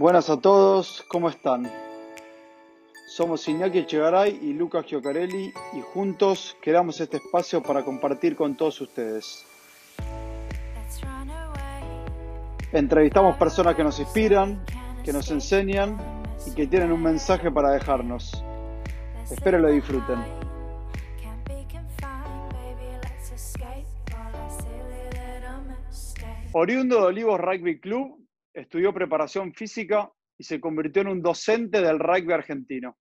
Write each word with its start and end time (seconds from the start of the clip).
Buenas 0.00 0.30
a 0.30 0.40
todos, 0.40 1.04
¿cómo 1.08 1.28
están? 1.28 1.70
Somos 3.06 3.46
Iñaki 3.46 3.80
Echegaray 3.80 4.38
y 4.40 4.54
Lucas 4.54 4.86
Giocarelli 4.86 5.52
y 5.74 5.80
juntos 5.92 6.56
creamos 6.62 6.98
este 7.02 7.18
espacio 7.18 7.62
para 7.62 7.84
compartir 7.84 8.34
con 8.34 8.56
todos 8.56 8.80
ustedes. 8.80 9.44
Entrevistamos 12.72 13.36
personas 13.36 13.74
que 13.74 13.84
nos 13.84 14.00
inspiran, 14.00 14.64
que 15.04 15.12
nos 15.12 15.30
enseñan 15.30 15.98
y 16.46 16.54
que 16.54 16.66
tienen 16.66 16.92
un 16.92 17.02
mensaje 17.02 17.50
para 17.50 17.72
dejarnos. 17.72 18.42
Espero 19.30 19.58
lo 19.58 19.70
disfruten. 19.70 20.18
Oriundo 26.52 26.96
de 26.96 27.02
Olivos 27.02 27.38
Rugby 27.38 27.78
Club, 27.78 28.19
estudió 28.52 28.92
preparación 28.92 29.54
física 29.54 30.10
y 30.38 30.44
se 30.44 30.60
convirtió 30.60 31.02
en 31.02 31.08
un 31.08 31.22
docente 31.22 31.80
del 31.80 31.98
rugby 31.98 32.32
argentino. 32.32 32.96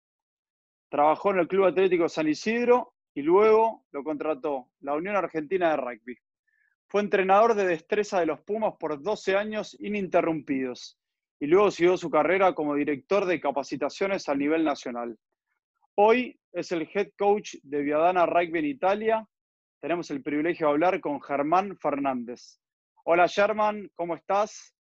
Trabajó 0.89 1.33
en 1.33 1.41
el 1.41 1.49
Club 1.49 1.67
Atlético 1.67 2.09
San 2.09 2.29
Isidro 2.29 2.95
y 3.15 3.23
luego 3.23 3.85
lo 3.93 4.05
contrató 4.05 4.71
la 4.81 4.95
Unión 4.95 5.17
Argentina 5.17 5.71
de 5.71 5.77
Rugby. 5.77 6.17
Fue 6.89 7.01
entrenador 7.01 7.55
de 7.55 7.67
destreza 7.67 8.21
de 8.21 8.27
los 8.27 8.41
Pumas 8.41 8.75
por 8.79 9.03
12 9.03 9.37
años 9.37 9.77
ininterrumpidos 9.81 10.99
y 11.41 11.47
luego 11.47 11.71
siguió 11.71 11.97
su 11.97 12.11
carrera 12.11 12.55
como 12.55 12.75
director 12.75 13.27
de 13.27 13.41
capacitaciones 13.41 14.29
a 14.29 14.35
nivel 14.35 14.65
nacional. 14.65 15.19
Hoy 15.97 16.39
es 16.53 16.73
el 16.73 16.89
head 16.93 17.11
coach 17.19 17.57
de 17.63 17.83
Viadana 17.83 18.27
Rugby 18.27 18.59
en 18.59 18.67
Italia. 18.67 19.29
Tenemos 19.81 20.11
el 20.11 20.23
privilegio 20.23 20.67
de 20.67 20.73
hablar 20.75 21.01
con 21.01 21.21
Germán 21.21 21.77
Fernández. 21.79 22.61
Hola 23.05 23.29
Germán, 23.29 23.91
¿cómo 23.95 24.15
estás? 24.15 24.76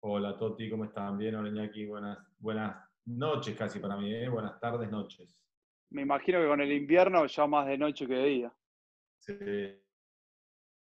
Hola 0.00 0.36
Toti, 0.38 0.70
¿cómo 0.70 0.84
están? 0.84 1.18
Bien, 1.18 1.34
hola 1.34 1.48
Iñaki, 1.48 1.84
buenas, 1.84 2.18
buenas 2.38 2.76
noches 3.04 3.56
casi 3.56 3.80
para 3.80 3.96
mí, 3.96 4.14
¿eh? 4.14 4.28
buenas 4.28 4.60
tardes, 4.60 4.88
noches. 4.88 5.42
Me 5.90 6.02
imagino 6.02 6.40
que 6.40 6.46
con 6.46 6.60
el 6.60 6.70
invierno 6.70 7.26
ya 7.26 7.48
más 7.48 7.66
de 7.66 7.78
noche 7.78 8.06
que 8.06 8.14
de 8.14 8.24
día. 8.24 8.52
Sí, 9.18 9.34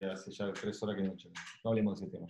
hace 0.00 0.32
ya 0.32 0.52
tres 0.52 0.82
horas 0.82 0.96
que 0.96 1.02
de 1.02 1.08
noche. 1.08 1.30
No 1.62 1.70
hablemos 1.70 2.00
de 2.00 2.06
ese 2.06 2.16
tema. 2.16 2.26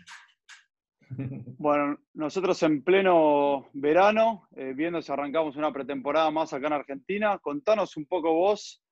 Bueno, 1.58 1.98
nosotros 2.12 2.62
en 2.62 2.82
pleno 2.84 3.70
verano, 3.72 4.48
eh, 4.54 4.74
viendo 4.74 5.00
si 5.00 5.10
arrancamos 5.10 5.56
una 5.56 5.72
pretemporada 5.72 6.30
más 6.30 6.52
acá 6.52 6.66
en 6.66 6.72
Argentina, 6.74 7.38
contanos 7.38 7.96
un 7.96 8.04
poco 8.04 8.32
vos, 8.34 8.82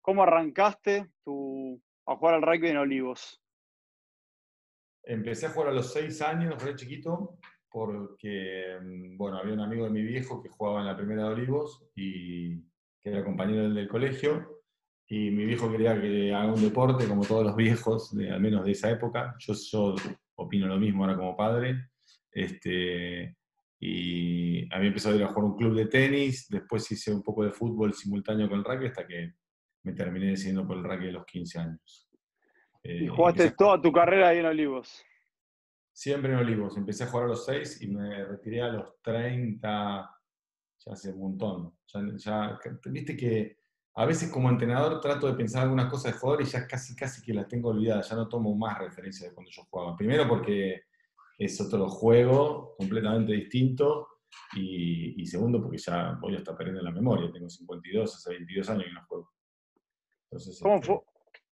¿cómo 0.00 0.24
arrancaste 0.24 1.12
tu, 1.22 1.80
a 2.06 2.16
jugar 2.16 2.34
al 2.34 2.42
rugby 2.42 2.68
en 2.68 2.78
Olivos? 2.78 3.40
Empecé 5.06 5.46
a 5.46 5.50
jugar 5.50 5.68
a 5.68 5.72
los 5.72 5.92
seis 5.92 6.20
años, 6.20 6.60
re 6.60 6.74
chiquito, 6.74 7.38
porque, 7.70 8.76
mm, 8.82 9.16
bueno, 9.16 9.38
había 9.38 9.54
un 9.54 9.60
amigo 9.60 9.84
de 9.84 9.90
mi 9.90 10.02
viejo 10.02 10.42
que 10.42 10.48
jugaba 10.48 10.80
en 10.80 10.86
la 10.86 10.96
primera 10.96 11.22
de 11.24 11.34
Olivos 11.34 11.88
y 11.94 12.56
que 13.00 13.10
era 13.10 13.24
compañero 13.24 13.72
del, 13.72 13.88
colegio. 13.88 14.62
Y 15.08 15.30
mi 15.30 15.44
viejo 15.44 15.70
quería 15.70 16.00
que 16.00 16.34
haga 16.34 16.52
un 16.52 16.60
deporte, 16.60 17.06
como 17.06 17.24
todos 17.24 17.44
los 17.44 17.54
viejos, 17.54 18.12
al 18.14 18.40
menos 18.40 18.64
de 18.64 18.72
esa 18.72 18.90
época. 18.90 19.36
Yo, 19.38 19.94
opino 20.34 20.66
lo 20.66 20.78
mismo 20.78 21.04
ahora 21.04 21.16
como 21.16 21.36
padre. 21.36 21.90
Este, 22.32 23.36
y 23.78 24.74
a 24.74 24.78
mí 24.80 24.88
empezó 24.88 25.10
a 25.10 25.14
ir 25.16 25.22
a 25.22 25.28
jugar 25.28 25.44
un 25.44 25.56
club 25.56 25.74
de 25.74 25.86
tenis, 25.86 26.48
después 26.48 26.90
hice 26.90 27.14
un 27.14 27.22
poco 27.22 27.44
de 27.44 27.52
fútbol 27.52 27.94
simultáneo 27.94 28.48
con 28.48 28.58
el 28.58 28.64
rugby 28.64 28.86
hasta 28.86 29.06
que 29.06 29.34
me 29.84 29.92
terminé 29.92 30.30
decidiendo 30.30 30.66
por 30.66 30.78
el 30.78 30.84
rugby 30.84 31.08
a 31.10 31.12
los 31.12 31.26
15 31.26 31.58
años. 31.60 32.05
¿Y 32.88 33.06
eh, 33.06 33.08
jugaste 33.08 33.50
toda 33.52 33.80
tu 33.80 33.92
carrera 33.92 34.28
ahí 34.28 34.38
en 34.38 34.46
Olivos? 34.46 35.04
Siempre 35.92 36.32
en 36.32 36.38
Olivos. 36.38 36.76
Empecé 36.76 37.04
a 37.04 37.06
jugar 37.08 37.26
a 37.26 37.28
los 37.28 37.44
6 37.44 37.82
y 37.82 37.88
me 37.88 38.24
retiré 38.24 38.62
a 38.62 38.68
los 38.68 39.00
30, 39.02 40.10
ya 40.78 40.92
hace 40.92 41.12
un 41.12 41.20
montón. 41.20 41.76
Ya, 42.18 42.58
Viste 42.86 43.16
que 43.16 43.58
a 43.94 44.04
veces 44.04 44.30
como 44.30 44.50
entrenador 44.50 45.00
trato 45.00 45.26
de 45.26 45.34
pensar 45.34 45.62
algunas 45.62 45.90
cosas 45.90 46.12
de 46.12 46.18
jugador 46.18 46.42
y 46.42 46.46
ya 46.46 46.66
casi, 46.66 46.94
casi 46.94 47.22
que 47.22 47.32
las 47.34 47.48
tengo 47.48 47.70
olvidadas. 47.70 48.08
Ya 48.08 48.16
no 48.16 48.28
tomo 48.28 48.54
más 48.54 48.78
referencia 48.78 49.28
de 49.28 49.34
cuando 49.34 49.50
yo 49.50 49.62
jugaba. 49.70 49.96
Primero 49.96 50.28
porque 50.28 50.82
es 51.38 51.60
otro 51.60 51.88
juego 51.88 52.74
completamente 52.76 53.32
distinto. 53.32 54.08
Y, 54.54 55.22
y, 55.22 55.26
segundo, 55.26 55.62
porque 55.62 55.78
ya 55.78 56.18
voy 56.20 56.34
a 56.34 56.38
estar 56.38 56.56
perdiendo 56.56 56.82
la 56.82 56.90
memoria. 56.90 57.32
Tengo 57.32 57.48
52, 57.48 58.14
hace 58.14 58.30
22 58.30 58.68
años 58.68 58.84
que 58.84 58.92
no 58.92 59.06
juego. 59.06 59.32
Entonces, 60.30 60.60
¿Cómo, 60.60 60.74
este, 60.74 60.86
fue, 60.88 61.00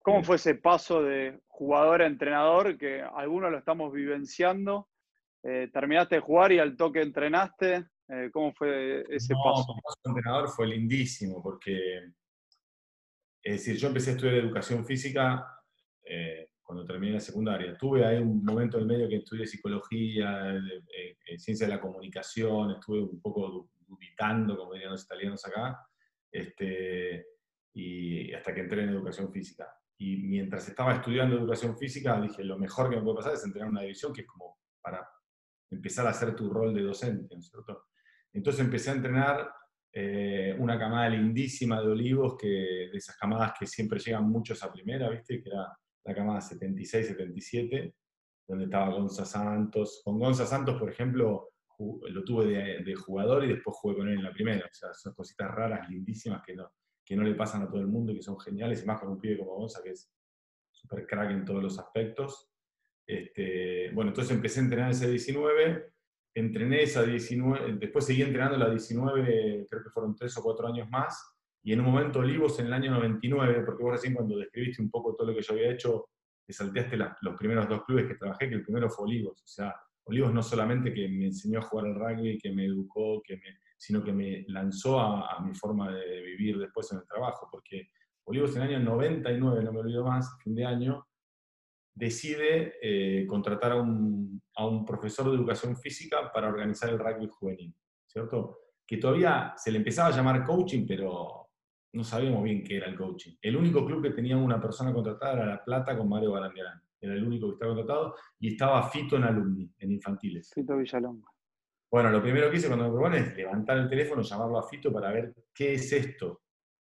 ¿Cómo 0.03 0.21
fue 0.21 0.35
ese 0.35 0.55
paso 0.55 1.01
de 1.01 1.39
jugador 1.47 2.01
a 2.01 2.07
entrenador 2.07 2.77
que 2.77 3.01
algunos 3.01 3.49
lo 3.49 3.57
estamos 3.57 3.93
vivenciando? 3.93 4.89
Eh, 5.41 5.69
terminaste 5.71 6.15
de 6.15 6.21
jugar 6.21 6.51
y 6.51 6.59
al 6.59 6.75
toque 6.75 7.01
entrenaste. 7.01 7.87
Eh, 8.09 8.29
¿Cómo 8.33 8.53
fue 8.53 9.05
ese 9.09 9.33
paso? 9.33 9.73
El 9.73 9.81
paso 9.81 9.99
de 10.03 10.09
entrenador 10.09 10.49
fue 10.49 10.67
lindísimo 10.67 11.41
porque, 11.41 11.99
es 13.41 13.53
decir, 13.53 13.77
yo 13.77 13.87
empecé 13.87 14.09
a 14.09 14.13
estudiar 14.15 14.35
educación 14.35 14.85
física 14.85 15.47
eh, 16.03 16.49
cuando 16.61 16.83
terminé 16.83 17.13
la 17.13 17.21
secundaria. 17.21 17.77
Tuve 17.77 18.05
ahí 18.05 18.17
un 18.17 18.43
momento 18.43 18.79
en 18.79 18.87
medio 18.87 19.07
que 19.07 19.15
estudié 19.15 19.47
psicología, 19.47 20.61
ciencia 21.37 21.65
de 21.65 21.75
la 21.75 21.79
comunicación, 21.79 22.71
estuve 22.71 22.99
un 23.03 23.21
poco 23.21 23.69
dubitando, 23.87 24.57
como 24.57 24.73
dirían 24.73 24.91
los 24.91 25.05
italianos 25.05 25.45
acá, 25.45 25.79
este, 26.29 27.25
y 27.73 28.33
hasta 28.33 28.53
que 28.53 28.59
entré 28.59 28.83
en 28.83 28.89
educación 28.89 29.31
física 29.31 29.73
y 30.03 30.17
mientras 30.17 30.67
estaba 30.67 30.93
estudiando 30.93 31.37
educación 31.37 31.77
física, 31.77 32.19
dije, 32.19 32.43
lo 32.43 32.59
mejor 32.59 32.89
que 32.89 32.97
me 32.97 33.03
puede 33.03 33.15
pasar 33.15 33.35
es 33.35 33.45
entrenar 33.45 33.69
una 33.69 33.83
división 33.83 34.11
que 34.11 34.21
es 34.21 34.27
como 34.27 34.57
para 34.81 35.07
empezar 35.71 36.05
a 36.05 36.09
hacer 36.09 36.35
tu 36.35 36.49
rol 36.49 36.73
de 36.73 36.81
docente, 36.81 37.33
¿no 37.33 37.39
es 37.39 37.47
cierto? 37.47 37.85
Entonces 38.33 38.65
empecé 38.65 38.89
a 38.89 38.95
entrenar 38.95 39.49
eh, 39.93 40.57
una 40.59 40.77
camada 40.77 41.07
lindísima 41.07 41.79
de 41.81 41.87
olivos, 41.87 42.35
que, 42.37 42.47
de 42.47 42.97
esas 42.97 43.15
camadas 43.15 43.53
que 43.57 43.65
siempre 43.65 43.97
llegan 43.97 44.29
muchos 44.29 44.61
a 44.61 44.73
primera, 44.73 45.09
¿viste? 45.09 45.41
Que 45.41 45.49
era 45.49 45.71
la 46.03 46.13
camada 46.13 46.41
76-77, 46.41 47.93
donde 48.45 48.65
estaba 48.65 48.93
Gonza 48.93 49.23
Santos. 49.23 50.01
Con 50.03 50.19
Gonza 50.19 50.45
Santos, 50.45 50.77
por 50.77 50.89
ejemplo, 50.89 51.49
lo 51.79 52.23
tuve 52.25 52.83
de, 52.83 52.95
jugador 52.95 53.45
y 53.45 53.53
después 53.53 53.77
jugué 53.77 53.95
con 53.95 54.09
él 54.09 54.15
en 54.15 54.23
la 54.23 54.33
primera. 54.33 54.65
O 54.65 54.93
son 54.93 55.13
cositas 55.13 55.49
raras, 55.49 55.89
lindísimas 55.89 56.41
que 56.45 56.55
no, 56.55 56.69
que 57.05 57.15
no 57.15 57.23
le 57.23 57.35
pasan 57.35 57.63
a 57.63 57.69
todo 57.69 57.81
el 57.81 57.87
mundo 57.87 58.11
y 58.11 58.15
que 58.15 58.21
son 58.21 58.39
geniales, 58.39 58.83
y 58.83 58.85
más 58.85 58.99
con 58.99 59.09
un 59.09 59.19
pibe 59.19 59.37
como 59.37 59.55
Gonza, 59.55 59.81
que 59.83 59.91
es 59.91 60.11
súper 60.71 61.05
crack 61.05 61.31
en 61.31 61.45
todos 61.45 61.61
los 61.61 61.77
aspectos. 61.79 62.49
Este, 63.05 63.91
bueno, 63.91 64.11
entonces 64.11 64.35
empecé 64.35 64.59
a 64.59 64.63
entrenar 64.63 64.91
esa 64.91 65.07
19, 65.07 65.91
entrené 66.35 66.83
esa 66.83 67.03
19, 67.03 67.73
después 67.73 68.05
seguí 68.05 68.21
entrenando 68.21 68.57
la 68.57 68.69
19, 68.69 69.67
creo 69.69 69.83
que 69.83 69.89
fueron 69.89 70.15
tres 70.15 70.37
o 70.37 70.43
cuatro 70.43 70.67
años 70.67 70.89
más, 70.89 71.33
y 71.63 71.73
en 71.73 71.79
un 71.79 71.85
momento 71.87 72.19
Olivos 72.19 72.59
en 72.59 72.67
el 72.67 72.73
año 72.73 72.91
99, 72.91 73.63
porque 73.65 73.83
vos 73.83 73.93
recién 73.93 74.13
cuando 74.13 74.37
describiste 74.37 74.81
un 74.81 74.89
poco 74.89 75.15
todo 75.15 75.27
lo 75.27 75.35
que 75.35 75.41
yo 75.41 75.53
había 75.53 75.71
hecho, 75.71 76.09
te 76.45 76.53
salteaste 76.53 76.97
los 76.97 77.37
primeros 77.37 77.69
dos 77.69 77.83
clubes 77.85 78.07
que 78.07 78.15
trabajé, 78.15 78.49
que 78.49 78.55
el 78.55 78.63
primero 78.63 78.89
fue 78.89 79.05
Olivos, 79.05 79.41
o 79.41 79.47
sea, 79.47 79.73
Olivos 80.05 80.33
no 80.33 80.43
solamente 80.43 80.93
que 80.93 81.07
me 81.07 81.27
enseñó 81.27 81.59
a 81.59 81.63
jugar 81.63 81.87
al 81.87 81.95
rugby, 81.95 82.37
que 82.37 82.51
me 82.51 82.65
educó, 82.65 83.21
que 83.21 83.37
me 83.37 83.49
sino 83.83 84.01
que 84.01 84.13
me 84.13 84.45
lanzó 84.47 84.97
a, 84.97 85.41
mi 85.41 85.53
forma 85.53 85.91
de 85.91 86.21
vivir 86.21 86.57
después 86.57 86.89
en 86.93 86.99
el 86.99 87.05
trabajo, 87.05 87.49
porque 87.51 87.89
Olivos 88.25 88.55
en 88.55 88.61
el 88.61 88.75
año 88.75 88.79
99, 88.79 89.61
no 89.61 89.73
me 89.73 89.79
olvido 89.79 90.05
más, 90.05 90.37
fin 90.41 90.55
de 90.55 90.65
año, 90.65 91.05
decide 91.93 92.75
eh, 92.81 93.27
contratar 93.27 93.73
a 93.73 93.81
un, 93.81 94.41
a 94.55 94.65
un, 94.65 94.85
profesor 94.85 95.29
de 95.29 95.35
educación 95.35 95.75
física 95.75 96.31
para 96.31 96.47
organizar 96.47 96.91
el 96.91 96.97
rugby 96.97 97.27
juvenil, 97.27 97.75
¿cierto? 98.07 98.57
Que 98.87 98.95
todavía 98.95 99.53
se 99.57 99.69
le 99.69 99.79
empezaba 99.79 100.07
a 100.07 100.15
llamar 100.15 100.45
coaching, 100.45 100.85
pero 100.87 101.49
no 101.91 102.03
sabíamos 102.05 102.41
bien 102.41 102.63
qué 102.63 102.77
era 102.77 102.87
el 102.87 102.95
coaching. 102.95 103.33
El 103.41 103.57
único 103.57 103.85
club 103.85 104.01
que 104.01 104.11
tenía 104.11 104.37
una 104.37 104.61
persona 104.61 104.93
contratada 104.93 105.33
era 105.33 105.45
La 105.45 105.63
Plata 105.63 105.97
con 105.97 106.07
Mario 106.07 106.31
Barandiarán. 106.31 106.81
Era 107.01 107.15
el 107.15 107.27
único 107.27 107.47
que 107.47 107.53
estaba 107.55 107.75
contratado 107.75 108.15
y 108.39 108.53
estaba 108.53 108.89
Fito 108.89 109.17
en 109.17 109.25
alumni, 109.25 109.69
en 109.77 109.91
infantiles. 109.91 110.51
Fito 110.55 110.77
Villalonga. 110.77 111.32
Bueno, 111.93 112.09
lo 112.09 112.23
primero 112.23 112.49
que 112.49 112.57
hice 112.57 112.65
cuando 112.65 112.85
me 112.85 112.91
proponen 112.91 113.23
es 113.23 113.37
levantar 113.37 113.77
el 113.77 113.87
teléfono, 113.87 114.23
llamarlo 114.23 114.57
a 114.57 114.67
Fito 114.67 114.91
para 114.91 115.11
ver 115.11 115.31
qué 115.53 115.75
es 115.75 115.93
esto. 115.93 116.41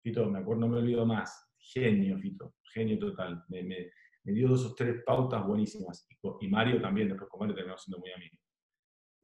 Fito, 0.04 0.26
me 0.26 0.40
acuerdo, 0.40 0.60
no 0.60 0.68
me 0.68 0.80
olvido 0.80 1.06
más. 1.06 1.54
Genio, 1.58 2.20
Fito, 2.20 2.56
genio 2.64 3.00
total. 3.00 3.46
Me, 3.48 3.94
dio 4.26 4.50
dos 4.50 4.66
o 4.66 4.76
tres 4.76 5.02
pautas 5.06 5.48
buenísimas. 5.48 6.06
Y, 6.42 6.50
Mario 6.50 6.82
también, 6.82 7.08
después 7.08 7.30
con 7.30 7.40
Mario 7.40 7.56
terminamos 7.56 7.82
siendo 7.82 8.00
muy 8.00 8.12
amigos. 8.12 8.42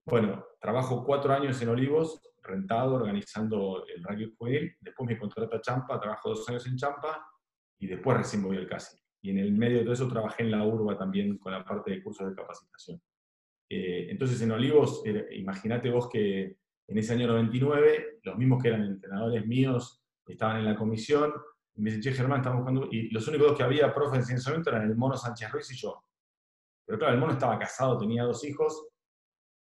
Bueno, 0.05 0.45
trabajo 0.61 1.03
cuatro 1.03 1.33
años 1.33 1.61
en 1.61 1.67
Olivos, 1.67 2.21
rentado, 2.41 2.95
organizando 2.95 3.85
el 3.93 4.01
radio 4.01 4.31
juvenil. 4.37 4.77
Después 4.79 5.09
me 5.09 5.19
contrata 5.19 5.59
Champa, 5.59 5.99
trabajo 5.99 6.29
dos 6.29 6.47
años 6.47 6.65
en 6.67 6.77
Champa 6.77 7.21
y 7.79 7.87
después 7.87 8.15
recién 8.15 8.43
voy 8.43 8.55
al 8.55 8.67
CASI. 8.69 8.97
Y 9.23 9.31
en 9.31 9.39
el 9.39 9.51
medio 9.51 9.79
de 9.79 9.83
todo 9.83 9.93
eso 9.93 10.07
trabajé 10.07 10.43
en 10.43 10.51
la 10.51 10.63
URBA 10.63 10.97
también 10.97 11.37
con 11.37 11.51
la 11.51 11.65
parte 11.65 11.91
de 11.91 12.01
cursos 12.01 12.29
de 12.29 12.33
capacitación. 12.33 13.01
Eh, 13.69 14.07
entonces 14.09 14.41
en 14.41 14.51
Olivos, 14.51 15.01
eh, 15.05 15.27
imagínate 15.31 15.89
vos 15.89 16.09
que 16.09 16.57
en 16.87 16.97
ese 16.97 17.13
año 17.13 17.27
99, 17.27 18.19
los 18.23 18.37
mismos 18.37 18.61
que 18.61 18.69
eran 18.69 18.83
entrenadores 18.83 19.45
míos 19.45 20.03
estaban 20.27 20.57
en 20.57 20.65
la 20.65 20.75
comisión, 20.75 21.33
y 21.75 21.81
me 21.81 21.89
dicen, 21.89 22.03
che, 22.03 22.17
Germán, 22.17 22.39
estamos 22.39 22.59
buscando... 22.59 22.87
Y 22.91 23.09
los 23.09 23.27
únicos 23.27 23.49
dos 23.49 23.57
que 23.57 23.63
había 23.63 23.93
profes 23.93 24.29
en 24.29 24.37
ese 24.37 24.49
momento 24.49 24.69
eran 24.69 24.89
el 24.89 24.95
Mono 24.95 25.17
Sánchez 25.17 25.51
Ruiz 25.51 25.71
y 25.71 25.75
yo. 25.75 26.03
Pero 26.85 26.99
claro, 26.99 27.13
el 27.15 27.19
Mono 27.19 27.33
estaba 27.33 27.59
casado, 27.59 27.97
tenía 27.97 28.23
dos 28.23 28.43
hijos, 28.45 28.87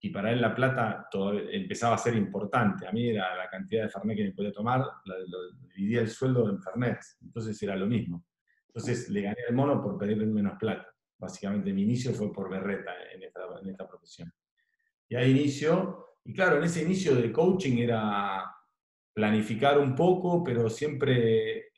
y 0.01 0.09
para 0.09 0.31
él 0.31 0.41
la 0.41 0.55
plata 0.55 1.07
empezaba 1.51 1.95
a 1.95 1.97
ser 1.97 2.15
importante. 2.15 2.87
A 2.87 2.91
mí 2.91 3.09
era 3.09 3.35
la 3.35 3.49
cantidad 3.49 3.83
de 3.83 3.89
Fernet 3.89 4.17
que 4.17 4.23
me 4.23 4.31
podía 4.31 4.51
tomar, 4.51 4.85
dividía 5.75 6.01
el 6.01 6.09
sueldo 6.09 6.49
en 6.49 6.61
Fernet, 6.61 6.99
entonces 7.21 7.61
era 7.61 7.75
lo 7.75 7.85
mismo. 7.85 8.25
Entonces 8.67 9.09
le 9.09 9.21
gané 9.21 9.37
al 9.47 9.55
mono 9.55 9.81
por 9.81 9.97
pedirle 9.97 10.25
menos 10.25 10.57
plata. 10.57 10.87
Básicamente 11.19 11.73
mi 11.73 11.83
inicio 11.83 12.13
fue 12.13 12.31
por 12.31 12.49
berreta 12.49 12.91
en 13.13 13.23
esta, 13.23 13.41
en 13.61 13.69
esta 13.69 13.87
profesión. 13.87 14.33
Y 15.07 15.15
ahí 15.15 15.31
inicio, 15.31 16.17
y 16.23 16.33
claro, 16.33 16.57
en 16.57 16.63
ese 16.63 16.81
inicio 16.81 17.15
de 17.15 17.31
coaching 17.31 17.77
era 17.77 18.45
planificar 19.13 19.77
un 19.77 19.95
poco, 19.95 20.43
pero 20.43 20.69
siempre 20.69 21.71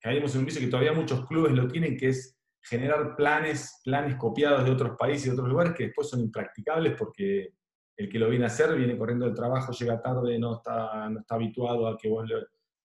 caímos 0.00 0.34
en 0.34 0.40
un 0.40 0.46
vicio 0.46 0.60
que 0.60 0.68
todavía 0.68 0.92
muchos 0.92 1.26
clubes 1.26 1.52
lo 1.52 1.68
tienen, 1.68 1.96
que 1.96 2.08
es 2.08 2.38
generar 2.62 3.16
planes, 3.16 3.80
planes 3.84 4.16
copiados 4.16 4.64
de 4.64 4.70
otros 4.70 4.96
países 4.98 5.26
y 5.26 5.30
otros 5.30 5.48
lugares 5.48 5.74
que 5.74 5.84
después 5.84 6.08
son 6.08 6.20
impracticables 6.20 6.94
porque 6.96 7.54
el 7.96 8.08
que 8.08 8.18
lo 8.18 8.28
viene 8.28 8.44
a 8.44 8.48
hacer 8.48 8.76
viene 8.76 8.96
corriendo 8.96 9.26
del 9.26 9.34
trabajo, 9.34 9.72
llega 9.72 10.00
tarde, 10.00 10.38
no 10.38 10.56
está, 10.56 11.08
no 11.10 11.20
está 11.20 11.34
habituado 11.34 11.88
a 11.88 11.96
que 11.96 12.08
vos. 12.08 12.30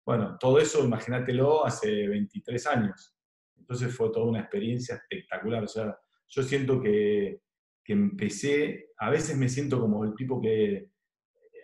Bueno, 0.05 0.37
todo 0.39 0.59
eso, 0.59 0.83
imagínatelo, 0.83 1.65
hace 1.65 2.07
23 2.07 2.67
años. 2.67 3.12
Entonces 3.63 3.95
fue 3.95 4.11
toda 4.11 4.25
una 4.25 4.41
experiencia 4.41 4.95
espectacular. 4.95 5.63
O 5.63 5.67
sea, 5.67 5.97
yo 6.27 6.43
siento 6.43 6.81
que, 6.81 7.39
que 7.83 7.93
empecé, 7.93 8.89
a 8.97 9.09
veces 9.09 9.37
me 9.37 9.47
siento 9.47 9.79
como 9.79 10.03
el 10.03 10.13
tipo 10.15 10.41
que 10.41 10.89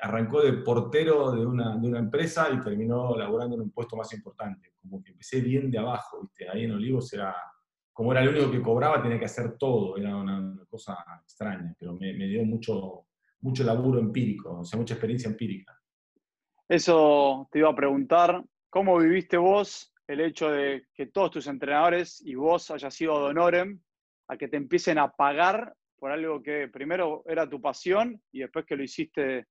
arrancó 0.02 0.42
de 0.42 0.54
portero 0.54 1.32
de 1.32 1.46
una, 1.46 1.78
de 1.78 1.88
una 1.88 2.00
empresa 2.00 2.50
y 2.54 2.62
terminó 2.62 3.18
laborando 3.18 3.56
en 3.56 3.64
un 3.64 3.72
puesto 3.72 3.98
más 3.98 4.14
importante. 4.14 4.74
Como 4.82 5.04
que 5.04 5.12
empecé 5.12 5.42
bien 5.42 5.70
de 5.70 5.78
abajo, 5.78 6.22
¿viste? 6.22 6.48
Ahí 6.50 6.64
en 6.64 6.72
Olivos 6.72 7.12
era 7.12 7.36
como 7.92 8.14
era 8.14 8.22
el 8.22 8.30
único 8.30 8.50
que 8.50 8.62
cobraba, 8.62 9.02
tenía 9.02 9.20
que 9.20 9.26
hacer 9.26 9.58
todo, 9.58 9.98
era 9.98 10.16
una, 10.16 10.58
cosa 10.70 10.96
extraña, 11.22 11.76
pero 11.78 11.96
me, 11.96 12.14
dio 12.14 12.46
mucho, 12.46 13.08
mucho 13.42 13.62
laburo 13.66 14.00
empírico, 14.00 14.60
o 14.60 14.64
sea, 14.64 14.80
mucha 14.80 14.94
experiencia 14.94 15.30
empírica. 15.30 15.78
Eso 16.70 17.50
te 17.52 17.60
iba 17.60 17.70
a 17.70 17.76
preguntar, 17.76 18.42
¿cómo 18.70 18.98
viviste 19.00 19.36
vos 19.36 19.94
el 20.10 20.22
hecho 20.22 20.50
de 20.50 20.88
que 20.94 21.06
todos 21.06 21.30
tus 21.30 21.48
entrenadores 21.48 22.20
y 22.26 22.34
vos 22.34 22.72
hayas 22.72 22.94
sido 22.94 23.20
de 23.20 23.30
honorem 23.30 23.80
a 24.28 24.38
que 24.38 24.48
te 24.48 24.58
empiecen 24.58 24.98
a 24.98 25.12
pagar 25.12 25.76
por 25.98 26.12
algo 26.12 26.42
que 26.42 26.68
primero 26.68 27.24
era 27.28 27.48
tu 27.48 27.62
pasión 27.62 28.20
y 28.32 28.40
después 28.40 28.66
que 28.66 28.76
lo 28.76 28.84
hiciste 28.84 29.46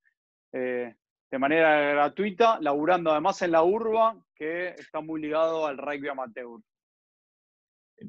eh, 0.52 0.94
de 1.30 1.38
manera 1.38 1.92
gratuita, 1.92 2.58
laburando 2.60 3.12
además 3.12 3.40
en 3.42 3.52
la 3.52 3.62
urba, 3.62 4.20
que 4.34 4.70
está 4.70 5.00
muy 5.00 5.20
ligado 5.20 5.64
al 5.64 5.78
rugby 5.78 6.08
amateur? 6.08 6.60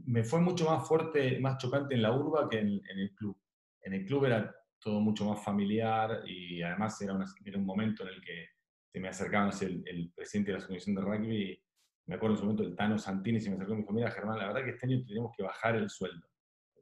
me 0.06 0.24
fue 0.24 0.40
mucho 0.40 0.66
más 0.66 0.88
fuerte, 0.88 1.40
más 1.40 1.58
chocante 1.58 1.96
en 1.96 2.02
la 2.02 2.12
urba 2.12 2.50
que 2.50 2.60
en, 2.60 2.82
el 2.88 3.14
club. 3.16 3.38
En 3.82 3.94
el 3.94 4.06
club 4.06 4.26
era 4.26 4.56
todo 4.80 5.00
mucho 5.02 5.26
más 5.26 5.44
familiar 5.44 6.24
y 6.26 6.62
además 6.62 7.00
era, 7.02 7.14
un 7.14 7.66
momento 7.66 8.04
en 8.04 8.10
el 8.10 8.22
que 8.22 8.48
se 8.92 9.00
me 9.00 9.10
acercaba 9.10 9.52
el, 9.62 10.12
presidente 10.16 10.52
de 10.52 10.58
la 10.58 10.64
Asociación 10.64 10.96
de 10.96 11.02
Rugby, 11.02 11.64
me 12.10 12.16
acuerdo 12.16 12.34
en 12.34 12.38
ese 12.38 12.44
momento 12.44 12.64
el 12.64 12.76
Tano 12.76 12.98
Santini 12.98 13.40
se 13.40 13.52
me 13.52 13.56
acercó 13.56 13.74
y 13.74 13.76
me 13.76 13.82
dijo, 13.84 13.94
mira 13.94 14.10
Germán, 14.10 14.40
la 14.40 14.48
verdad 14.48 14.64
que 14.64 14.72
este 14.72 14.88
año 14.88 15.04
tenemos 15.06 15.32
que 15.38 15.44
bajar 15.44 15.76
el 15.76 15.92
sueldo. 15.92 16.28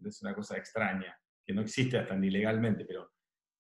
Es 0.06 0.22
una 0.22 0.34
cosa 0.34 0.56
extraña, 0.56 1.14
que 1.46 1.54
no 1.54 1.62
existe 1.62 1.98
hasta 1.98 2.16
ni 2.16 2.30
legalmente, 2.30 2.86
pero... 2.86 3.12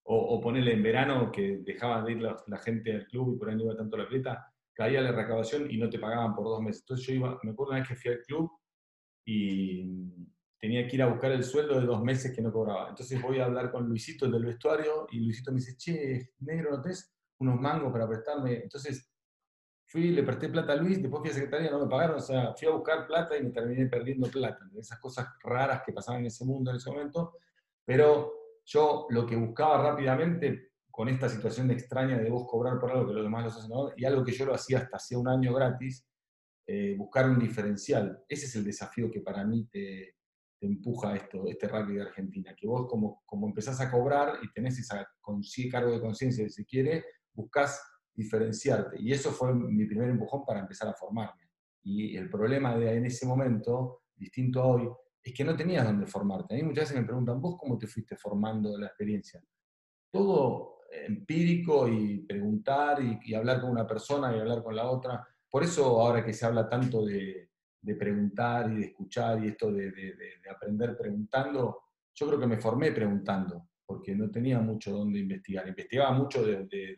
O, 0.09 0.39
ponerle 0.39 0.71
en 0.71 0.81
verano 0.81 1.29
que 1.29 1.57
dejaban 1.65 2.05
de 2.05 2.13
ir 2.13 2.21
la, 2.21 2.57
gente 2.59 2.95
al 2.95 3.05
club 3.07 3.35
y 3.35 3.37
por 3.37 3.49
ahí 3.49 3.57
no 3.57 3.63
iba 3.63 3.75
tanto 3.75 3.97
la 3.97 4.05
atleta, 4.05 4.53
caía 4.73 5.01
la 5.01 5.11
recaudación 5.11 5.69
y 5.69 5.77
no 5.77 5.89
te 5.89 5.99
pagaban 5.99 6.33
por 6.33 6.45
dos 6.45 6.61
meses. 6.61 6.83
Entonces 6.83 7.05
yo 7.05 7.13
iba, 7.15 7.37
me 7.43 7.51
acuerdo 7.51 7.71
una 7.71 7.79
vez 7.79 7.89
que 7.89 7.95
fui 7.97 8.11
al 8.11 8.21
club, 8.21 8.49
y 9.25 9.85
tenía 10.57 10.87
que 10.87 10.95
ir 10.95 11.03
a 11.03 11.07
buscar 11.07 11.33
el 11.33 11.43
sueldo 11.43 11.77
de 11.77 11.85
dos 11.85 12.01
meses 12.01 12.33
que 12.33 12.41
no 12.41 12.53
cobraba. 12.53 12.87
Entonces 12.87 13.21
voy 13.21 13.39
a 13.39 13.45
hablar 13.45 13.69
con 13.69 13.85
Luisito, 13.85 14.25
el 14.25 14.31
del 14.31 14.45
vestuario, 14.45 15.07
y 15.11 15.19
Luisito 15.19 15.51
me 15.51 15.57
dice, 15.57 15.75
che, 15.75 16.29
negro, 16.39 16.71
¿no 16.71 16.81
tenés 16.81 17.13
unos 17.39 17.59
mangos 17.59 17.91
para 17.91 18.07
prestarme? 18.07 18.53
Entonces 18.63 19.11
fui, 19.87 20.11
le 20.11 20.23
presté 20.23 20.49
plata 20.49 20.73
a 20.73 20.75
Luis, 20.75 21.01
después 21.01 21.21
fui 21.21 21.31
a 21.31 21.33
secretaria, 21.33 21.71
no 21.71 21.79
me 21.79 21.89
pagaron, 21.89 22.17
o 22.17 22.21
sea, 22.21 22.53
fui 22.53 22.67
a 22.67 22.71
buscar 22.71 23.07
plata 23.07 23.37
y 23.37 23.43
me 23.43 23.51
terminé 23.51 23.85
perdiendo 23.87 24.29
plata. 24.29 24.69
Esas 24.77 24.99
cosas 24.99 25.27
raras 25.41 25.81
que 25.85 25.93
pasaban 25.93 26.21
en 26.21 26.27
ese 26.27 26.43
mundo 26.45 26.71
en 26.71 26.77
ese 26.77 26.89
momento, 26.89 27.37
pero 27.85 28.33
yo 28.65 29.07
lo 29.09 29.25
que 29.25 29.37
buscaba 29.37 29.81
rápidamente 29.81 30.71
con 30.91 31.07
esta 31.07 31.29
situación 31.29 31.71
extraña 31.71 32.17
de 32.17 32.29
vos 32.29 32.45
cobrar 32.47 32.79
por 32.79 32.91
algo 32.91 33.07
que 33.07 33.13
los 33.13 33.23
demás 33.23 33.43
lo 33.43 33.49
hacen 33.49 33.71
ahora, 33.71 33.93
y 33.97 34.03
algo 34.03 34.23
que 34.25 34.33
yo 34.33 34.45
lo 34.45 34.53
hacía 34.53 34.79
hasta 34.79 34.97
hace 34.97 35.15
un 35.15 35.29
año 35.29 35.53
gratis, 35.53 36.05
eh, 36.65 36.95
buscar 36.97 37.29
un 37.29 37.39
diferencial. 37.39 38.25
Ese 38.27 38.45
es 38.47 38.55
el 38.55 38.65
desafío 38.65 39.09
que 39.09 39.21
para 39.21 39.45
mí 39.45 39.67
te, 39.71 40.15
empuja 40.59 41.15
esto, 41.15 41.47
este 41.47 41.67
rugby 41.67 41.95
de 41.95 42.01
Argentina, 42.01 42.53
que 42.57 42.67
vos 42.67 42.87
como, 42.89 43.21
como 43.25 43.47
empezás 43.47 43.79
a 43.79 43.91
cobrar 43.91 44.39
y 44.41 44.51
tenés 44.51 44.79
ese 44.79 44.97
cargo 45.71 45.91
de 45.91 46.01
conciencia, 46.01 46.49
si 46.49 46.65
quiere, 46.65 47.05
buscas 47.31 47.79
diferenciarte. 48.17 48.99
Y 48.99 49.13
eso 49.13 49.31
fue 49.31 49.53
mi 49.53 49.85
primer 49.85 50.09
empujón 50.09 50.43
para 50.43 50.59
empezar 50.59 50.89
a 50.89 50.93
formarme. 50.93 51.43
Y 51.83 52.17
el 52.17 52.29
problema 52.29 52.75
de 52.75 52.97
en 52.97 53.05
ese 53.05 53.25
momento, 53.25 54.01
distinto 54.15 54.61
a 54.61 54.65
hoy, 54.65 54.89
es 55.23 55.33
que 55.33 55.45
no 55.45 55.55
tenías 55.55 55.85
dónde 55.85 56.07
formarte. 56.07 56.55
A 56.55 56.57
mí 56.57 56.63
muchas 56.63 56.85
veces 56.85 56.97
me 56.97 57.05
preguntan, 57.05 57.39
¿vos 57.39 57.55
cómo 57.57 57.77
te 57.77 57.87
fuiste 57.87 58.17
formando 58.17 58.77
la 58.77 58.87
experiencia? 58.87 59.41
Todo 60.11 60.79
empírico 60.91 61.87
y 61.87 62.19
preguntar 62.25 63.01
y, 63.01 63.19
y 63.23 63.35
hablar 63.35 63.61
con 63.61 63.69
una 63.69 63.85
persona 63.85 64.35
y 64.35 64.39
hablar 64.39 64.63
con 64.63 64.75
la 64.75 64.89
otra. 64.89 65.25
Por 65.49 65.63
eso 65.63 66.01
ahora 66.01 66.23
que 66.25 66.33
se 66.33 66.45
habla 66.45 66.67
tanto 66.67 67.05
de, 67.05 67.49
preguntar 67.97 68.71
y 68.71 68.75
de 68.75 68.85
escuchar 68.87 69.43
y 69.43 69.47
esto 69.47 69.71
de, 69.71 69.93
aprender 70.53 70.97
preguntando, 70.97 71.83
yo 72.13 72.27
creo 72.27 72.39
que 72.39 72.47
me 72.47 72.57
formé 72.57 72.91
preguntando, 72.91 73.69
porque 73.85 74.13
no 74.13 74.29
tenía 74.29 74.59
mucho 74.59 74.91
donde 74.91 75.19
investigar. 75.19 75.67
Investigaba 75.67 76.11
mucho 76.11 76.43
de, 76.43 76.95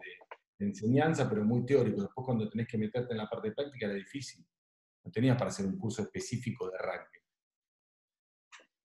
enseñanza, 0.65 1.29
pero 1.29 1.43
muy 1.43 1.65
teórico. 1.65 2.01
Después 2.01 2.25
cuando 2.25 2.49
tenés 2.49 2.67
que 2.67 2.77
meterte 2.77 3.13
en 3.13 3.17
la 3.17 3.29
parte 3.29 3.51
práctica 3.51 3.85
era 3.85 3.95
difícil. 3.95 4.45
No 5.03 5.11
tenías 5.11 5.37
para 5.37 5.49
hacer 5.49 5.65
un 5.65 5.77
curso 5.77 6.01
específico 6.01 6.69
de 6.69 6.77
rugby. 6.77 7.19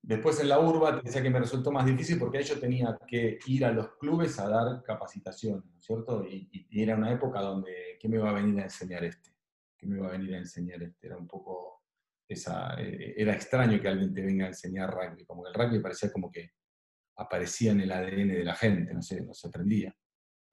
Después 0.03 0.39
en 0.41 0.51
la 0.51 0.61
urba 0.61 1.01
te 1.01 1.07
decía 1.07 1.23
que 1.23 1.31
me 1.31 1.41
resultó 1.41 1.73
más 1.73 1.87
difícil 1.87 2.19
porque 2.19 2.39
ahí 2.39 2.45
yo 2.45 2.61
tenía 2.61 2.99
que 3.07 3.39
ir 3.47 3.65
a 3.65 3.73
los 3.73 3.97
clubes 3.97 4.39
a 4.39 4.49
dar 4.49 4.83
capacitación, 4.83 5.65
¿no 5.67 5.79
es 5.79 5.85
cierto? 5.85 6.25
Y, 6.27 6.49
y, 6.53 6.83
era 6.83 6.95
una 6.95 7.11
época 7.11 7.41
donde, 7.41 7.97
¿qué 7.99 8.09
me 8.09 8.19
va 8.19 8.31
a 8.31 8.35
venir 8.35 8.61
a 8.61 8.65
enseñar 8.65 9.03
este? 9.05 9.35
me 9.87 9.99
iba 9.99 10.09
a 10.09 10.13
venir 10.13 10.35
a 10.35 10.39
enseñar 10.39 10.83
este. 10.83 11.07
Era 11.07 11.17
un 11.17 11.27
poco 11.27 11.83
esa, 12.29 12.75
eh, 12.81 13.15
era 13.17 13.35
extraño 13.35 13.81
que 13.81 13.89
alguien 13.89 14.13
te 14.15 14.23
venga 14.23 14.47
a 14.47 14.49
enseñar 14.49 14.93
rugby, 14.93 15.25
como 15.25 15.43
que 15.43 15.51
el 15.51 15.55
rugby 15.55 15.81
parecía 15.81 16.11
como 16.13 16.31
que 16.31 16.53
aparecía 17.17 17.73
en 17.73 17.81
el 17.81 17.93
ADN 17.93 18.29
de 18.29 18.45
la 18.45 18.55
gente, 18.55 18.93
no 18.93 19.03
sé, 19.03 19.21
no 19.23 19.35
se 19.35 19.49
aprendía. 19.49 19.95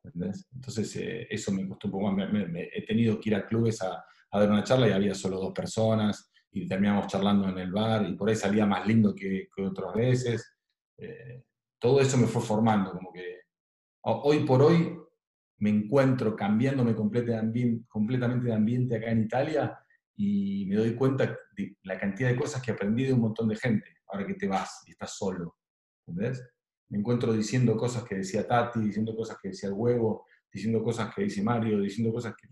Entonces 0.04 0.96
eh, 0.96 1.28
eso 1.30 1.52
me 1.52 1.68
costó 1.68 1.88
un 1.88 1.92
poco 1.92 2.12
más. 2.12 2.30
he 2.34 2.86
tenido 2.86 3.20
que 3.20 3.30
ir 3.30 3.36
a 3.36 3.46
clubes 3.46 3.82
a, 3.82 4.04
dar 4.32 4.50
una 4.50 4.64
charla 4.64 4.88
y 4.88 4.92
había 4.92 5.14
solo 5.14 5.38
dos 5.38 5.54
personas 5.54 6.32
y 6.52 6.68
terminamos 6.68 7.08
charlando 7.08 7.50
en 7.50 7.58
el 7.58 7.72
bar 7.72 8.08
y 8.08 8.14
por 8.14 8.30
ahí 8.30 8.36
salía 8.36 8.66
más 8.66 8.86
lindo 8.88 9.14
que, 9.14 9.50
otras 9.58 9.94
veces. 9.94 10.58
Eh, 10.98 11.44
todo 11.80 12.00
eso 12.00 12.18
me 12.18 12.28
fue 12.28 12.42
formando, 12.42 12.92
como 12.92 13.12
que 13.12 13.42
hoy 14.04 14.46
por 14.46 14.62
hoy 14.62 14.98
me 15.58 15.70
encuentro 15.70 16.36
cambiándome 16.36 16.96
completamente 16.96 18.48
de 18.48 18.54
ambiente 18.54 18.96
acá 18.96 19.12
en 19.12 19.24
Italia 19.24 19.78
y 20.16 20.66
me 20.68 20.76
doy 20.76 20.96
cuenta 20.96 21.38
de 21.56 21.78
la 21.84 22.00
cantidad 22.00 22.30
de 22.30 22.36
cosas 22.36 22.62
que 22.62 22.72
aprendí 22.72 23.06
de 23.06 23.14
un 23.14 23.22
montón 23.22 23.48
de 23.48 23.56
gente, 23.56 23.88
ahora 24.08 24.26
que 24.26 24.36
te 24.36 24.48
vas 24.48 24.84
y 24.86 24.92
estás 24.92 25.16
solo. 25.18 25.58
¿Entendés? 26.08 26.44
Me 26.92 27.00
encuentro 27.00 27.32
diciendo 27.32 27.78
cosas 27.78 28.04
que 28.04 28.16
decía 28.16 28.46
Tati, 28.46 28.82
diciendo 28.82 29.16
cosas 29.16 29.38
que 29.42 29.48
decía 29.48 29.70
el 29.70 29.76
huevo, 29.76 30.28
diciendo 30.52 30.84
cosas 30.84 31.16
que 31.16 31.24
dice 31.24 31.42
Mario, 31.42 31.80
diciendo 31.80 32.14
cosas 32.14 32.36
que, 32.36 32.48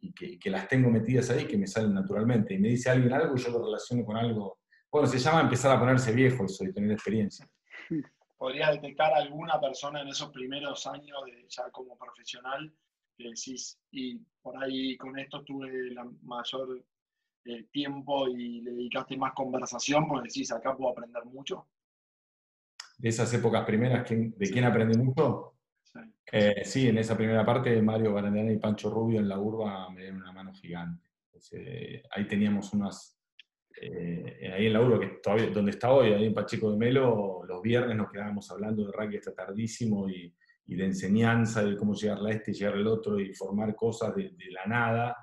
y 0.00 0.38
que, 0.38 0.50
las 0.50 0.66
tengo 0.66 0.88
metidas 0.90 1.28
ahí 1.28 1.46
que 1.46 1.58
me 1.58 1.66
salen 1.66 1.92
naturalmente. 1.92 2.54
Y 2.54 2.58
me 2.58 2.68
dice 2.68 2.88
alguien 2.88 3.12
algo 3.12 3.36
y 3.36 3.38
yo 3.38 3.50
lo 3.50 3.62
relaciono 3.62 4.06
con 4.06 4.16
algo. 4.16 4.60
Bueno, 4.90 5.06
se 5.06 5.18
llama 5.18 5.42
empezar 5.42 5.76
a 5.76 5.78
ponerse 5.78 6.12
viejo 6.12 6.46
eso 6.46 6.64
y 6.64 6.72
tener 6.72 6.92
experiencia. 6.92 7.46
podrías 8.38 8.70
detectar 8.72 9.12
alguna 9.12 9.60
persona 9.60 10.00
en 10.00 10.08
esos 10.08 10.30
primeros 10.30 10.86
años 10.86 11.18
de, 11.26 11.44
ya 11.50 11.70
como 11.70 11.98
profesional 11.98 12.72
que 13.18 13.24
decís, 13.24 13.78
y 13.90 14.16
por 14.40 14.56
ahí 14.64 14.96
con 14.96 15.18
esto 15.18 15.44
tuve 15.44 15.90
la 15.90 16.08
mayor 16.22 16.82
eh, 17.44 17.64
tiempo 17.64 18.28
y 18.28 18.62
le 18.62 18.70
dedicaste 18.70 19.18
más 19.18 19.34
conversación, 19.34 20.08
porque 20.08 20.28
decís, 20.28 20.52
acá 20.52 20.74
puedo 20.74 20.92
aprender 20.92 21.22
mucho? 21.26 21.68
De 22.98 23.08
esas 23.08 23.32
épocas 23.32 23.64
primeras, 23.64 24.08
¿de 24.10 24.50
quién 24.50 24.64
aprendí 24.64 24.98
mucho? 24.98 25.54
Sí. 25.82 26.00
Eh, 26.32 26.62
sí. 26.64 26.88
en 26.88 26.98
esa 26.98 27.16
primera 27.16 27.46
parte, 27.46 27.80
Mario 27.80 28.12
Barandana 28.12 28.52
y 28.52 28.58
Pancho 28.58 28.90
Rubio 28.90 29.20
en 29.20 29.28
la 29.28 29.38
urba 29.38 29.88
me 29.90 30.02
dieron 30.02 30.20
una 30.20 30.32
mano 30.32 30.52
gigante. 30.52 31.08
ahí 32.10 32.26
teníamos 32.26 32.72
unas 32.72 33.18
eh, 33.80 34.50
ahí 34.52 34.66
en 34.66 34.72
la 34.72 34.80
urba, 34.80 35.00
que 35.00 35.06
todavía, 35.22 35.50
donde 35.50 35.70
está 35.72 35.92
hoy, 35.92 36.12
ahí 36.12 36.26
en 36.26 36.34
Pacheco 36.34 36.70
de 36.70 36.76
Melo, 36.76 37.44
los 37.46 37.62
viernes 37.62 37.96
nos 37.96 38.10
quedábamos 38.10 38.50
hablando 38.50 38.84
de 38.84 38.92
rugby 38.92 39.16
hasta 39.16 39.34
tardísimo 39.34 40.08
y, 40.08 40.34
de 40.66 40.84
enseñanza, 40.84 41.64
de 41.64 41.76
cómo 41.76 41.94
llegar 41.94 42.18
a 42.18 42.30
este 42.30 42.50
y 42.50 42.54
llegar 42.54 42.74
al 42.74 42.86
otro 42.86 43.18
y 43.18 43.32
formar 43.34 43.74
cosas 43.74 44.14
de, 44.14 44.34
la 44.50 44.66
nada. 44.66 45.16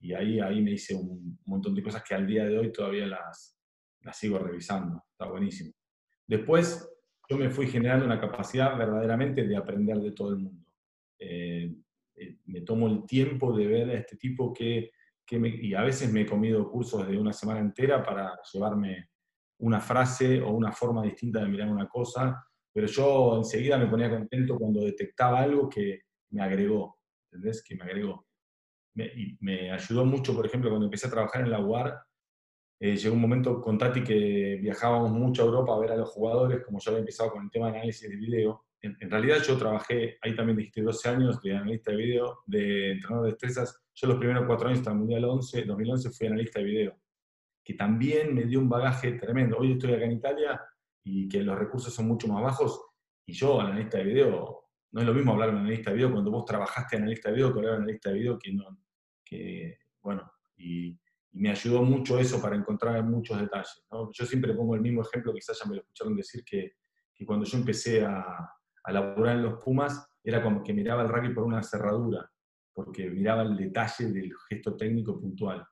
Y 0.00 0.14
ahí, 0.14 0.40
ahí 0.40 0.62
me 0.62 0.72
hice 0.72 0.94
un 0.94 1.38
montón 1.44 1.74
de 1.74 1.82
cosas 1.82 2.02
que 2.02 2.14
al 2.14 2.26
día 2.26 2.44
de 2.44 2.58
hoy 2.58 2.72
todavía 2.72 3.06
las, 3.06 3.56
las 4.00 4.16
sigo 4.16 4.38
revisando. 4.38 5.04
Está 5.12 5.30
buenísimo. 5.30 5.72
Después, 6.26 6.90
yo 7.30 7.36
me 7.36 7.48
fui 7.48 7.68
generando 7.68 8.04
una 8.04 8.20
capacidad 8.20 8.76
verdaderamente 8.76 9.46
de 9.46 9.56
aprender 9.56 9.98
de 9.98 10.10
todo 10.10 10.30
el 10.30 10.38
mundo. 10.38 10.66
Eh, 11.16 11.72
eh, 12.16 12.38
me 12.46 12.62
tomo 12.62 12.88
el 12.88 13.06
tiempo 13.06 13.56
de 13.56 13.66
ver 13.68 13.90
a 13.90 13.94
este 13.94 14.16
tipo 14.16 14.52
que, 14.52 14.90
y 15.30 15.74
a 15.74 15.82
veces 15.82 16.12
me 16.12 16.22
he 16.22 16.26
comido 16.26 16.68
cursos 16.68 17.06
de 17.06 17.16
una 17.16 17.32
semana 17.32 17.60
entera 17.60 18.02
para 18.02 18.36
llevarme 18.52 19.10
una 19.58 19.80
frase 19.80 20.42
o 20.42 20.50
una 20.50 20.72
forma 20.72 21.04
distinta 21.04 21.40
de 21.40 21.48
mirar 21.48 21.68
una 21.68 21.86
cosa, 21.86 22.44
pero 22.72 22.88
yo 22.88 23.36
enseguida 23.36 23.78
me 23.78 23.86
ponía 23.86 24.10
contento 24.10 24.58
cuando 24.58 24.80
detectaba 24.80 25.40
algo 25.40 25.68
que 25.68 26.00
me 26.30 26.42
agregó, 26.42 26.98
¿entendés? 27.30 27.62
Que 27.62 27.76
me 27.76 27.84
agregó. 27.84 28.26
Me, 28.94 29.38
me 29.38 29.70
ayudó 29.70 30.04
mucho, 30.04 30.34
por 30.34 30.46
ejemplo, 30.46 30.68
cuando 30.68 30.86
empecé 30.86 31.06
a 31.06 31.10
trabajar 31.10 31.42
en 31.42 31.52
la 31.52 31.60
UAR, 31.60 31.96
eh, 32.80 32.96
llegó 32.96 33.14
un 33.14 33.20
momento 33.20 33.60
con 33.60 33.76
Tati 33.76 34.02
que 34.02 34.58
viajábamos 34.60 35.10
mucho 35.10 35.42
a 35.42 35.46
Europa 35.46 35.74
a 35.74 35.78
ver 35.78 35.92
a 35.92 35.96
los 35.96 36.08
jugadores, 36.08 36.64
como 36.64 36.80
yo 36.80 36.90
había 36.90 37.00
empezado 37.00 37.30
con 37.30 37.44
el 37.44 37.50
tema 37.50 37.70
de 37.70 37.76
análisis 37.76 38.08
de 38.08 38.16
video. 38.16 38.64
En, 38.80 39.10
realidad 39.10 39.42
yo 39.46 39.58
trabajé, 39.58 40.16
ahí 40.22 40.34
también 40.34 40.56
dijiste 40.56 40.80
12 40.80 41.08
años 41.10 41.42
de 41.42 41.54
analista 41.54 41.90
de 41.90 41.98
video, 41.98 42.38
de 42.46 42.92
entrenador 42.92 43.26
de 43.26 43.32
destrezas. 43.32 43.82
Yo 43.94 44.08
los 44.08 44.16
primeros 44.16 44.46
cuatro 44.46 44.68
años 44.68 44.78
hasta 44.78 44.92
el 44.92 44.96
Mundial 44.96 45.26
11, 45.26 45.64
2011 45.64 46.10
fui 46.10 46.26
analista 46.26 46.58
de 46.58 46.64
video, 46.64 46.98
que 47.62 47.74
también 47.74 48.34
me 48.34 48.44
dio 48.44 48.58
un 48.58 48.70
bagaje 48.70 49.12
tremendo. 49.12 49.58
Hoy 49.58 49.72
estoy 49.72 49.92
acá 49.92 50.06
en 50.06 50.12
Italia 50.12 50.62
y 51.04 51.28
que 51.28 51.42
los 51.42 51.58
recursos 51.58 51.92
son 51.92 52.08
mucho 52.08 52.28
más 52.28 52.42
bajos 52.42 52.82
y 53.26 53.34
yo, 53.34 53.60
analista 53.60 53.98
de 53.98 54.04
video, 54.04 54.70
no 54.92 55.00
es 55.00 55.06
lo 55.06 55.12
mismo 55.12 55.32
hablar 55.32 55.52
de 55.52 55.58
analista 55.58 55.90
de 55.90 55.96
video 55.96 56.12
cuando 56.12 56.30
vos 56.30 56.46
trabajaste 56.46 56.96
analista 56.96 57.28
de 57.28 57.36
video 57.36 57.52
que 57.52 57.58
hablar 57.58 57.72
de 57.72 57.82
analista 57.82 58.10
de 58.10 58.18
video 58.18 58.38
que 58.38 58.52
no, 58.52 58.78
que, 59.22 59.78
bueno, 60.00 60.32
y 60.56 60.98
y 61.32 61.40
me 61.40 61.50
ayudó 61.50 61.82
mucho 61.82 62.18
eso 62.18 62.40
para 62.40 62.56
encontrar 62.56 63.02
muchos 63.04 63.40
detalles. 63.40 63.84
Yo 64.12 64.26
siempre 64.26 64.54
pongo 64.54 64.74
el 64.74 64.80
mismo 64.80 65.02
ejemplo, 65.02 65.32
quizás 65.32 65.58
ya 65.58 65.68
me 65.68 65.76
lo 65.76 65.82
escucharon 65.82 66.16
decir, 66.16 66.44
que, 66.44 66.74
que 67.14 67.24
cuando 67.24 67.44
yo 67.44 67.58
empecé 67.58 68.04
a, 68.04 68.24
a, 68.82 68.92
laburar 68.92 69.36
en 69.36 69.44
los 69.44 69.62
Pumas, 69.62 70.06
era 70.24 70.42
como 70.42 70.62
que 70.62 70.72
miraba 70.72 71.02
el 71.02 71.08
rugby 71.08 71.32
por 71.32 71.44
una 71.44 71.62
cerradura, 71.62 72.30
porque 72.72 73.08
miraba 73.08 73.42
el 73.42 73.56
detalle 73.56 74.06
del 74.06 74.32
gesto 74.48 74.76
técnico 74.76 75.20
puntual. 75.20 75.66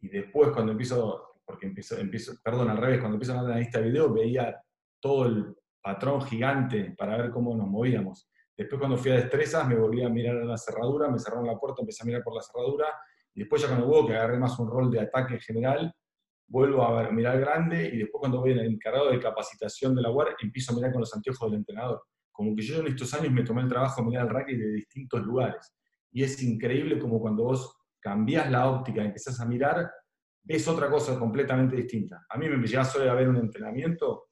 Y 0.00 0.08
después 0.08 0.50
cuando 0.50 0.72
empiezo, 0.72 1.40
porque 1.44 1.66
empiezo, 1.66 1.98
empiezo 1.98 2.34
perdón, 2.42 2.70
al 2.70 2.78
revés, 2.78 3.00
cuando 3.00 3.16
empiezo 3.16 3.38
a 3.38 3.58
lista 3.58 3.78
de 3.78 3.88
video, 3.88 4.12
veía 4.12 4.60
todo 5.00 5.26
el 5.26 5.54
patrón 5.82 6.22
gigante 6.22 6.94
para 6.96 7.16
ver 7.18 7.30
cómo 7.30 7.56
nos 7.56 7.68
movíamos. 7.68 8.28
Después 8.56 8.78
cuando 8.78 8.96
fui 8.96 9.10
a 9.10 9.16
destrezas, 9.16 9.66
me 9.68 9.76
volví 9.76 10.02
a 10.02 10.08
mirar 10.08 10.36
a 10.36 10.44
la 10.44 10.56
cerradura, 10.56 11.10
me 11.10 11.18
cerraron 11.18 11.46
la 11.46 11.58
puerta, 11.58 11.82
empecé 11.82 12.04
a 12.04 12.06
mirar 12.06 12.22
por 12.22 12.34
la 12.34 12.42
cerradura, 12.42 12.86
y 13.34 13.40
después 13.40 13.62
ya 13.62 13.68
cuando 13.68 13.86
hubo 13.86 14.06
que 14.06 14.14
agarré 14.14 14.38
más 14.38 14.58
un 14.58 14.70
rol 14.70 14.90
de 14.90 15.00
ataque 15.00 15.34
en 15.34 15.40
general, 15.40 15.94
vuelvo 16.46 16.84
a 16.84 17.10
mirar 17.10 17.40
grande 17.40 17.88
y 17.92 17.98
después 17.98 18.20
cuando 18.20 18.40
voy 18.40 18.50
el 18.50 18.60
encargado 18.60 19.10
de 19.10 19.18
capacitación 19.18 19.94
de 19.94 20.02
la 20.02 20.10
UAR, 20.10 20.36
empiezo 20.40 20.72
a 20.72 20.76
mirar 20.76 20.92
con 20.92 21.00
los 21.00 21.14
anteojos 21.14 21.50
del 21.50 21.60
entrenador. 21.60 22.02
Como 22.30 22.54
que 22.54 22.62
yo 22.62 22.80
en 22.80 22.88
estos 22.88 23.12
años 23.14 23.32
me 23.32 23.42
tomé 23.42 23.62
el 23.62 23.68
trabajo 23.68 24.02
de 24.02 24.08
mirar 24.08 24.26
el 24.26 24.34
rugby 24.34 24.56
de 24.56 24.72
distintos 24.72 25.22
lugares. 25.22 25.74
Y 26.10 26.22
es 26.22 26.42
increíble 26.42 26.98
como 26.98 27.20
cuando 27.20 27.44
vos 27.44 27.74
cambiás 28.00 28.50
la 28.50 28.68
óptica 28.68 29.02
empezás 29.02 29.40
a 29.40 29.46
mirar, 29.46 29.90
ves 30.42 30.68
otra 30.68 30.90
cosa 30.90 31.18
completamente 31.18 31.76
distinta. 31.76 32.26
A 32.28 32.36
mí 32.36 32.48
me 32.48 32.66
llega 32.66 32.84
solo 32.84 33.10
a 33.10 33.14
ver 33.14 33.28
un 33.28 33.36
entrenamiento 33.36 34.26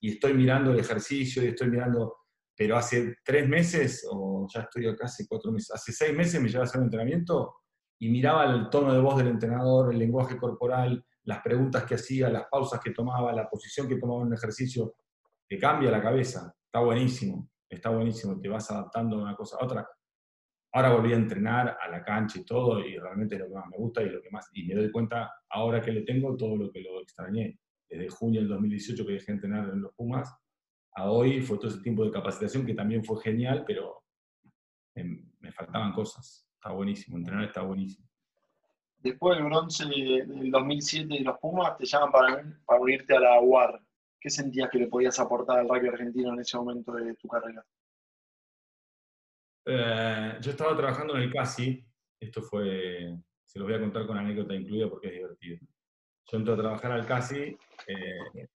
y 0.00 0.12
estoy 0.12 0.34
mirando 0.34 0.72
el 0.72 0.80
ejercicio 0.80 1.42
y 1.42 1.48
estoy 1.48 1.70
mirando, 1.70 2.16
pero 2.56 2.76
hace 2.76 3.16
tres 3.24 3.48
meses, 3.48 4.06
o 4.10 4.46
ya 4.52 4.62
estoy 4.62 4.88
acá 4.88 5.04
hace 5.04 5.26
cuatro 5.28 5.52
meses, 5.52 5.70
hace 5.72 5.92
seis 5.92 6.16
meses 6.16 6.40
me 6.40 6.48
lleva 6.48 6.62
a 6.62 6.64
hacer 6.64 6.80
un 6.80 6.86
entrenamiento 6.86 7.54
y 7.98 8.08
miraba 8.08 8.44
el 8.44 8.68
tono 8.70 8.92
de 8.92 9.00
voz 9.00 9.16
del 9.16 9.28
entrenador, 9.28 9.92
el 9.92 9.98
lenguaje 9.98 10.36
corporal, 10.36 11.04
las 11.24 11.40
preguntas 11.42 11.84
que 11.84 11.94
hacía, 11.94 12.28
las 12.28 12.46
pausas 12.50 12.80
que 12.80 12.90
tomaba, 12.90 13.32
la 13.32 13.48
posición 13.48 13.88
que 13.88 13.96
tomaba 13.96 14.22
en 14.22 14.28
un 14.28 14.34
ejercicio, 14.34 14.96
te 15.48 15.58
cambia 15.58 15.90
la 15.90 16.02
cabeza. 16.02 16.54
Está 16.64 16.80
buenísimo, 16.80 17.48
está 17.68 17.90
buenísimo, 17.90 18.40
te 18.40 18.48
vas 18.48 18.70
adaptando 18.70 19.16
de 19.16 19.22
una 19.22 19.36
cosa 19.36 19.56
a 19.60 19.64
otra. 19.64 19.88
Ahora 20.72 20.92
volví 20.92 21.12
a 21.12 21.16
entrenar 21.16 21.78
a 21.80 21.88
la 21.88 22.02
cancha 22.02 22.40
y 22.40 22.44
todo, 22.44 22.80
y 22.80 22.98
realmente 22.98 23.36
es 23.36 23.40
lo 23.42 23.48
que 23.48 23.54
más 23.54 23.68
me 23.68 23.76
gusta 23.76 24.02
y 24.02 24.10
lo 24.10 24.20
que 24.20 24.30
más, 24.30 24.50
y 24.52 24.66
me 24.66 24.74
doy 24.74 24.90
cuenta 24.90 25.32
ahora 25.50 25.80
que 25.80 25.92
le 25.92 26.02
tengo 26.02 26.36
todo 26.36 26.56
lo 26.56 26.70
que 26.70 26.80
lo 26.80 27.00
extrañé. 27.00 27.58
Desde 27.88 28.08
junio 28.08 28.40
del 28.40 28.48
2018 28.48 29.06
que 29.06 29.12
dejé 29.12 29.26
de 29.26 29.32
entrenar 29.34 29.70
en 29.70 29.82
los 29.82 29.94
Pumas, 29.94 30.34
a 30.96 31.10
hoy 31.10 31.40
fue 31.42 31.58
todo 31.58 31.68
ese 31.68 31.80
tiempo 31.80 32.04
de 32.04 32.10
capacitación 32.10 32.66
que 32.66 32.74
también 32.74 33.04
fue 33.04 33.22
genial, 33.22 33.64
pero 33.66 34.02
me 34.94 35.52
faltaban 35.52 35.92
cosas 35.92 36.43
está 36.64 36.72
buenísimo, 36.72 37.18
entrenar 37.18 37.44
está 37.44 37.60
buenísimo. 37.60 38.08
Después 39.00 39.36
del 39.36 39.44
bronce 39.44 39.84
del 39.84 40.50
2007 40.50 41.12
de 41.12 41.20
los 41.20 41.38
Pumas, 41.38 41.76
te 41.76 41.84
llaman 41.84 42.10
para, 42.10 42.42
para 42.64 42.80
unirte 42.80 43.14
a 43.14 43.20
la 43.20 43.38
UAR. 43.38 43.78
¿Qué 44.18 44.30
sentías 44.30 44.70
que 44.70 44.78
le 44.78 44.86
podías 44.86 45.20
aportar 45.20 45.58
al 45.58 45.68
rugby 45.68 45.88
argentino 45.88 46.32
en 46.32 46.40
ese 46.40 46.56
momento 46.56 46.92
de 46.92 47.14
tu 47.16 47.28
carrera? 47.28 47.62
Eh, 49.66 50.38
yo 50.40 50.50
estaba 50.52 50.74
trabajando 50.74 51.14
en 51.16 51.24
el 51.24 51.32
CASI, 51.32 51.86
esto 52.18 52.40
fue, 52.40 53.14
se 53.44 53.58
los 53.58 53.68
voy 53.68 53.76
a 53.76 53.80
contar 53.80 54.06
con 54.06 54.16
anécdota 54.16 54.54
incluida 54.54 54.88
porque 54.88 55.08
es 55.08 55.14
divertido. 55.14 55.58
Yo 56.32 56.38
entré 56.38 56.54
a 56.54 56.56
trabajar 56.56 56.92
al 56.92 57.06
CASI, 57.06 57.58
eh, 57.88 58.48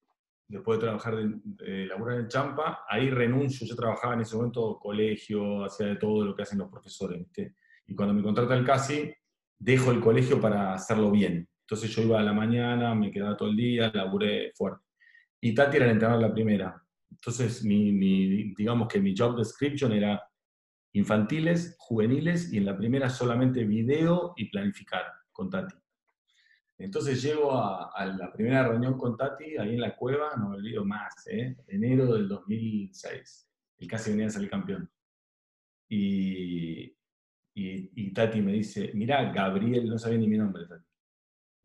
después 0.48 0.80
de 0.80 0.86
trabajar 0.86 1.16
de, 1.16 1.32
de, 1.44 1.86
laburar 1.86 2.22
en 2.22 2.28
Champa, 2.28 2.86
ahí 2.90 3.12
renuncio, 3.12 3.68
yo 3.68 3.76
trabajaba 3.76 4.16
en 4.16 4.22
ese 4.22 4.36
momento 4.36 4.80
colegio, 4.80 5.64
hacía 5.64 5.86
de 5.86 5.98
todo 5.98 6.26
lo 6.26 6.36
que 6.36 6.42
hacen 6.42 6.58
los 6.58 6.72
profesores, 6.72 7.20
¿viste? 7.20 7.54
Y 7.90 7.96
cuando 7.96 8.14
me 8.14 8.22
contrata 8.22 8.56
el 8.56 8.64
CASI, 8.64 9.12
dejo 9.58 9.92
el 9.92 10.00
colegio 10.00 10.40
para 10.40 10.76
hacerlo 10.76 11.10
bien. 11.10 11.50
Entonces 11.62 11.90
yo 11.90 12.04
iba 12.04 12.20
a 12.20 12.24
la 12.24 12.34
mañana, 12.34 12.94
me 12.94 13.10
quedaba 13.10 13.36
todo 13.36 13.50
el 13.50 13.56
día, 13.56 13.92
laburé 13.92 14.52
fuerte. 14.56 14.86
Y 15.42 15.56
Tati 15.56 15.78
era 15.78 15.86
el 15.86 15.94
entrenador 15.94 16.22
la 16.22 16.34
primera. 16.34 16.84
Entonces, 17.10 17.66
mi, 17.66 18.54
digamos 18.54 18.88
que 18.88 19.02
mi 19.02 19.16
job 19.18 19.36
description 19.36 19.92
era 19.92 20.22
infantiles, 20.94 21.76
juveniles 21.80 22.54
y 22.54 22.58
en 22.58 22.66
la 22.66 22.78
primera 22.78 23.10
solamente 23.10 23.64
video 23.64 24.34
y 24.38 24.50
planificar 24.50 25.06
con 25.32 25.50
Tati. 25.50 25.76
Entonces 26.78 27.22
llego 27.24 27.52
a, 27.52 27.92
a, 27.92 28.06
la 28.06 28.32
primera 28.32 28.68
reunión 28.68 28.98
con 29.00 29.18
Tati, 29.18 29.58
ahí 29.58 29.74
en 29.74 29.82
la 29.82 29.96
cueva, 29.96 30.36
no 30.38 30.50
me 30.50 30.58
olvido 30.58 30.86
más, 30.86 31.26
¿eh? 31.28 31.58
enero 31.68 32.14
del 32.14 32.28
2006. 32.28 33.50
El 33.80 33.88
casi 33.88 34.12
venía 34.12 34.28
a 34.28 34.30
salir 34.30 34.50
campeón. 34.50 34.90
Y, 35.90 36.99
y, 37.60 38.14
Tati 38.14 38.42
me 38.42 38.54
dice, 38.54 38.92
mira, 38.94 39.32
Gabriel, 39.32 39.88
no 39.88 39.98
sabía 39.98 40.18
ni 40.18 40.28
mi 40.28 40.38
nombre, 40.38 40.66
Tati. 40.68 40.86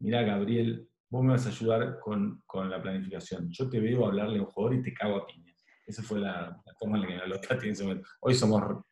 Mira, 0.00 0.22
Gabriel, 0.22 0.88
vos 1.08 1.22
me 1.22 1.32
vas 1.32 1.46
a 1.46 1.50
ayudar 1.50 1.98
con, 2.00 2.42
con, 2.46 2.68
la 2.68 2.82
planificación. 2.82 3.48
Yo 3.50 3.68
te 3.68 3.80
veo 3.80 4.06
hablarle 4.06 4.38
a 4.38 4.42
un 4.42 4.48
jugador 4.48 4.76
y 4.76 4.82
te 4.82 4.92
cago 4.92 5.16
a 5.16 5.26
piñas. 5.26 5.64
Esa 5.86 6.02
fue 6.02 6.20
la, 6.20 6.60
forma 6.78 6.96
en 6.96 7.02
la 7.02 7.08
que 7.08 7.14
me 7.14 7.20
habló 7.20 7.40
Tati 7.40 7.66
en 7.66 7.72
ese 7.72 7.84
momento. 7.84 8.08
Hoy 8.20 8.34
somos... 8.34 8.84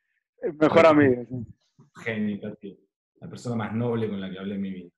Mejor 0.58 0.86
amigo. 0.86 1.26
Genio, 2.02 2.40
Tati. 2.40 2.78
La 3.20 3.28
persona 3.28 3.56
más 3.56 3.74
noble 3.74 4.08
con 4.08 4.20
la 4.20 4.30
que 4.30 4.38
hablé 4.38 4.54
en 4.54 4.60
mi 4.60 4.70
vida. 4.70 4.90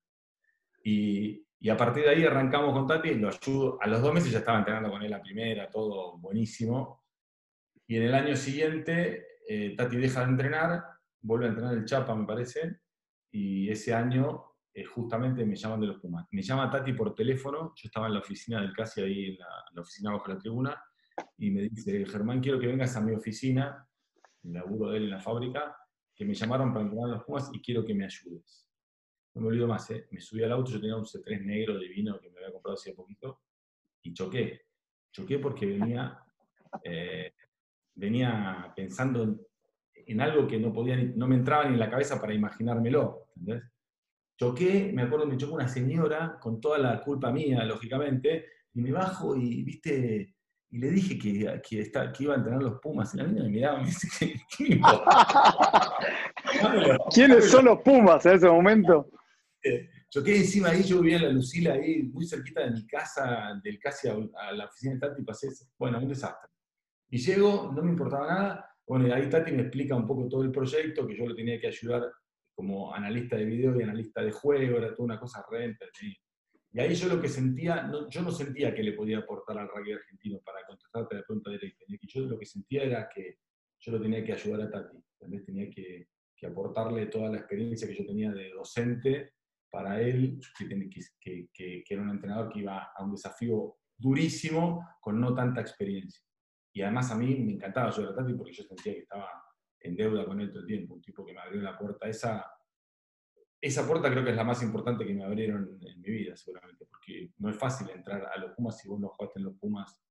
Y, 0.83 1.45
y 1.59 1.69
a 1.69 1.77
partir 1.77 2.03
de 2.03 2.09
ahí 2.09 2.23
arrancamos 2.23 2.73
con 2.73 2.85
Tati, 2.85 3.15
lo 3.15 3.29
ayudo. 3.29 3.79
A 3.81 3.87
los 3.87 4.01
dos 4.01 4.13
meses 4.13 4.31
ya 4.31 4.39
estaba 4.39 4.59
entrenando 4.59 4.91
con 4.91 5.01
él 5.01 5.09
la 5.09 5.21
primera, 5.21 5.69
todo 5.69 6.17
buenísimo. 6.19 7.03
Y 7.87 7.97
en 7.97 8.03
el 8.03 8.15
año 8.15 8.35
siguiente, 8.35 9.25
eh, 9.47 9.75
Tati 9.75 9.97
deja 9.97 10.21
de 10.21 10.31
entrenar 10.31 10.94
vuelve 11.25 11.45
a 11.45 11.49
entrenar 11.49 11.73
el 11.73 11.85
Chapa, 11.85 12.15
me 12.15 12.25
parece, 12.25 12.79
y 13.31 13.69
ese 13.69 13.93
año 13.93 14.55
eh, 14.73 14.85
justamente 14.85 15.43
me 15.45 15.55
llaman 15.55 15.81
de 15.81 15.87
los 15.87 15.99
Pumas. 15.99 16.27
Me 16.31 16.41
llama 16.41 16.69
Tati 16.69 16.93
por 16.93 17.15
teléfono, 17.15 17.73
yo 17.75 17.87
estaba 17.87 18.07
en 18.07 18.13
la 18.13 18.19
oficina 18.19 18.61
del 18.61 18.73
CASI, 18.73 19.01
ahí 19.01 19.25
en 19.31 19.37
la, 19.39 19.81
oficina 19.81 20.11
bajo 20.11 20.29
la 20.29 20.37
tribuna, 20.37 20.83
y 21.37 21.49
me 21.49 21.63
dice, 21.63 22.05
Germán, 22.05 22.41
quiero 22.41 22.59
que 22.59 22.67
vengas 22.67 22.95
a 22.95 23.01
mi 23.01 23.13
oficina, 23.13 23.87
el 24.43 24.53
laburo 24.53 24.91
de 24.91 24.97
él 24.97 25.03
en 25.05 25.09
la 25.11 25.19
fábrica, 25.19 25.75
que 26.15 26.25
me 26.25 26.33
llamaron 26.33 26.71
para 26.71 26.85
entrenar 26.85 27.09
los 27.09 27.23
Pumas 27.23 27.49
y 27.51 27.59
quiero 27.59 27.83
que 27.83 27.95
me 27.95 28.05
ayudes. 28.05 28.69
No 29.33 29.41
me 29.41 29.47
olvido 29.47 29.67
más, 29.67 29.89
¿eh? 29.91 30.07
me 30.11 30.21
subí 30.21 30.43
al 30.43 30.51
auto, 30.51 30.71
yo 30.71 30.79
tenía 30.79 30.95
un 30.95 31.05
C3 31.05 31.43
negro 31.43 31.77
divino 31.79 32.19
que 32.19 32.29
me 32.29 32.37
había 32.37 32.53
comprado 32.53 32.75
hace 32.75 32.93
poquito, 32.93 33.41
y 34.03 34.13
choqué. 34.13 34.61
Choqué 35.11 35.39
porque 35.39 35.65
venía, 35.65 36.23
eh, 36.83 37.33
venía 37.95 38.71
pensando 38.75 39.23
en 39.23 39.41
en 40.07 40.21
algo 40.21 40.47
que 40.47 40.59
no, 40.59 40.71
podía 40.71 40.97
no 41.15 41.27
me 41.27 41.35
entraba 41.35 41.65
ni 41.65 41.73
en 41.73 41.79
la 41.79 41.89
cabeza 41.89 42.19
para 42.19 42.33
imaginármelo. 42.33 43.27
¿entendés? 43.35 43.63
Choqué, 44.37 44.91
me 44.93 45.03
acuerdo, 45.03 45.25
me 45.25 45.37
chocó 45.37 45.55
una 45.55 45.67
señora 45.67 46.37
con 46.41 46.59
toda 46.59 46.77
la 46.77 47.01
culpa 47.01 47.31
mía, 47.31 47.63
lógicamente, 47.63 48.45
y 48.73 48.81
me 48.81 48.91
bajo 48.91 49.35
y, 49.35 49.63
viste, 49.63 50.35
y 50.71 50.77
le 50.77 50.89
dije 50.89 51.17
que, 51.17 51.61
que, 51.67 51.81
está, 51.81 52.11
que 52.11 52.25
iba 52.25 52.33
a 52.33 52.37
entrenar 52.37 52.61
los 52.61 52.79
Pumas, 52.81 53.13
y 53.13 53.17
la 53.17 53.27
niña 53.27 53.43
me 53.43 53.49
miraba 53.49 53.79
y 53.79 53.83
me 53.83 53.87
dice, 53.87 54.09
¿qué, 54.19 54.35
qué 54.57 54.81
¿Quiénes 57.13 57.49
son 57.49 57.65
los 57.65 57.79
Pumas 57.79 58.25
en 58.25 58.33
ese 58.33 58.49
momento? 58.49 59.09
Eh, 59.63 59.89
choqué 60.09 60.35
encima 60.35 60.69
ahí, 60.69 60.83
yo 60.83 60.99
vivía 60.99 61.17
en 61.17 61.23
la 61.23 61.29
Lucila, 61.29 61.73
ahí 61.73 62.03
muy 62.03 62.27
cerquita 62.27 62.65
de 62.65 62.71
mi 62.71 62.85
casa, 62.85 63.59
del 63.63 63.79
casi 63.79 64.09
a, 64.09 64.17
la 64.51 64.65
oficina 64.65 64.95
de 64.95 64.99
Tati, 64.99 65.21
y 65.21 65.25
pasé, 65.25 65.47
bueno, 65.79 65.97
un 65.97 66.09
desastre. 66.09 66.49
Y 67.09 67.19
llego, 67.19 67.71
no 67.73 67.81
me 67.81 67.91
importaba 67.91 68.27
nada, 68.27 68.74
bueno, 68.87 69.07
y 69.07 69.11
ahí 69.11 69.29
Tati 69.29 69.51
me 69.51 69.63
explica 69.63 69.95
un 69.95 70.05
poco 70.05 70.27
todo 70.27 70.43
el 70.43 70.51
proyecto, 70.51 71.07
que 71.07 71.17
yo 71.17 71.25
lo 71.25 71.35
tenía 71.35 71.59
que 71.59 71.67
ayudar 71.67 72.11
como 72.53 72.93
analista 72.93 73.35
de 73.35 73.45
video 73.45 73.77
y 73.79 73.83
analista 73.83 74.21
de 74.21 74.31
juego, 74.31 74.77
era 74.77 74.93
toda 74.93 75.05
una 75.05 75.19
cosa 75.19 75.45
renta. 75.49 75.85
Y 76.71 76.79
ahí 76.79 76.93
yo 76.93 77.07
lo 77.07 77.21
que 77.21 77.27
sentía, 77.27 77.91
yo 78.09 78.21
no 78.21 78.31
sentía 78.31 78.73
que 78.73 78.83
le 78.83 78.93
podía 78.93 79.19
aportar 79.19 79.57
al 79.57 79.69
rugby 79.69 79.93
argentino 79.93 80.39
para 80.45 80.65
contestarte 80.65 81.15
la 81.15 81.23
pregunta 81.23 81.51
directa. 81.51 81.83
Yo 81.87 82.21
lo 82.21 82.37
que 82.37 82.45
sentía 82.45 82.83
era 82.83 83.09
que 83.13 83.39
yo 83.79 83.91
lo 83.91 84.01
tenía 84.01 84.23
que 84.23 84.33
ayudar 84.33 84.61
a 84.61 84.71
Tati. 84.71 84.97
También 85.19 85.45
tenía 85.45 85.69
que, 85.69 86.07
que 86.35 86.47
aportarle 86.47 87.07
toda 87.07 87.29
la 87.29 87.37
experiencia 87.37 87.87
que 87.87 87.95
yo 87.95 88.05
tenía 88.05 88.31
de 88.31 88.49
docente 88.51 89.33
para 89.69 90.01
él, 90.01 90.39
que, 90.57 91.49
que, 91.53 91.83
que, 91.83 91.93
era 91.93 92.01
un 92.01 92.09
entrenador 92.09 92.51
que 92.51 92.59
iba 92.59 92.91
a 92.95 93.03
un 93.03 93.11
desafío 93.11 93.75
durísimo 93.97 94.87
con 95.01 95.19
no 95.19 95.33
tanta 95.33 95.61
experiencia. 95.61 96.21
Y 96.75 96.81
además 96.81 97.09
a 97.09 97.15
mí 97.15 97.33
me 97.35 97.53
encantaba 97.53 97.87
ayudar 97.87 98.11
a 98.11 98.15
Tati 98.15 98.33
porque 98.33 98.51
yo 98.51 98.63
sentía 98.63 98.93
que 98.93 98.99
estaba 98.99 99.29
en 99.79 99.95
deuda 99.95 100.25
con 100.25 100.41
él 100.41 100.49
todo 100.49 100.59
el 100.59 100.67
tiempo, 100.67 100.95
un 100.95 101.01
tipo 101.01 101.25
que 101.25 101.33
me 101.33 101.39
abrió 101.39 101.61
la 101.61 101.77
puerta. 101.77 102.05
Esa, 102.05 102.45
esa 103.61 103.87
puerta 103.87 104.11
creo 104.11 104.25
que 104.25 104.31
es 104.31 104.35
la 104.35 104.43
más 104.43 104.61
importante 104.61 105.05
que 105.05 105.13
me 105.13 105.23
abrieron 105.23 105.79
en 105.81 106.01
mi 106.01 106.09
vida, 106.09 106.35
seguramente, 106.35 106.85
porque 106.85 107.31
no 107.37 107.49
es 107.49 107.55
fácil 107.55 107.89
entrar 107.91 108.25
a 108.25 108.37
los 108.37 108.51
Pumas 108.51 108.77
si 108.77 108.89
vos 108.89 108.99
no 108.99 109.07
jugaste 109.07 109.39
en 109.39 109.45
los 109.45 109.57
Pumas, 109.57 110.03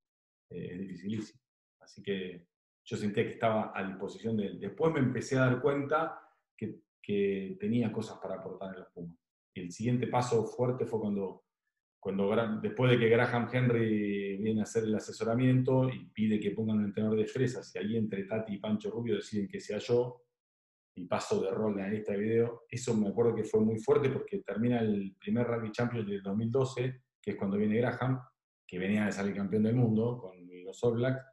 eh, 0.49 0.69
es 0.73 0.79
dificilísimo. 0.79 1.43
Así 1.81 2.03
que 2.03 2.49
yo 2.83 2.97
sentía 2.97 3.25
que 3.25 3.33
estaba 3.33 3.73
a 3.75 3.87
disposición 3.87 4.35
de 4.39 4.47
él. 4.47 4.59
Después 4.59 4.91
me 4.91 5.01
empecé 5.01 5.37
a 5.37 5.41
dar 5.41 5.61
cuenta 5.61 6.19
que, 6.57 6.81
que 7.03 7.59
tenía 7.61 7.93
cosas 7.93 8.19
para 8.21 8.37
aportar 8.37 8.73
en 8.73 8.81
los 8.81 8.89
Pumas. 8.89 9.19
El 9.53 9.71
siguiente 9.71 10.07
paso 10.07 10.47
fuerte 10.47 10.87
fue 10.87 10.99
cuando, 10.99 11.44
cuando, 12.05 12.37
después 12.61 12.91
de 12.91 12.99
que 12.99 13.09
Graham 13.09 13.49
Henry 13.51 14.37
viene 14.37 14.61
a 14.61 14.65
hacer 14.65 14.85
el 14.85 14.95
asesoramiento 14.95 15.89
y 15.89 16.05
pide 16.11 16.39
que 16.39 16.51
pongan 16.51 16.77
un 16.77 16.85
entrenador 16.85 17.17
de 17.19 17.25
fresas, 17.25 17.75
y 17.75 17.79
ahí 17.79 17.97
entre 17.97 18.25
Tati 18.25 18.53
y 18.53 18.59
Pancho 18.59 18.91
Rubio 18.91 19.17
deciden 19.17 19.49
que 19.49 19.59
sea 19.59 19.79
yo, 19.79 20.21
y 20.97 21.07
paso 21.07 21.41
de 21.41 21.51
rol 21.51 21.81
en 21.81 21.95
este 21.95 22.15
video, 22.19 22.65
eso 22.69 22.95
me 22.95 23.09
acuerdo 23.09 23.35
que 23.35 23.45
fue 23.45 23.61
muy 23.61 23.79
fuerte 23.79 24.11
porque 24.11 24.41
termina 24.41 24.81
el 24.81 25.17
primer 25.19 25.47
Rugby 25.47 25.73
Champions 25.73 26.07
del 26.07 26.23
2012, 26.23 27.05
que 27.23 27.31
es 27.31 27.37
cuando 27.39 27.57
viene 27.57 27.79
Graham, 27.79 28.21
que 28.67 28.79
venía 28.79 29.07
de 29.07 29.13
salir 29.13 29.35
campeón 29.35 29.63
del 29.63 29.75
mundo 29.75 30.19
con 30.19 30.47
los 30.63 30.85
All 30.85 30.97
Blacks, 30.97 31.25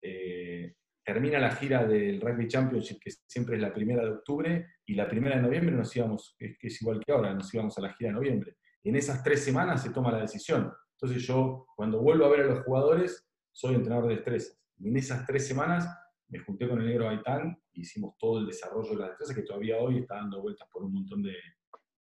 eh, 0.00 0.74
termina 1.04 1.38
la 1.38 1.50
gira 1.50 1.84
del 1.84 2.18
Rugby 2.18 2.48
Championship, 2.48 2.98
que 2.98 3.10
siempre 3.10 3.56
es 3.56 3.60
la 3.60 3.74
primera 3.74 4.02
de 4.02 4.12
octubre, 4.12 4.68
y 4.86 4.94
la 4.94 5.06
primera 5.06 5.36
de 5.36 5.42
noviembre 5.42 5.76
nos 5.76 5.94
íbamos, 5.94 6.34
es 6.38 6.80
igual 6.80 6.98
que 7.04 7.12
ahora, 7.12 7.34
nos 7.34 7.52
íbamos 7.52 7.76
a 7.76 7.82
la 7.82 7.92
gira 7.92 8.08
de 8.08 8.14
noviembre. 8.14 8.56
En 8.84 8.96
esas 8.96 9.22
tres 9.22 9.44
semanas 9.44 9.82
se 9.82 9.90
toma 9.90 10.12
la 10.12 10.20
decisión. 10.20 10.72
Entonces 10.92 11.22
yo, 11.26 11.66
cuando 11.76 12.00
vuelvo 12.00 12.24
a 12.24 12.30
ver 12.30 12.40
a 12.40 12.46
los 12.46 12.64
jugadores, 12.64 13.26
soy 13.52 13.74
entrenador 13.74 14.08
de 14.08 14.16
destrezas. 14.16 14.58
Y 14.78 14.88
en 14.88 14.96
esas 14.96 15.26
tres 15.26 15.46
semanas 15.46 15.88
me 16.28 16.38
junté 16.38 16.68
con 16.68 16.80
el 16.80 16.86
negro 16.86 17.04
Gaitán 17.04 17.56
y 17.72 17.82
hicimos 17.82 18.16
todo 18.18 18.38
el 18.38 18.46
desarrollo 18.46 18.90
de 18.90 18.96
las 18.96 19.08
destrezas 19.10 19.36
que 19.36 19.42
todavía 19.42 19.78
hoy 19.78 19.98
está 19.98 20.16
dando 20.16 20.40
vueltas 20.40 20.68
por 20.72 20.84
un 20.84 20.94
montón 20.94 21.22
de, 21.22 21.36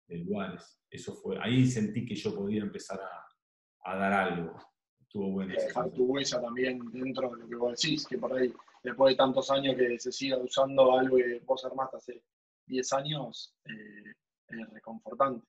lugares. 0.08 0.82
Eso 0.90 1.14
fue, 1.14 1.38
ahí 1.40 1.68
sentí 1.68 2.06
que 2.06 2.16
yo 2.16 2.34
podía 2.34 2.64
empezar 2.64 3.00
a, 3.00 3.96
dar 3.96 4.12
algo 4.12 4.56
estuvo 5.00 5.32
bueno. 5.32 5.54
Dejar 5.54 5.90
tu 5.92 6.06
huella 6.06 6.42
también 6.42 6.80
dentro 6.92 7.30
de 7.32 7.42
lo 7.42 7.48
que 7.48 7.56
vos 7.56 7.80
decís, 7.80 8.06
que 8.06 8.18
por 8.18 8.34
ahí, 8.34 8.54
después 8.84 9.14
de 9.14 9.18
tantos 9.18 9.50
años 9.50 9.76
que 9.76 10.00
se 10.00 10.12
siga 10.12 10.38
usando 10.38 10.98
algo 10.98 11.18
que 11.18 11.42
vos 11.46 11.64
armaste 11.66 11.98
hace 11.98 12.24
10 12.68 12.94
años, 12.94 13.56
eh, 13.66 14.14
es 14.48 14.70
reconfortante. 14.70 15.46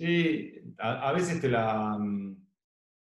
Sí, 0.00 0.54
a, 0.78 1.12
veces 1.12 1.42
te 1.42 1.48
la... 1.50 1.98
Mm, 1.98 2.34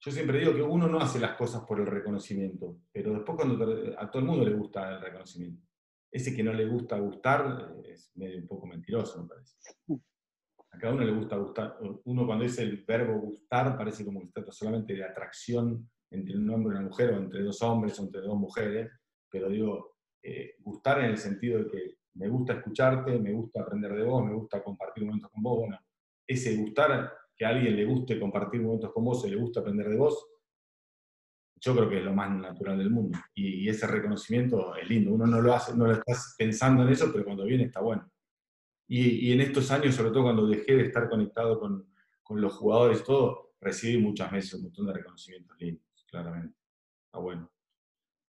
yo 0.02 0.12
siempre 0.12 0.38
digo 0.38 0.54
que 0.54 0.62
uno 0.62 0.86
no 0.86 1.00
hace 1.00 1.18
las 1.18 1.38
cosas 1.38 1.64
por 1.66 1.80
el 1.80 1.86
reconocimiento, 1.86 2.82
pero 2.92 3.14
después 3.14 3.38
cuando 3.38 3.96
a 3.98 4.12
todo 4.12 4.22
el 4.22 4.28
mundo 4.28 4.44
le 4.44 4.54
gusta 4.54 4.96
el 4.96 5.02
reconocimiento. 5.02 5.66
Ese 6.12 6.36
que 6.36 6.44
no 6.44 6.52
le 6.52 6.66
gusta 6.68 7.00
gustar 7.00 7.74
es 7.86 8.12
medio 8.16 8.40
un 8.40 8.48
poco 8.48 8.68
mentiroso, 8.68 9.22
me 9.22 9.30
parece. 9.30 9.56
A 10.72 10.78
cada 10.78 10.94
uno 10.94 11.06
le 11.06 11.14
gusta 11.14 11.38
gustar. 11.38 11.78
Uno 12.04 12.26
cuando 12.26 12.44
dice 12.44 12.64
el 12.64 12.84
verbo 12.84 13.18
gustar 13.18 13.78
parece 13.78 14.04
como 14.04 14.20
que 14.20 14.28
se 14.28 14.34
trata 14.34 14.52
solamente 14.52 14.94
de 14.94 15.06
atracción 15.06 15.90
entre 16.12 16.36
un 16.36 16.50
hombre 16.50 16.76
y 16.76 16.80
una 16.80 16.90
mujer, 16.90 17.14
o 17.14 17.18
entre 17.18 17.44
dos 17.44 17.62
hombres, 17.62 17.98
o 17.98 18.04
entre 18.04 18.20
dos 18.20 18.38
mujeres, 18.38 18.92
pero 19.32 19.48
digo, 19.48 19.96
eh, 20.22 20.56
gustar 20.60 21.00
en 21.00 21.12
el 21.12 21.18
sentido 21.18 21.60
de 21.60 21.72
que 21.72 21.96
me 22.16 22.28
gusta 22.28 22.56
escucharte, 22.56 23.18
me 23.20 23.32
gusta 23.32 23.62
aprender 23.62 23.94
de 23.94 24.04
vos, 24.04 24.26
me 24.26 24.34
gusta 24.34 24.62
compartir 24.62 25.06
momentos 25.06 25.32
con 25.32 25.42
vos. 25.42 25.60
Bueno, 25.60 25.80
ese 26.30 26.56
gustar, 26.56 27.12
que 27.36 27.44
a 27.46 27.50
alguien 27.50 27.76
le 27.76 27.86
guste 27.86 28.20
compartir 28.20 28.62
momentos 28.62 28.94
con 28.94 29.04
vos, 29.04 29.26
y 29.26 29.32
le 29.32 29.36
gusta 29.36 29.62
aprender 29.62 29.90
de 29.90 29.98
vos, 29.98 30.28
yo 31.60 31.76
creo 31.76 31.90
que 31.90 31.98
es 31.98 32.04
lo 32.06 32.14
más 32.14 32.30
natural 32.30 32.78
del 32.78 32.92
mundo. 32.92 33.18
Y, 33.34 33.68
ese 33.68 33.88
reconocimiento 33.88 34.76
es 34.76 34.88
lindo. 34.88 35.12
Uno 35.12 35.26
no 35.26 35.42
lo 35.42 35.54
hace, 35.54 35.76
no 35.76 35.88
lo 35.88 35.94
estás 35.94 36.36
pensando 36.38 36.84
en 36.84 36.90
eso, 36.90 37.12
pero 37.12 37.26
cuando 37.26 37.46
viene 37.46 37.66
está 37.66 37.82
bueno. 37.82 38.10
Y, 38.88 39.34
en 39.34 39.42
estos 39.42 39.72
años, 39.72 39.96
sobre 39.96 40.12
todo 40.12 40.24
cuando 40.24 40.48
dejé 40.48 40.76
de 40.76 40.84
estar 40.84 41.10
conectado 41.10 41.60
con, 41.60 41.92
con 42.24 42.40
los 42.40 42.54
jugadores 42.54 43.04
todo, 43.04 43.54
recibí 43.60 44.02
muchas 44.02 44.32
veces 44.32 44.54
un 44.54 44.64
montón 44.64 44.86
de 44.86 44.94
reconocimientos 44.94 45.58
lindos, 45.60 46.06
claramente. 46.08 46.56
Está 47.06 47.20
bueno. 47.20 47.52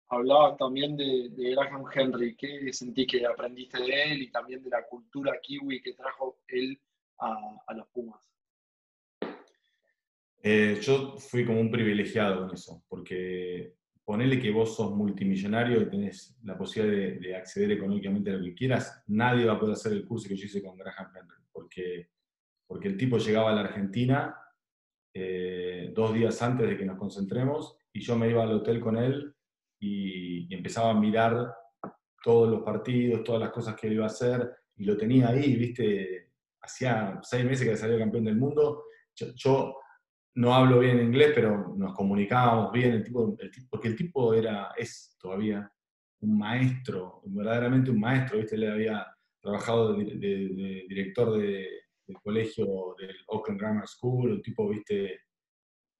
Hablabas 0.08 0.56
también 0.58 0.96
de, 0.96 1.30
de, 1.30 1.50
Graham 1.52 1.84
Henry, 1.94 2.36
¿qué 2.36 2.70
sentí 2.72 3.06
que 3.06 3.24
aprendiste 3.24 3.80
de 3.80 4.12
él 4.12 4.22
y 4.22 4.30
también 4.30 4.62
de 4.62 4.70
la 4.70 4.86
cultura 4.86 5.38
kiwi 5.40 5.80
que 5.80 5.94
trajo 5.94 6.40
él 6.48 6.78
a, 7.22 7.62
a 7.66 7.74
los 7.74 7.88
Pumas? 7.88 8.32
Eh, 10.42 10.80
yo 10.82 11.16
fui 11.18 11.44
como 11.44 11.60
un 11.60 11.70
privilegiado 11.70 12.44
en 12.44 12.54
eso, 12.54 12.82
porque 12.88 13.74
ponele 14.04 14.40
que 14.40 14.50
vos 14.50 14.74
sos 14.74 14.92
multimillonario 14.92 15.80
y 15.80 15.88
tenés 15.88 16.36
la 16.42 16.58
posibilidad 16.58 17.20
de, 17.20 17.36
acceder 17.36 17.72
económicamente 17.72 18.30
a 18.30 18.34
lo 18.34 18.44
que 18.44 18.54
quieras, 18.54 19.04
nadie 19.06 19.46
va 19.46 19.52
a 19.52 19.58
poder 19.58 19.74
hacer 19.74 19.92
el 19.92 20.04
curso 20.04 20.28
que 20.28 20.36
yo 20.36 20.46
hice 20.46 20.62
con 20.62 20.76
Graham 20.76 21.12
Henry, 21.14 21.44
porque, 21.52 22.08
porque 22.66 22.88
el 22.88 22.96
tipo 22.96 23.18
llegaba 23.18 23.50
a 23.50 23.54
la 23.54 23.60
Argentina 23.60 24.36
eh, 25.14 25.92
dos 25.94 26.12
días 26.12 26.42
antes 26.42 26.68
de 26.68 26.76
que 26.76 26.86
nos 26.86 26.98
concentremos 26.98 27.76
y 27.92 28.00
yo 28.00 28.16
me 28.16 28.28
iba 28.28 28.42
al 28.42 28.52
hotel 28.52 28.80
con 28.80 28.96
él 28.96 29.34
y, 29.78 30.52
empezaba 30.52 30.90
a 30.90 31.00
mirar 31.00 31.54
todos 32.22 32.50
los 32.50 32.62
partidos, 32.62 33.24
todas 33.24 33.40
las 33.40 33.50
cosas 33.50 33.74
que 33.74 33.86
él 33.86 33.94
iba 33.94 34.04
a 34.04 34.08
hacer 34.08 34.50
y 34.76 34.84
lo 34.84 34.96
tenía 34.96 35.28
ahí, 35.28 35.56
viste, 35.56 36.21
hacía 36.62 37.18
seis 37.22 37.44
meses 37.44 37.68
que 37.68 37.76
salió 37.76 37.98
campeón 37.98 38.24
del 38.24 38.36
mundo, 38.36 38.84
yo 39.14 39.76
no 40.34 40.54
hablo 40.54 40.78
bien 40.78 41.00
inglés, 41.00 41.32
pero 41.34 41.74
nos 41.76 41.94
comunicábamos 41.94 42.72
bien, 42.72 42.92
el 42.92 43.04
tipo, 43.04 43.36
porque 43.68 43.88
el 43.88 43.96
tipo 43.96 44.32
era, 44.32 44.72
es 44.76 45.16
todavía 45.20 45.70
un 46.20 46.38
maestro, 46.38 47.20
verdaderamente 47.26 47.90
un 47.90 48.00
maestro, 48.00 48.38
¿viste? 48.38 48.56
Le 48.56 48.70
había 48.70 49.06
trabajado 49.40 49.94
de, 49.94 50.04
director 50.88 51.36
del 51.36 52.16
colegio 52.22 52.94
del 52.98 53.16
Oakland 53.26 53.60
Grammar 53.60 53.88
School, 53.88 54.32
un 54.32 54.42
tipo, 54.42 54.68
¿viste? 54.68 55.20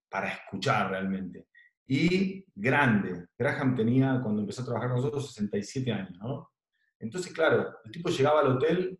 Para 0.09 0.29
escuchar 0.29 0.90
realmente. 0.90 1.48
Y 1.87 2.44
grande. 2.55 3.27
Graham 3.37 3.75
tenía, 3.75 4.20
cuando 4.22 4.40
empezó 4.42 4.62
a 4.62 4.66
trabajar 4.66 4.90
con 4.90 4.98
nosotros, 4.98 5.35
67 5.35 5.92
años, 5.92 6.18
¿no? 6.18 6.51
Entonces, 7.01 7.33
claro, 7.33 7.79
el 7.85 7.90
tipo 7.90 8.09
llegaba 8.09 8.40
al 8.40 8.57
hotel, 8.57 8.98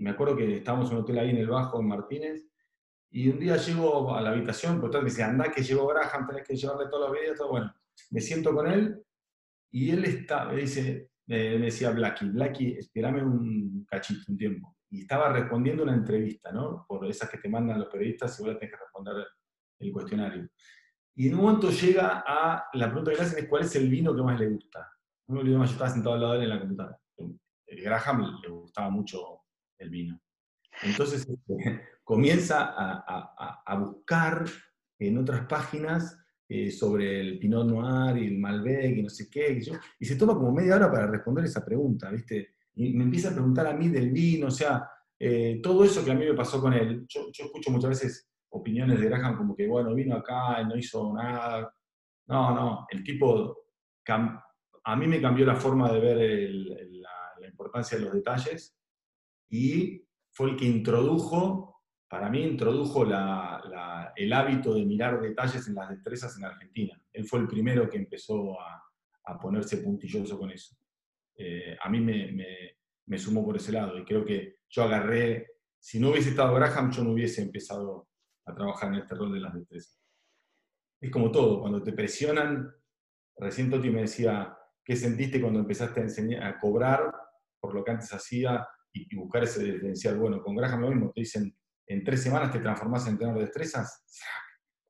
me 0.00 0.10
acuerdo 0.10 0.36
que 0.36 0.56
estábamos 0.56 0.90
en 0.90 0.96
un 0.96 1.02
hotel 1.02 1.18
ahí 1.18 1.30
en 1.30 1.38
el 1.38 1.48
Bajo, 1.48 1.80
en 1.80 1.88
Martínez, 1.88 2.46
y 3.10 3.28
un 3.28 3.38
día 3.38 3.56
llego 3.56 4.14
a 4.14 4.22
la 4.22 4.30
habitación, 4.30 4.80
por 4.80 4.90
tanto, 4.90 5.04
dice, 5.04 5.22
anda 5.22 5.52
que 5.52 5.62
llegó 5.62 5.86
Graham, 5.86 6.26
tenés 6.26 6.46
que 6.46 6.56
llevarle 6.56 6.86
todos 6.88 7.10
los 7.10 7.20
videos, 7.20 7.36
todo 7.36 7.50
bueno. 7.50 7.74
Me 8.10 8.20
siento 8.20 8.54
con 8.54 8.70
él 8.70 9.02
y 9.70 9.90
él 9.90 10.04
está, 10.06 10.46
me 10.46 10.56
dice, 10.56 11.10
me 11.26 11.58
decía 11.58 11.90
Blacky, 11.90 12.30
Blacky, 12.30 12.72
espérame 12.78 13.22
un 13.22 13.84
cachito, 13.84 14.32
un 14.32 14.38
tiempo. 14.38 14.76
Y 14.90 15.02
estaba 15.02 15.30
respondiendo 15.30 15.82
una 15.82 15.94
entrevista, 15.94 16.52
¿no? 16.52 16.86
Por 16.88 17.06
esas 17.06 17.28
que 17.28 17.38
te 17.38 17.50
mandan 17.50 17.80
los 17.80 17.88
periodistas 17.88 18.38
y 18.40 18.44
vos 18.44 18.58
tenés 18.58 18.70
que 18.70 18.80
responder 18.80 19.26
el 19.78 19.92
cuestionario. 19.92 20.48
Y 21.14 21.28
en 21.28 21.34
un 21.34 21.42
momento 21.42 21.70
llega 21.70 22.24
a 22.26 22.64
la 22.72 22.86
pregunta 22.86 23.10
que 23.10 23.18
le 23.18 23.22
hacen 23.22 23.44
es 23.44 23.48
cuál 23.48 23.62
es 23.62 23.76
el 23.76 23.90
vino 23.90 24.16
que 24.16 24.22
más 24.22 24.40
le 24.40 24.48
gusta. 24.48 24.90
No 25.28 25.34
me 25.34 25.40
olvido 25.42 25.58
más, 25.58 25.68
yo 25.68 25.74
estaba 25.74 25.90
sentado 25.90 26.14
al 26.14 26.20
lado 26.22 26.32
de 26.32 26.38
él 26.38 26.44
en 26.44 26.50
la 26.50 26.60
computadora. 26.60 26.98
El 27.66 27.82
Graham 27.82 28.40
le 28.42 28.48
gustaba 28.48 28.88
mucho 28.90 29.41
el 29.82 29.90
vino. 29.90 30.20
Entonces, 30.82 31.28
este, 31.28 31.80
comienza 32.04 32.74
a, 32.76 33.76
buscar 33.76 34.44
en 34.98 35.18
otras 35.18 35.46
páginas 35.46 36.18
eh, 36.48 36.70
sobre 36.70 37.20
el 37.20 37.38
Pinot 37.38 37.66
Noir 37.66 38.16
y 38.18 38.26
el 38.26 38.38
Malbec 38.38 38.96
y 38.96 39.02
no 39.02 39.08
sé 39.08 39.28
qué, 39.30 39.60
y, 39.98 40.04
se 40.04 40.16
toma 40.16 40.34
como 40.34 40.52
media 40.52 40.76
hora 40.76 40.90
para 40.90 41.06
responder 41.06 41.44
esa 41.44 41.64
pregunta, 41.64 42.10
¿viste? 42.10 42.56
Y 42.74 42.94
me 42.94 43.04
empieza 43.04 43.30
a 43.30 43.32
preguntar 43.32 43.66
a 43.66 43.74
mí 43.74 43.88
del 43.88 44.10
vino, 44.10 44.48
o 44.48 44.50
sea, 44.50 44.88
eh, 45.18 45.60
todo 45.62 45.84
eso 45.84 46.04
que 46.04 46.10
a 46.10 46.14
mí 46.14 46.24
me 46.26 46.34
pasó 46.34 46.60
con 46.60 46.72
él. 46.72 47.06
Yo, 47.08 47.28
escucho 47.30 47.70
muchas 47.70 47.90
veces 47.90 48.28
opiniones 48.50 49.00
de 49.00 49.06
Graham 49.06 49.36
como 49.36 49.54
que, 49.54 49.66
bueno, 49.66 49.94
vino 49.94 50.16
acá 50.16 50.62
no 50.64 50.76
hizo 50.76 51.12
nada. 51.14 51.72
No, 52.26 52.54
no, 52.54 52.86
el 52.90 53.02
tipo, 53.04 53.66
a 54.84 54.96
mí 54.96 55.06
me 55.06 55.20
cambió 55.20 55.44
la 55.46 55.56
forma 55.56 55.92
de 55.92 56.00
ver 56.00 56.50
la 57.40 57.48
importancia 57.48 57.98
de 57.98 58.04
los 58.04 58.14
detalles 58.14 58.76
y 59.52 60.04
fue 60.32 60.50
el 60.50 60.56
que 60.56 60.64
introdujo 60.64 61.72
para 62.12 62.28
mí 62.28 62.42
introdujo 62.42 63.04
el 63.04 64.32
hábito 64.34 64.74
de 64.74 64.84
mirar 64.84 65.18
detalles 65.18 65.66
en 65.66 65.74
las 65.76 65.88
destrezas 65.88 66.36
en 66.36 66.44
Argentina. 66.44 67.02
Él 67.10 67.24
fue 67.24 67.38
el 67.38 67.48
primero 67.48 67.88
que 67.88 67.96
empezó 67.96 68.60
a, 68.60 68.84
ponerse 69.40 69.78
puntilloso 69.78 70.38
con 70.38 70.50
eso. 70.50 70.76
Eh, 71.34 71.74
a 71.82 71.88
mí 71.88 72.00
me, 72.00 73.18
sumó 73.18 73.42
por 73.42 73.56
ese 73.56 73.72
lado 73.72 73.98
y 73.98 74.04
creo 74.04 74.26
que 74.26 74.58
yo 74.68 74.82
agarré, 74.82 75.52
si 75.78 75.98
no 75.98 76.10
hubiese 76.10 76.28
estado 76.28 76.52
Graham, 76.52 76.90
yo 76.90 77.02
no 77.02 77.12
hubiese 77.12 77.40
empezado 77.40 78.10
a 78.44 78.54
trabajar 78.54 78.92
en 78.92 79.00
este 79.00 79.14
rol 79.14 79.32
de 79.32 79.40
las 79.40 79.54
destrezas. 79.54 79.98
Es 81.00 81.10
como 81.10 81.32
todo, 81.32 81.60
cuando 81.60 81.82
te 81.82 81.94
presionan, 81.94 82.74
recién 83.38 83.70
Toti 83.70 83.88
me 83.88 84.02
decía, 84.02 84.54
¿qué 84.84 84.96
sentiste 84.96 85.40
cuando 85.40 85.60
empezaste 85.60 86.00
a, 86.00 86.02
enseñar, 86.02 86.42
a 86.42 86.58
cobrar 86.58 87.10
por 87.58 87.74
lo 87.74 87.82
que 87.82 87.92
antes 87.92 88.12
hacía 88.12 88.68
y, 88.92 89.14
buscar 89.16 89.44
ese 89.44 89.64
diferencial? 89.64 90.18
Bueno, 90.18 90.42
con 90.42 90.56
Graham 90.56 90.80
lo 90.82 90.90
mismo, 90.90 91.12
te 91.12 91.20
dicen, 91.20 91.56
en 91.86 92.04
tres 92.04 92.22
semanas 92.22 92.52
te 92.52 92.60
transformás 92.60 93.06
en 93.08 93.18
tenor 93.18 93.34
de 93.34 93.42
destrezas, 93.42 94.04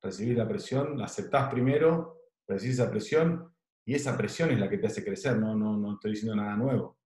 recibís 0.01 0.37
la 0.37 0.47
presión, 0.47 0.97
la 0.97 1.05
aceptás 1.05 1.51
primero, 1.51 2.19
recibís 2.47 2.75
esa 2.79 2.89
presión 2.89 3.53
y 3.85 3.95
esa 3.95 4.17
presión 4.17 4.51
es 4.51 4.59
la 4.59 4.69
que 4.69 4.77
te 4.77 4.87
hace 4.87 5.03
crecer, 5.03 5.37
no, 5.37 5.55
no, 5.55 5.77
no 5.77 5.93
estoy 5.93 6.11
diciendo 6.11 6.35
nada 6.35 6.55
nuevo. 6.55 6.99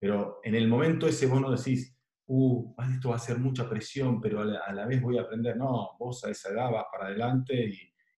Pero 0.00 0.40
en 0.44 0.54
el 0.54 0.68
momento 0.68 1.06
ese 1.08 1.26
vos 1.26 1.40
no 1.40 1.50
decís, 1.50 1.96
uh, 2.26 2.74
esto 2.94 3.10
va 3.10 3.16
a 3.16 3.20
ser 3.20 3.38
mucha 3.38 3.68
presión, 3.68 4.20
pero 4.20 4.40
a 4.40 4.72
la, 4.72 4.86
vez 4.86 5.00
voy 5.02 5.18
a 5.18 5.22
aprender. 5.22 5.56
No, 5.56 5.96
vos 5.98 6.24
a 6.24 6.30
esa 6.30 6.50
edad 6.50 6.70
vas 6.70 6.86
para 6.92 7.06
adelante 7.06 7.54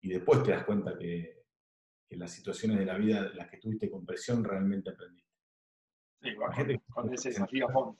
y, 0.00 0.08
después 0.08 0.42
te 0.42 0.52
das 0.52 0.64
cuenta 0.64 0.96
que, 0.96 1.44
que, 2.08 2.16
las 2.16 2.30
situaciones 2.30 2.78
de 2.78 2.86
la 2.86 2.96
vida, 2.96 3.30
las 3.34 3.50
que 3.50 3.58
tuviste 3.58 3.90
con 3.90 4.06
presión, 4.06 4.42
realmente 4.42 4.90
aprendiste. 4.90 5.27
Sí, 6.20 6.34
va 6.34 6.50
con, 6.92 7.12
ese 7.12 7.28
desafío 7.28 7.68
a 7.68 7.72
fondo. 7.72 7.98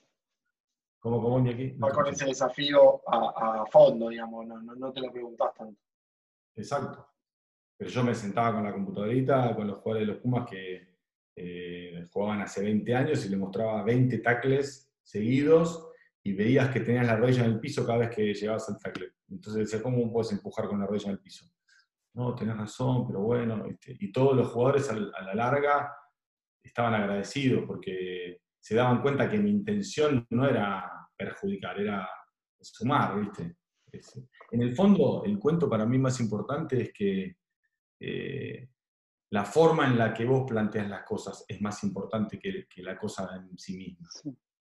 ¿Cómo, 0.98 1.22
cómo, 1.22 1.48
aquí? 1.48 1.70
Va 1.72 1.90
con 1.90 2.06
ese 2.08 2.26
desafío 2.26 3.00
a, 3.06 3.62
a 3.62 3.66
fondo, 3.66 4.08
digamos, 4.08 4.46
no, 4.46 4.60
no, 4.60 4.74
no 4.74 4.92
te 4.92 5.00
lo 5.00 5.12
preguntás 5.12 5.54
tanto. 5.54 5.80
Exacto. 6.56 7.06
Pero 7.76 7.90
yo 7.90 8.02
me 8.02 8.14
sentaba 8.14 8.54
con 8.54 8.64
la 8.64 8.72
computadorita, 8.72 9.54
con 9.54 9.68
los 9.68 9.78
jugadores 9.78 10.06
de 10.06 10.12
los 10.12 10.22
Pumas 10.22 10.48
que 10.50 10.88
eh, 11.36 12.08
jugaban 12.12 12.40
hace 12.40 12.62
20 12.62 12.94
años 12.94 13.24
y 13.24 13.28
le 13.28 13.36
mostraba 13.36 13.84
20 13.84 14.18
tackles 14.18 14.92
seguidos 15.00 15.88
y 16.24 16.32
veías 16.32 16.70
que 16.70 16.80
tenías 16.80 17.06
la 17.06 17.16
rodilla 17.16 17.44
en 17.44 17.52
el 17.52 17.60
piso 17.60 17.86
cada 17.86 17.98
vez 17.98 18.10
que 18.10 18.34
llegabas 18.34 18.68
al 18.68 18.78
tackle. 18.78 19.12
Entonces 19.28 19.70
decía, 19.70 19.80
¿cómo 19.80 20.12
puedes 20.12 20.32
empujar 20.32 20.66
con 20.66 20.80
la 20.80 20.86
rodilla 20.86 21.06
en 21.06 21.12
el 21.12 21.20
piso? 21.20 21.46
No, 22.14 22.34
tenés 22.34 22.56
razón, 22.56 23.06
pero 23.06 23.20
bueno. 23.20 23.64
Este, 23.66 23.96
y 24.00 24.10
todos 24.10 24.36
los 24.36 24.48
jugadores 24.48 24.90
a 24.90 24.94
la 24.96 25.34
larga 25.34 25.94
estaban 26.62 26.94
agradecidos 26.94 27.64
porque 27.66 28.40
se 28.60 28.74
daban 28.74 29.00
cuenta 29.00 29.28
que 29.28 29.38
mi 29.38 29.50
intención 29.50 30.26
no 30.30 30.48
era 30.48 30.90
perjudicar, 31.16 31.80
era 31.80 32.08
sumar, 32.60 33.20
¿viste? 33.20 33.56
En 34.50 34.62
el 34.62 34.74
fondo, 34.74 35.22
el 35.24 35.38
cuento 35.38 35.68
para 35.68 35.86
mí 35.86 35.98
más 35.98 36.20
importante 36.20 36.82
es 36.82 36.92
que 36.92 37.36
eh, 38.00 38.68
la 39.30 39.44
forma 39.44 39.86
en 39.86 39.98
la 39.98 40.14
que 40.14 40.24
vos 40.24 40.44
planteas 40.48 40.88
las 40.88 41.04
cosas 41.04 41.44
es 41.48 41.60
más 41.60 41.82
importante 41.84 42.38
que, 42.38 42.66
la 42.82 42.98
cosa 42.98 43.28
en 43.36 43.58
sí 43.58 43.76
misma. 43.76 44.08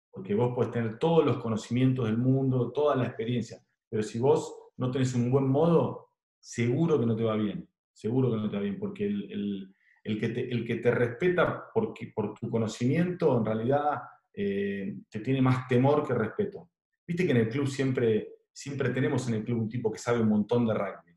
Porque 0.10 0.36
vos 0.36 0.54
puedes 0.54 0.72
tener 0.72 1.00
todos 1.00 1.26
los 1.26 1.38
conocimientos 1.38 2.06
del 2.06 2.18
mundo, 2.18 2.72
toda 2.72 2.96
la 2.96 3.06
experiencia, 3.06 3.64
pero 3.90 4.04
si 4.04 4.20
vos 4.20 4.54
no 4.78 4.92
tenés 4.92 5.14
un 5.16 5.32
buen 5.32 5.48
modo, 5.48 6.10
seguro 6.40 7.00
que 7.00 7.06
no 7.06 7.16
te 7.16 7.24
va 7.24 7.36
bien. 7.36 7.68
Seguro 7.94 8.32
que 8.32 8.38
no 8.38 8.50
te 8.50 8.56
va 8.56 8.64
bien, 8.64 8.80
porque 8.80 9.06
el, 9.06 9.74
que, 10.04 10.30
te, 10.30 10.52
el 10.52 10.66
que 10.66 10.76
te 10.76 10.92
respeta 10.92 11.66
porque, 11.74 12.12
por 12.14 12.34
tu 12.34 12.50
conocimiento, 12.50 13.38
en 13.38 13.46
realidad 13.46 14.02
eh, 14.34 14.96
te 15.10 15.20
tiene 15.20 15.42
más 15.42 15.68
temor 15.68 16.08
que 16.08 16.14
respeto. 16.14 16.72
Viste 17.08 17.26
que 17.26 17.32
en 17.32 17.38
el 17.38 17.50
club 17.50 17.68
siempre, 17.68 18.30
siempre 18.52 18.90
tenemos 18.90 19.28
en 19.28 19.36
el 19.36 19.44
club 19.44 19.62
un 19.62 19.70
tipo 19.70 19.92
que 19.92 20.00
sabe 20.00 20.22
un 20.22 20.30
montón 20.30 20.66
de 20.66 20.74
rugby 20.74 21.12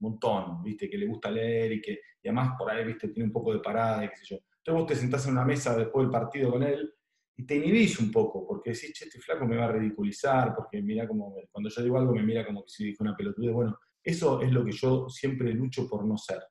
montón, 0.00 0.62
¿viste? 0.62 0.88
Que 0.88 0.98
le 0.98 1.06
gusta 1.06 1.30
leer 1.30 1.72
y 1.72 1.80
que 1.80 2.00
además 2.24 2.56
por 2.58 2.70
ahí, 2.70 2.84
¿viste? 2.84 3.08
Tiene 3.08 3.28
un 3.28 3.32
poco 3.32 3.52
de 3.52 3.60
parada, 3.60 4.08
qué 4.08 4.16
sé 4.16 4.24
yo. 4.34 4.36
Entonces 4.36 4.74
vos 4.74 4.86
te 4.86 4.96
sentás 4.96 5.26
en 5.26 5.32
una 5.32 5.44
mesa 5.44 5.76
después 5.76 6.04
del 6.04 6.10
partido 6.10 6.50
con 6.50 6.62
él 6.62 6.92
y 7.36 7.46
te 7.46 7.56
inhibís 7.56 7.98
un 8.00 8.10
poco, 8.10 8.46
porque 8.46 8.70
decís, 8.70 8.92
che, 8.92 9.06
este 9.06 9.20
flaco 9.20 9.46
me 9.46 9.56
va 9.56 9.66
a 9.66 9.72
ridiculizar, 9.72 10.54
porque 10.54 10.82
mira 10.82 11.06
como, 11.06 11.34
cuando 11.50 11.70
yo 11.70 11.82
digo 11.82 11.98
algo 11.98 12.14
me 12.14 12.22
mira 12.22 12.44
como 12.44 12.62
que 12.64 12.70
si 12.70 12.84
dijo 12.84 13.02
una 13.02 13.16
pelotudez. 13.16 13.52
Bueno, 13.52 13.78
eso 14.02 14.40
es 14.42 14.52
lo 14.52 14.64
que 14.64 14.72
yo 14.72 15.08
siempre 15.08 15.52
lucho 15.52 15.88
por 15.88 16.04
no 16.04 16.16
ser. 16.16 16.42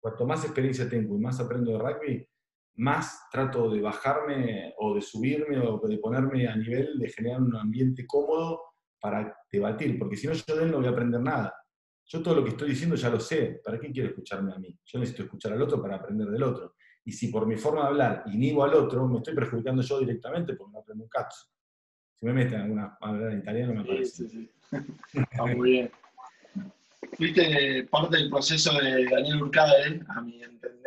Cuanto 0.00 0.26
más 0.26 0.44
experiencia 0.44 0.88
tengo 0.88 1.14
y 1.16 1.20
más 1.20 1.38
aprendo 1.40 1.72
de 1.72 1.78
rugby, 1.78 2.26
más 2.76 3.28
trato 3.30 3.70
de 3.70 3.80
bajarme 3.80 4.74
o 4.78 4.94
de 4.94 5.02
subirme 5.02 5.58
o 5.58 5.78
de 5.86 5.98
ponerme 5.98 6.48
a 6.48 6.56
nivel 6.56 6.98
de 6.98 7.10
generar 7.10 7.42
un 7.42 7.54
ambiente 7.54 8.06
cómodo 8.06 8.62
para 8.98 9.36
debatir, 9.50 9.98
porque 9.98 10.16
si 10.16 10.26
no 10.26 10.32
yo 10.32 10.56
de 10.56 10.64
él 10.64 10.70
no 10.70 10.78
voy 10.78 10.86
a 10.86 10.90
aprender 10.90 11.20
nada. 11.20 11.54
Yo 12.06 12.22
todo 12.22 12.36
lo 12.36 12.44
que 12.44 12.50
estoy 12.50 12.70
diciendo 12.70 12.96
ya 12.96 13.08
lo 13.08 13.20
sé, 13.20 13.60
¿para 13.64 13.78
qué 13.78 13.90
quiero 13.92 14.08
escucharme 14.08 14.52
a 14.52 14.58
mí? 14.58 14.76
Yo 14.84 14.98
necesito 14.98 15.24
escuchar 15.24 15.52
al 15.52 15.62
otro 15.62 15.80
para 15.80 15.96
aprender 15.96 16.28
del 16.28 16.42
otro. 16.42 16.74
Y 17.04 17.12
si 17.12 17.28
por 17.28 17.46
mi 17.46 17.56
forma 17.56 17.82
de 17.82 17.88
hablar 17.88 18.24
inhibo 18.26 18.64
al 18.64 18.74
otro, 18.74 19.06
me 19.06 19.18
estoy 19.18 19.34
perjudicando 19.34 19.82
yo 19.82 20.00
directamente 20.00 20.54
porque 20.54 20.72
no 20.72 20.80
aprendo 20.80 21.04
un 21.04 21.10
cazzo. 21.10 21.46
Si 22.14 22.26
me 22.26 22.32
meten 22.32 22.60
alguna 22.60 22.98
hablar 23.00 23.32
en 23.32 23.38
italiano, 23.38 23.74
me 23.74 23.84
parece. 23.84 24.28
Sí, 24.28 24.28
sí, 24.28 24.50
sí. 24.70 24.80
Está 25.20 25.46
muy 25.46 25.70
bien. 25.70 25.90
Viste, 27.18 27.88
parte 27.90 28.16
del 28.16 28.30
proceso 28.30 28.72
de 28.80 29.04
Daniel 29.04 29.42
Urcade, 29.42 30.00
a 30.08 30.20
mi 30.22 30.42
entender, 30.42 30.80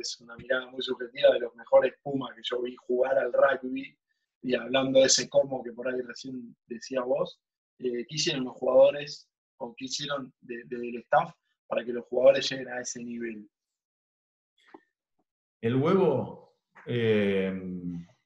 es 0.00 0.20
una 0.20 0.36
mirada 0.36 0.70
muy 0.70 0.82
subjetiva 0.82 1.32
de 1.32 1.40
los 1.40 1.54
mejores 1.54 1.94
Pumas 2.02 2.34
que 2.34 2.42
yo 2.44 2.62
vi 2.62 2.76
jugar 2.76 3.18
al 3.18 3.32
rugby, 3.32 3.96
y 4.42 4.54
hablando 4.54 5.00
de 5.00 5.06
ese 5.06 5.28
cómo 5.28 5.62
que 5.62 5.72
por 5.72 5.88
ahí 5.88 6.00
recién 6.02 6.56
decía 6.66 7.02
vos, 7.02 7.40
eh, 7.78 8.06
¿qué 8.06 8.14
hicieron 8.14 8.44
los 8.44 8.54
jugadores 8.54 9.28
o 9.58 9.74
qué 9.76 9.86
hicieron 9.86 10.32
desde 10.40 10.76
el 10.76 10.96
staff 10.98 11.32
para 11.66 11.84
que 11.84 11.92
los 11.92 12.06
jugadores 12.06 12.48
lleguen 12.48 12.68
a 12.68 12.80
ese 12.80 13.02
nivel? 13.02 13.48
El 15.60 15.76
huevo 15.76 16.56
eh, 16.86 17.52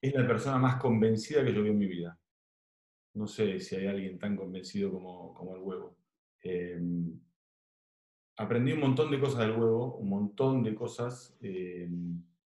es 0.01 0.15
la 0.15 0.27
persona 0.27 0.59
más 0.59 0.77
convencida 0.77 1.45
que 1.45 1.55
yo 1.55 1.63
vi 1.63 1.71
en 1.71 1.79
mi 1.79 1.87
vida. 1.87 2.19
No 3.15 3.27
sé 3.27 3.59
si 3.61 3.77
hay 3.77 3.87
alguien 3.87 4.19
tan 4.19 4.37
convencido 4.37 4.93
como, 4.93 5.57
el 5.57 5.63
huevo. 5.63 5.97
Eh, 6.43 6.81
aprendí 8.37 8.73
un 8.73 8.81
montón 8.81 9.11
de 9.11 9.21
cosas 9.21 9.41
del 9.41 9.53
huevo, 9.53 9.97
un 9.97 10.09
montón 10.09 10.63
de 10.63 10.75
cosas, 10.75 11.37
eh, 11.41 11.89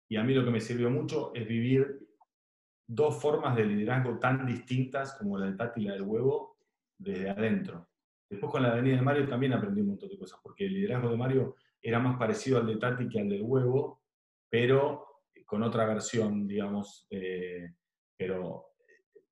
y 0.09 0.16
a 0.16 0.22
mí 0.22 0.35
lo 0.35 0.44
que 0.44 0.50
me 0.50 0.61
sirvió 0.61 0.90
mucho 0.90 1.33
es 1.35 1.46
vivir 1.46 2.09
dos 2.87 3.20
formas 3.20 3.57
de 3.57 3.64
liderazgo 3.64 4.18
tan 4.18 4.44
distintas 4.46 5.14
como 5.14 5.38
la 5.38 5.46
de 5.46 5.57
Tati 5.57 5.83
y 5.83 5.85
la 5.85 5.94
del 5.94 6.03
huevo 6.03 6.59
desde 6.98 7.31
adentro. 7.31 7.88
Después 8.29 8.53
con 8.53 8.62
la 8.62 8.72
avenida 8.72 8.96
de 8.96 9.03
Mario 9.03 9.29
también 9.29 9.53
aprendí 9.53 9.81
un 9.81 9.88
montón 9.88 10.09
de 10.09 10.18
cosas, 10.18 10.40
porque 10.42 10.66
el 10.66 10.74
liderazgo 10.74 11.11
de 11.11 11.16
Mario 11.16 11.57
era 11.81 11.98
más 11.98 12.18
parecido 12.18 12.59
al 12.59 12.66
de 12.66 12.76
Tati 12.76 13.09
que 13.09 13.20
al 13.20 13.29
del 13.29 13.42
huevo, 13.42 14.03
pero 14.48 15.22
con 15.46 15.62
otra 15.62 15.87
versión, 15.87 16.46
digamos. 16.46 17.07
Eh, 17.11 17.74
pero, 18.16 18.66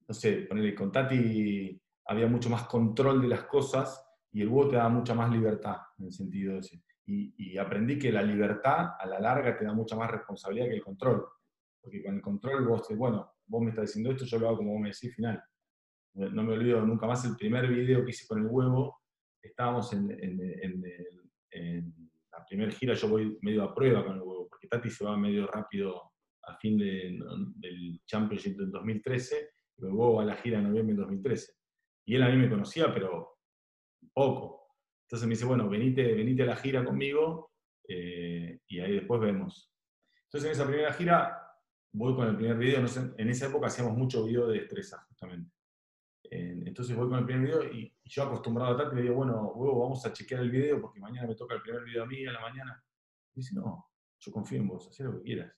no 0.06 0.14
sé, 0.14 0.46
ponerle 0.48 0.74
con 0.74 0.90
Tati 0.90 1.80
había 2.06 2.26
mucho 2.26 2.48
más 2.48 2.64
control 2.64 3.20
de 3.20 3.28
las 3.28 3.44
cosas 3.44 4.07
y 4.32 4.42
el 4.42 4.48
huevo 4.48 4.70
te 4.70 4.76
da 4.76 4.88
mucha 4.88 5.14
más 5.14 5.30
libertad, 5.30 5.76
en 5.98 6.06
el 6.06 6.12
sentido 6.12 6.58
ese. 6.58 6.82
Y, 7.06 7.34
y 7.36 7.58
aprendí 7.58 7.98
que 7.98 8.12
la 8.12 8.22
libertad 8.22 8.90
a 8.98 9.06
la 9.06 9.18
larga 9.18 9.56
te 9.56 9.64
da 9.64 9.72
mucha 9.72 9.96
más 9.96 10.10
responsabilidad 10.10 10.66
que 10.66 10.74
el 10.74 10.82
control. 10.82 11.26
Porque 11.80 12.02
con 12.02 12.14
el 12.14 12.20
control 12.20 12.66
vos, 12.66 12.86
bueno, 12.96 13.32
vos 13.46 13.62
me 13.62 13.70
estás 13.70 13.86
diciendo 13.86 14.10
esto, 14.10 14.24
yo 14.26 14.38
lo 14.38 14.48
hago 14.48 14.58
como 14.58 14.72
vos 14.72 14.80
me 14.80 14.88
decís, 14.90 15.14
final 15.14 15.42
no 16.18 16.42
me 16.42 16.54
olvido 16.54 16.80
nunca 16.84 17.06
más 17.06 17.24
el 17.24 17.36
primer 17.36 17.68
video 17.68 18.04
que 18.04 18.10
hice 18.10 18.26
con 18.26 18.40
el 18.40 18.46
huevo, 18.46 19.00
estábamos 19.40 19.92
en, 19.92 20.08
la 22.30 22.44
primera 22.46 22.72
gira, 22.72 22.94
yo 22.94 23.08
voy 23.08 23.38
medio 23.42 23.62
a 23.64 23.74
prueba 23.74 24.04
con 24.04 24.16
el 24.16 24.22
huevo, 24.22 24.48
porque 24.48 24.68
Tati 24.68 24.90
se 24.90 25.04
va 25.04 25.16
medio 25.16 25.46
rápido 25.46 26.12
a 26.44 26.56
fin 26.56 26.78
del 26.78 28.00
Championship 28.06 28.56
del 28.56 28.70
2013, 28.70 29.50
y 29.76 29.84
el 29.84 29.92
huevo 29.92 30.14
va 30.14 30.22
a 30.22 30.26
la 30.26 30.36
gira 30.36 30.58
en 30.58 30.64
noviembre 30.64 30.94
del 30.94 31.02
2013. 31.04 31.52
Y 32.06 32.14
él 32.14 32.22
a 32.22 32.30
mí 32.30 32.36
me 32.36 32.48
conocía, 32.48 32.92
pero 32.92 33.37
poco. 34.12 34.68
Entonces 35.02 35.26
me 35.26 35.34
dice, 35.34 35.46
bueno, 35.46 35.68
venite, 35.68 36.02
venite 36.14 36.42
a 36.42 36.46
la 36.46 36.56
gira 36.56 36.84
conmigo 36.84 37.52
eh, 37.88 38.60
y 38.66 38.80
ahí 38.80 38.92
después 38.92 39.20
vemos. 39.20 39.72
Entonces 40.24 40.48
en 40.48 40.52
esa 40.52 40.66
primera 40.66 40.92
gira 40.92 41.42
voy 41.92 42.14
con 42.14 42.28
el 42.28 42.36
primer 42.36 42.58
video, 42.58 42.84
en 43.16 43.30
esa 43.30 43.46
época 43.46 43.68
hacíamos 43.68 43.96
mucho 43.96 44.24
video 44.24 44.46
de 44.46 44.60
destreza, 44.60 45.04
justamente 45.08 45.50
entonces 46.30 46.96
voy 46.96 47.08
con 47.08 47.18
el 47.18 47.24
primer 47.24 47.46
video 47.46 47.64
y, 47.64 47.94
yo 48.04 48.22
acostumbrado 48.22 48.74
a 48.74 48.76
tal, 48.76 48.96
le 48.96 49.02
digo, 49.02 49.16
bueno, 49.16 49.52
huevo, 49.52 49.80
vamos 49.80 50.04
a 50.06 50.12
chequear 50.14 50.40
el 50.40 50.50
video 50.50 50.80
porque 50.80 50.98
mañana 50.98 51.28
me 51.28 51.34
toca 51.34 51.54
el 51.54 51.60
primer 51.60 51.84
video 51.84 52.04
a 52.04 52.06
mí 52.06 52.24
a 52.26 52.32
la 52.32 52.40
mañana. 52.40 52.82
Y 53.34 53.40
dice, 53.40 53.54
no, 53.54 53.90
yo 54.18 54.32
confío 54.32 54.58
en 54.58 54.68
vos, 54.68 54.88
haz 54.88 55.00
lo 55.00 55.18
que 55.18 55.22
quieras. 55.22 55.54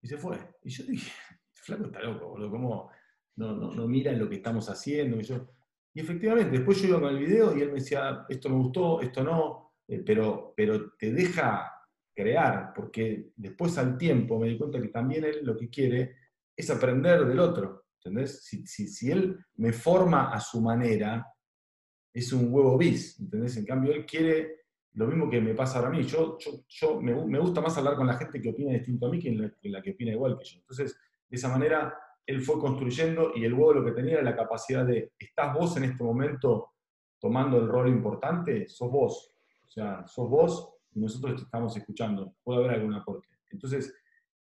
Y 0.00 0.08
se 0.08 0.16
fue. 0.16 0.38
Y 0.62 0.70
yo 0.70 0.84
dije, 0.84 1.12
flaco 1.52 1.84
está 1.84 2.00
loco, 2.00 2.28
boludo, 2.30 2.50
¿cómo 2.50 2.90
no, 3.36 3.52
no, 3.54 3.74
no 3.74 3.86
mira 3.86 4.12
lo 4.12 4.30
que 4.30 4.36
estamos 4.36 4.70
haciendo? 4.70 5.20
Y, 5.20 5.24
yo, 5.24 5.46
y 5.94 6.00
efectivamente, 6.00 6.56
después 6.56 6.80
yo 6.80 6.88
iba 6.88 7.00
con 7.00 7.10
el 7.10 7.18
video 7.18 7.56
y 7.56 7.60
él 7.60 7.68
me 7.68 7.80
decía, 7.80 8.24
esto 8.28 8.48
me 8.48 8.56
gustó, 8.56 9.00
esto 9.00 9.22
no, 9.22 9.72
eh, 9.88 10.02
pero, 10.04 10.54
pero 10.56 10.92
te 10.92 11.12
deja 11.12 11.70
crear, 12.14 12.72
porque 12.74 13.32
después 13.36 13.76
al 13.78 13.96
tiempo 13.96 14.38
me 14.38 14.48
di 14.48 14.58
cuenta 14.58 14.80
que 14.80 14.88
también 14.88 15.24
él 15.24 15.40
lo 15.42 15.56
que 15.56 15.68
quiere 15.68 16.16
es 16.56 16.70
aprender 16.70 17.26
del 17.26 17.38
otro. 17.38 17.82
¿entendés? 18.04 18.42
Si, 18.44 18.66
si, 18.66 19.10
él 19.10 19.38
me 19.56 19.72
forma 19.72 20.32
a 20.32 20.40
su 20.40 20.60
manera, 20.60 21.26
es 22.12 22.32
un 22.32 22.52
huevo 22.52 22.76
bis, 22.76 23.18
¿entendés? 23.20 23.56
En 23.56 23.64
cambio, 23.64 23.92
él 23.92 24.04
quiere 24.04 24.62
lo 24.94 25.06
mismo 25.06 25.30
que 25.30 25.40
me 25.40 25.54
pasa 25.54 25.78
ahora 25.78 25.88
a 25.88 25.92
mí. 25.92 26.02
Yo, 26.02 26.36
yo, 26.68 27.00
me, 27.00 27.38
gusta 27.38 27.60
más 27.60 27.76
hablar 27.78 27.96
con 27.96 28.06
la 28.06 28.16
gente 28.18 28.40
que 28.40 28.50
opina 28.50 28.72
distinto 28.72 29.06
a 29.06 29.10
mí 29.10 29.18
que 29.18 29.30
la, 29.62 29.82
que 29.82 29.92
opina 29.92 30.12
igual 30.12 30.36
que 30.38 30.44
yo. 30.44 30.58
Entonces, 30.58 30.98
de 31.28 31.36
esa 31.36 31.48
manera, 31.48 31.96
él 32.26 32.40
fue 32.42 32.58
construyendo 32.58 33.32
y 33.34 33.44
el 33.44 33.54
huevo 33.54 33.74
lo 33.74 33.84
que 33.84 33.92
tenía 33.92 34.14
era 34.14 34.22
la 34.22 34.36
capacidad 34.36 34.86
de, 34.86 35.12
¿estás 35.18 35.54
vos 35.54 35.76
en 35.76 35.84
este 35.84 36.02
momento 36.02 36.72
tomando 37.18 37.58
el 37.58 37.68
rol 37.68 37.88
importante? 37.88 38.68
Sos 38.68 38.90
vos. 38.90 39.34
O 39.66 39.70
sea, 39.70 40.06
sos 40.06 40.28
vos 40.28 40.74
y 40.92 41.00
nosotros 41.00 41.36
te 41.36 41.42
estamos 41.42 41.76
escuchando. 41.76 42.34
Puede 42.42 42.60
haber 42.60 42.72
algún 42.72 42.94
aporte. 42.94 43.28
Entonces, 43.50 43.94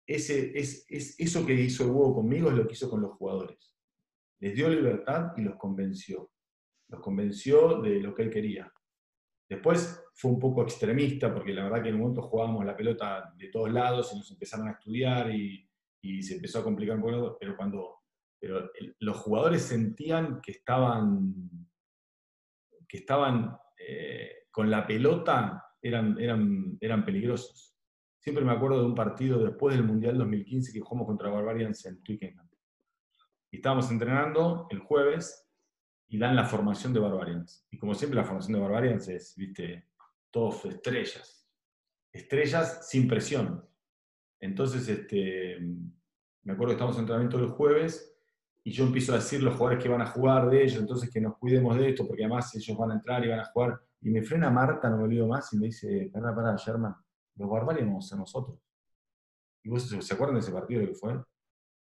ese, 0.05 0.57
es, 0.57 0.85
es, 0.89 1.19
eso 1.19 1.45
que 1.45 1.53
hizo 1.53 1.83
el 1.83 1.91
huevo 1.91 2.15
conmigo 2.15 2.49
es 2.49 2.55
lo 2.55 2.67
que 2.67 2.73
hizo 2.73 2.89
con 2.89 3.01
los 3.01 3.13
jugadores. 3.13 3.75
Les 4.39 4.55
dio 4.55 4.69
libertad 4.69 5.31
y 5.37 5.41
los 5.41 5.55
convenció. 5.55 6.31
Los 6.87 6.99
convenció 6.99 7.81
de 7.81 7.99
lo 7.99 8.13
que 8.13 8.23
él 8.23 8.29
quería. 8.29 8.71
Después 9.47 10.03
fue 10.13 10.31
un 10.31 10.39
poco 10.39 10.63
extremista, 10.63 11.33
porque 11.33 11.53
la 11.53 11.63
verdad 11.63 11.83
que 11.83 11.89
en 11.89 11.95
un 11.95 12.01
momento 12.01 12.21
jugábamos 12.21 12.65
la 12.65 12.75
pelota 12.75 13.33
de 13.37 13.49
todos 13.49 13.71
lados 13.71 14.11
y 14.13 14.17
nos 14.17 14.31
empezaron 14.31 14.67
a 14.67 14.71
estudiar 14.71 15.29
y, 15.33 15.67
y 16.01 16.23
se 16.23 16.35
empezó 16.35 16.59
a 16.59 16.63
complicar 16.63 16.95
un 16.97 17.03
poco, 17.03 17.37
pero 17.39 17.55
cuando 17.55 18.01
pero 18.41 18.71
los 18.99 19.17
jugadores 19.17 19.61
sentían 19.61 20.41
que 20.41 20.51
estaban, 20.51 21.31
que 22.89 22.97
estaban 22.97 23.55
eh, 23.77 24.47
con 24.49 24.71
la 24.71 24.87
pelota, 24.87 25.63
eran, 25.79 26.19
eran, 26.19 26.75
eran 26.81 27.05
peligrosos. 27.05 27.77
Siempre 28.19 28.43
me 28.43 28.51
acuerdo 28.51 28.79
de 28.79 28.85
un 28.87 28.95
partido 28.95 29.43
después 29.43 29.75
del 29.75 29.85
Mundial 29.85 30.17
2015 30.17 30.73
que 30.73 30.79
jugamos 30.79 31.05
contra 31.05 31.29
Barbarians 31.29 31.85
en 31.85 32.01
Twickenham. 32.01 32.49
Y 33.51 33.57
estábamos 33.57 33.91
entrenando 33.91 34.65
el 34.71 34.79
jueves 34.79 35.47
y 36.07 36.17
dan 36.17 36.35
la 36.35 36.45
formación 36.45 36.93
de 36.93 36.99
Barbarians. 36.99 37.67
Y 37.69 37.77
como 37.77 37.93
siempre 37.93 38.19
la 38.19 38.25
formación 38.25 38.53
de 38.53 38.59
Barbarians 38.59 39.07
es, 39.07 39.35
viste, 39.35 39.87
todos 40.31 40.65
estrellas. 40.65 41.47
Estrellas 42.11 42.89
sin 42.89 43.07
presión. 43.07 43.69
Entonces, 44.41 44.87
este, 44.89 45.59
me 46.43 46.53
acuerdo 46.53 46.71
que 46.71 46.73
estamos 46.73 46.95
en 46.95 47.01
entrenamiento 47.01 47.37
el 47.37 47.51
jueves 47.51 48.13
y 48.63 48.71
yo 48.71 48.85
empiezo 48.85 49.13
a 49.13 49.15
decir 49.15 49.41
los 49.41 49.55
jugadores 49.55 49.81
que 49.81 49.89
van 49.89 50.01
a 50.01 50.07
jugar 50.07 50.49
de 50.49 50.63
ellos, 50.63 50.79
entonces 50.79 51.09
que 51.09 51.21
nos 51.21 51.37
cuidemos 51.37 51.77
de 51.77 51.89
esto, 51.89 52.07
porque 52.07 52.25
además 52.25 52.53
ellos 52.55 52.77
van 52.77 52.91
a 52.91 52.95
entrar 52.95 53.23
y 53.23 53.29
van 53.29 53.39
a 53.39 53.45
jugar. 53.45 53.79
Y 54.01 54.09
me 54.09 54.23
frena 54.23 54.49
Marta, 54.49 54.89
no 54.89 54.97
me 54.97 55.03
olvido 55.03 55.27
más, 55.27 55.53
y 55.53 55.57
me 55.57 55.67
dice, 55.67 56.09
para, 56.11 56.35
para, 56.35 56.55
Sherman, 56.55 56.95
los 57.35 57.49
barbarios 57.49 58.11
a 58.13 58.17
nosotros. 58.17 58.59
¿Y 59.63 59.69
vos 59.69 59.87
se 59.87 60.13
acuerdan 60.13 60.35
de 60.35 60.41
ese 60.41 60.51
partido 60.51 60.85
que 60.85 60.95
fue? 60.95 61.19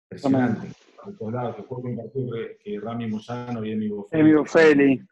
Impresionante. 0.04 0.68
De 1.06 1.12
todos 1.12 1.32
lados, 1.32 1.56
que 1.56 1.62
fue 1.62 1.78
un 1.78 1.96
partido 1.96 2.36
que, 2.58 2.80
Rami 2.80 3.06
Moyano 3.06 3.64
y 3.64 3.72
Emigo 3.72 4.06
Feli. 4.46 5.02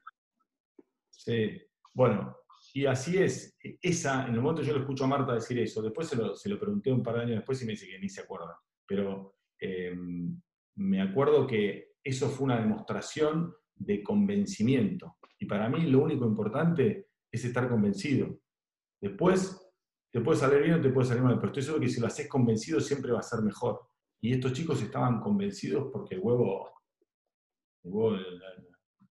Sí. 1.10 1.62
Bueno, 1.92 2.36
y 2.76 2.86
así 2.86 3.16
es, 3.18 3.56
esa, 3.80 4.26
en 4.26 4.34
el 4.34 4.40
momento 4.40 4.62
yo 4.62 4.72
le 4.72 4.80
escucho 4.80 5.04
a 5.04 5.06
Marta 5.06 5.32
decir 5.32 5.56
eso, 5.60 5.80
después 5.80 6.08
se 6.08 6.16
lo, 6.16 6.34
se 6.34 6.48
lo, 6.48 6.58
pregunté 6.58 6.90
un 6.90 7.04
par 7.04 7.14
de 7.14 7.22
años 7.22 7.36
después 7.36 7.62
y 7.62 7.66
me 7.66 7.72
dice 7.72 7.86
que 7.86 8.00
ni 8.00 8.08
se 8.08 8.22
acuerda, 8.22 8.58
pero 8.84 9.36
em, 9.60 10.40
me 10.74 11.00
acuerdo 11.00 11.46
que 11.46 11.92
eso 12.02 12.28
fue 12.28 12.46
una 12.46 12.58
demostración 12.58 13.54
de 13.76 14.02
convencimiento. 14.02 15.18
Y 15.38 15.46
para 15.46 15.68
mí 15.68 15.82
lo 15.82 16.02
único 16.02 16.26
importante 16.26 17.10
es 17.30 17.44
estar 17.44 17.68
convencido. 17.68 18.40
Después 19.00 19.70
te 20.12 20.20
puede 20.20 20.38
salir 20.38 20.62
bien 20.62 20.80
o 20.80 20.80
te 20.80 20.90
puede 20.90 21.06
salir 21.06 21.22
mal, 21.22 21.36
pero 21.36 21.48
estoy 21.48 21.62
seguro 21.62 21.80
que 21.80 21.88
si 21.88 22.00
lo 22.00 22.08
haces 22.08 22.28
convencido 22.28 22.80
siempre 22.80 23.12
va 23.12 23.20
a 23.20 23.22
ser 23.22 23.40
mejor. 23.42 23.88
Y 24.20 24.32
estos 24.32 24.52
chicos 24.52 24.82
estaban 24.82 25.20
convencidos 25.20 25.90
porque 25.92 26.16
el 26.16 26.20
huevo... 26.20 26.72
El 27.84 27.92
huevo 27.92 28.18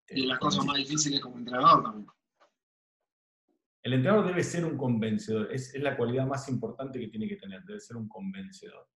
y 0.09 0.25
las 0.25 0.39
cosas 0.39 0.65
más 0.65 0.75
difíciles 0.75 1.21
como 1.21 1.37
entrenador 1.37 1.81
también. 1.81 2.07
El 3.83 3.93
entrenador 3.93 4.27
debe 4.27 4.43
ser 4.43 4.63
un 4.63 4.77
convencedor, 4.77 5.51
es, 5.51 5.77
la 5.77 5.97
cualidad 5.97 6.25
más 6.25 6.47
importante 6.47 6.97
que 6.99 7.09
tiene 7.09 7.27
que 7.27 7.35
tener, 7.35 7.63
debe 7.65 7.81
ser 7.81 7.97
un 7.97 8.07
convencedor. 8.07 8.87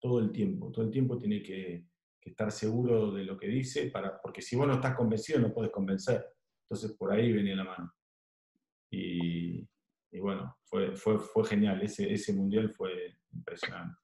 Todo 0.00 0.18
el 0.18 0.32
tiempo, 0.32 0.72
todo 0.72 0.84
el 0.84 0.90
tiempo 0.90 1.16
tiene 1.16 1.40
que, 1.42 1.86
estar 2.24 2.52
seguro 2.52 3.12
de 3.12 3.24
lo 3.24 3.36
que 3.36 3.48
dice, 3.48 3.90
para, 3.90 4.20
porque 4.20 4.42
si 4.42 4.54
vos 4.54 4.66
no 4.66 4.74
estás 4.74 4.94
convencido 4.94 5.40
no 5.40 5.52
puedes 5.52 5.72
convencer. 5.72 6.24
Entonces 6.64 6.96
por 6.96 7.12
ahí 7.12 7.32
venía 7.32 7.56
la 7.56 7.64
mano. 7.64 7.92
Y, 8.90 9.66
bueno, 10.20 10.56
fue, 10.64 11.18
genial, 11.44 11.82
ese, 11.82 12.12
ese 12.12 12.32
mundial 12.32 12.70
fue 12.70 13.16
impresionante. 13.32 13.98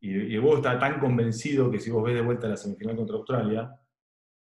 Y, 0.00 0.34
y 0.34 0.38
vos 0.38 0.56
estás 0.56 0.78
tan 0.78 0.98
convencido 0.98 1.70
que 1.70 1.80
si 1.80 1.90
vos 1.90 2.02
ves 2.02 2.14
de 2.14 2.22
vuelta 2.22 2.48
la 2.48 2.56
semifinal 2.56 2.96
contra 2.96 3.16
Australia, 3.16 3.70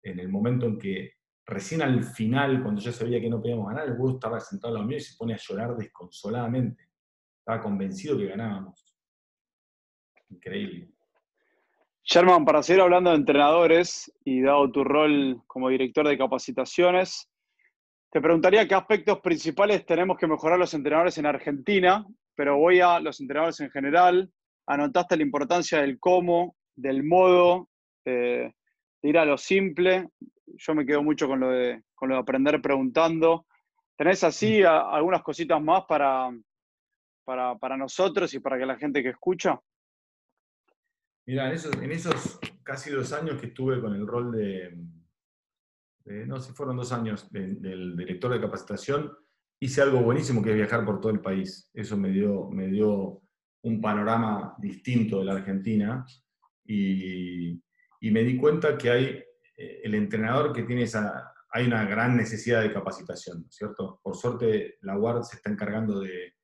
en 0.03 0.21
el 0.21 0.29
momento 0.29 0.67
en 0.67 0.79
que 0.79 1.16
recién 1.47 1.83
al 1.83 2.03
final, 2.03 2.63
cuando 2.63 2.81
ya 2.81 2.93
sabía 2.93 3.21
que 3.21 3.31
no 3.31 3.41
podíamos 3.41 3.69
ganar, 3.69 3.87
el 3.87 3.93
huevo 3.93 4.15
estaba 4.15 4.41
sentado 4.41 4.77
a 4.77 4.81
la 4.81 4.85
mío 4.85 4.99
y 4.99 5.01
se 5.01 5.17
pone 5.17 5.35
a 5.35 5.39
llorar 5.39 5.77
desconsoladamente. 5.77 6.89
Estaba 7.39 7.63
convencido 7.63 8.19
que 8.19 8.27
ganábamos. 8.27 8.97
Increíble. 10.29 10.91
Sherman, 12.03 12.45
para 12.45 12.63
seguir 12.63 12.83
hablando 12.83 13.11
de 13.11 13.17
entrenadores 13.17 14.13
y 14.25 14.43
dado 14.43 14.71
tu 14.71 14.85
rol 14.85 15.43
como 15.47 15.69
director 15.69 16.07
de 16.07 16.19
capacitaciones, 16.19 17.29
te 18.11 18.21
preguntaría 18.21 18.67
qué 18.67 18.75
aspectos 18.75 19.21
principales 19.21 19.85
tenemos 19.85 20.17
que 20.17 20.27
mejorar 20.27 20.59
los 20.59 20.73
entrenadores 20.75 21.19
en 21.19 21.27
Argentina, 21.27 22.07
pero 22.35 22.59
voy 22.59 22.81
a 22.81 23.01
los 23.01 23.21
entrenadores 23.21 23.61
en 23.61 23.71
general. 23.71 24.31
Anotaste 24.67 25.17
la 25.17 25.23
importancia 25.23 25.81
del 25.81 25.99
cómo, 25.99 26.57
del 26.77 27.03
modo, 27.05 27.69
de 28.05 28.55
ir 29.03 29.19
a 29.19 29.25
lo 29.25 29.37
simple 29.37 30.09
yo 30.59 30.75
me 30.75 30.87
quedo 30.87 31.03
mucho 31.03 31.27
con 31.27 31.41
lo 31.41 31.51
de, 31.51 31.83
con 31.95 32.09
lo 32.09 32.17
de 32.17 32.21
aprender 32.21 32.61
preguntando. 32.61 33.47
¿Tenés 33.97 34.23
así 34.25 34.61
mm. 34.63 34.67
algunas 34.67 35.23
cositas 35.23 35.61
más 35.63 35.85
para, 35.89 36.31
para, 37.25 37.77
nosotros 37.77 38.33
y 38.35 38.41
para 38.41 38.59
que 38.59 38.67
la 38.67 38.77
gente 38.77 39.03
que 39.03 39.11
escucha? 39.11 39.61
Mira, 41.27 41.49
en 41.49 41.55
esos, 41.55 41.75
en 41.83 41.93
esos 41.93 42.39
casi 42.63 42.91
dos 42.91 43.13
años 43.13 43.41
que 43.41 43.47
estuve 43.47 43.81
con 43.81 43.95
el 43.95 44.07
rol 44.07 44.33
de, 44.33 44.77
no 46.27 46.41
sé, 46.41 46.53
fueron 46.53 46.77
dos 46.77 46.93
años 46.93 47.31
del 47.33 47.97
director 47.97 48.33
de 48.33 48.41
capacitación, 48.41 49.13
hice 49.59 49.83
algo 49.83 50.01
buenísimo 50.01 50.43
que 50.43 50.51
es 50.51 50.57
viajar 50.57 50.85
por 50.85 51.01
todo 51.01 51.11
el 51.11 51.21
país. 51.21 51.71
Eso 51.75 51.97
me 51.97 52.11
dio, 52.11 52.49
me 52.51 52.69
dio 52.69 53.23
un 53.63 53.81
panorama 53.81 54.55
distinto 54.59 55.19
de 55.19 55.25
la 55.25 55.33
Argentina 55.33 56.07
y, 56.65 57.61
y 58.01 58.11
me 58.11 58.23
di 58.23 58.37
cuenta 58.37 58.79
que 58.79 58.91
hay 58.91 59.26
el 59.57 59.95
entrenador 59.95 60.53
que 60.53 60.65
tiene 60.65 60.83
esa, 60.83 61.33
hay 61.51 61.67
una 61.67 61.85
gran 61.87 62.17
necesidad 62.17 62.61
de 62.61 62.73
capacitación, 62.73 63.47
¿cierto? 63.51 63.99
Por 64.03 64.15
suerte, 64.15 64.77
la 64.83 64.99
UARD 64.99 65.23
se 65.23 65.37
está 65.37 65.51
encargando 65.51 66.01
de, 66.01 66.35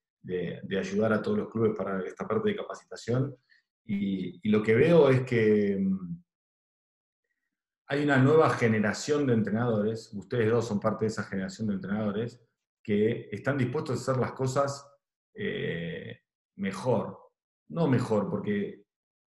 ayudar 0.79 1.13
a 1.13 1.21
todos 1.21 1.37
los 1.37 1.51
clubes 1.51 1.77
para 1.77 2.01
esta 2.07 2.27
parte 2.27 2.49
de 2.49 2.57
capacitación 2.57 3.37
y, 3.85 4.49
lo 4.49 4.63
que 4.63 4.75
veo 4.75 5.11
es 5.11 5.23
que 5.23 5.77
mm, 5.79 6.23
hay 7.89 8.05
una 8.05 8.17
nueva 8.19 8.49
generación 8.51 9.27
de 9.27 9.35
entrenadores, 9.35 10.13
ustedes 10.15 10.51
dos 10.51 10.67
son 10.67 10.81
parte 10.81 11.05
de 11.05 11.09
esa 11.09 11.25
generación 11.25 11.69
de 11.69 11.75
entrenadores, 11.75 12.43
que 12.83 13.29
están 13.31 13.59
dispuestos 13.59 13.99
a 13.99 14.01
hacer 14.01 14.21
las 14.23 14.33
cosas 14.33 14.89
eh, 15.35 16.21
mejor, 16.57 17.19
no 17.69 17.87
mejor, 17.87 18.31
porque 18.31 18.85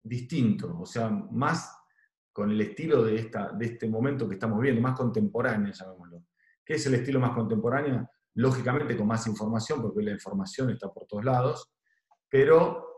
distinto, 0.03 0.79
o 0.79 0.85
sea, 0.85 1.09
más 1.09 1.75
con 2.31 2.51
el 2.51 2.61
estilo 2.61 3.03
de, 3.03 3.15
esta, 3.15 3.51
de 3.51 3.65
este 3.65 3.89
momento 3.89 4.27
que 4.27 4.35
estamos 4.35 4.59
viendo, 4.59 4.81
más 4.81 4.97
contemporáneo, 4.97 5.71
llamémoslo. 5.71 6.23
¿Qué 6.63 6.75
es 6.75 6.85
el 6.85 6.95
estilo 6.95 7.19
más 7.19 7.31
contemporáneo? 7.31 8.09
Lógicamente 8.35 8.95
con 8.95 9.07
más 9.07 9.27
información, 9.27 9.81
porque 9.81 10.01
la 10.01 10.11
información 10.11 10.69
está 10.69 10.91
por 10.91 11.05
todos 11.05 11.25
lados, 11.25 11.71
pero 12.29 12.91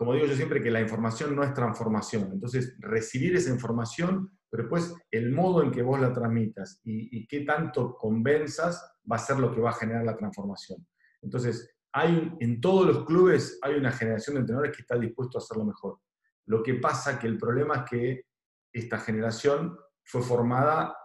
como 0.00 0.14
digo 0.14 0.24
yo 0.24 0.34
siempre, 0.34 0.62
que 0.62 0.70
la 0.70 0.80
información 0.80 1.36
no 1.36 1.42
es 1.42 1.52
transformación. 1.52 2.30
Entonces, 2.32 2.74
recibir 2.78 3.36
esa 3.36 3.50
información, 3.50 4.30
pero 4.48 4.62
después 4.62 4.94
el 5.10 5.30
modo 5.30 5.62
en 5.62 5.70
que 5.70 5.82
vos 5.82 6.00
la 6.00 6.10
transmitas 6.10 6.80
y, 6.84 7.18
y 7.18 7.26
qué 7.26 7.40
tanto 7.40 7.94
convenzas 7.98 8.96
va 9.10 9.16
a 9.16 9.18
ser 9.18 9.38
lo 9.38 9.54
que 9.54 9.60
va 9.60 9.68
a 9.70 9.74
generar 9.74 10.04
la 10.04 10.16
transformación. 10.16 10.86
Entonces, 11.20 11.76
hay, 11.92 12.34
en 12.40 12.62
todos 12.62 12.86
los 12.86 13.04
clubes 13.04 13.58
hay 13.60 13.74
una 13.74 13.92
generación 13.92 14.36
de 14.36 14.40
entrenadores 14.40 14.74
que 14.74 14.80
está 14.80 14.96
dispuesto 14.96 15.36
a 15.36 15.42
hacerlo 15.42 15.66
mejor. 15.66 15.98
Lo 16.46 16.62
que 16.62 16.74
pasa 16.76 17.18
que 17.18 17.26
el 17.26 17.36
problema 17.36 17.76
es 17.76 17.90
que 17.90 18.24
esta 18.72 18.98
generación 18.98 19.76
fue 20.04 20.22
formada 20.22 20.96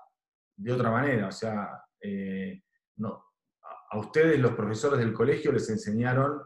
de 0.56 0.72
otra 0.72 0.92
manera. 0.92 1.28
O 1.28 1.32
sea, 1.32 1.84
eh, 2.02 2.62
no, 2.98 3.24
a 3.92 4.00
ustedes 4.00 4.40
los 4.40 4.54
profesores 4.54 5.00
del 5.00 5.14
colegio 5.14 5.52
les 5.52 5.70
enseñaron 5.70 6.42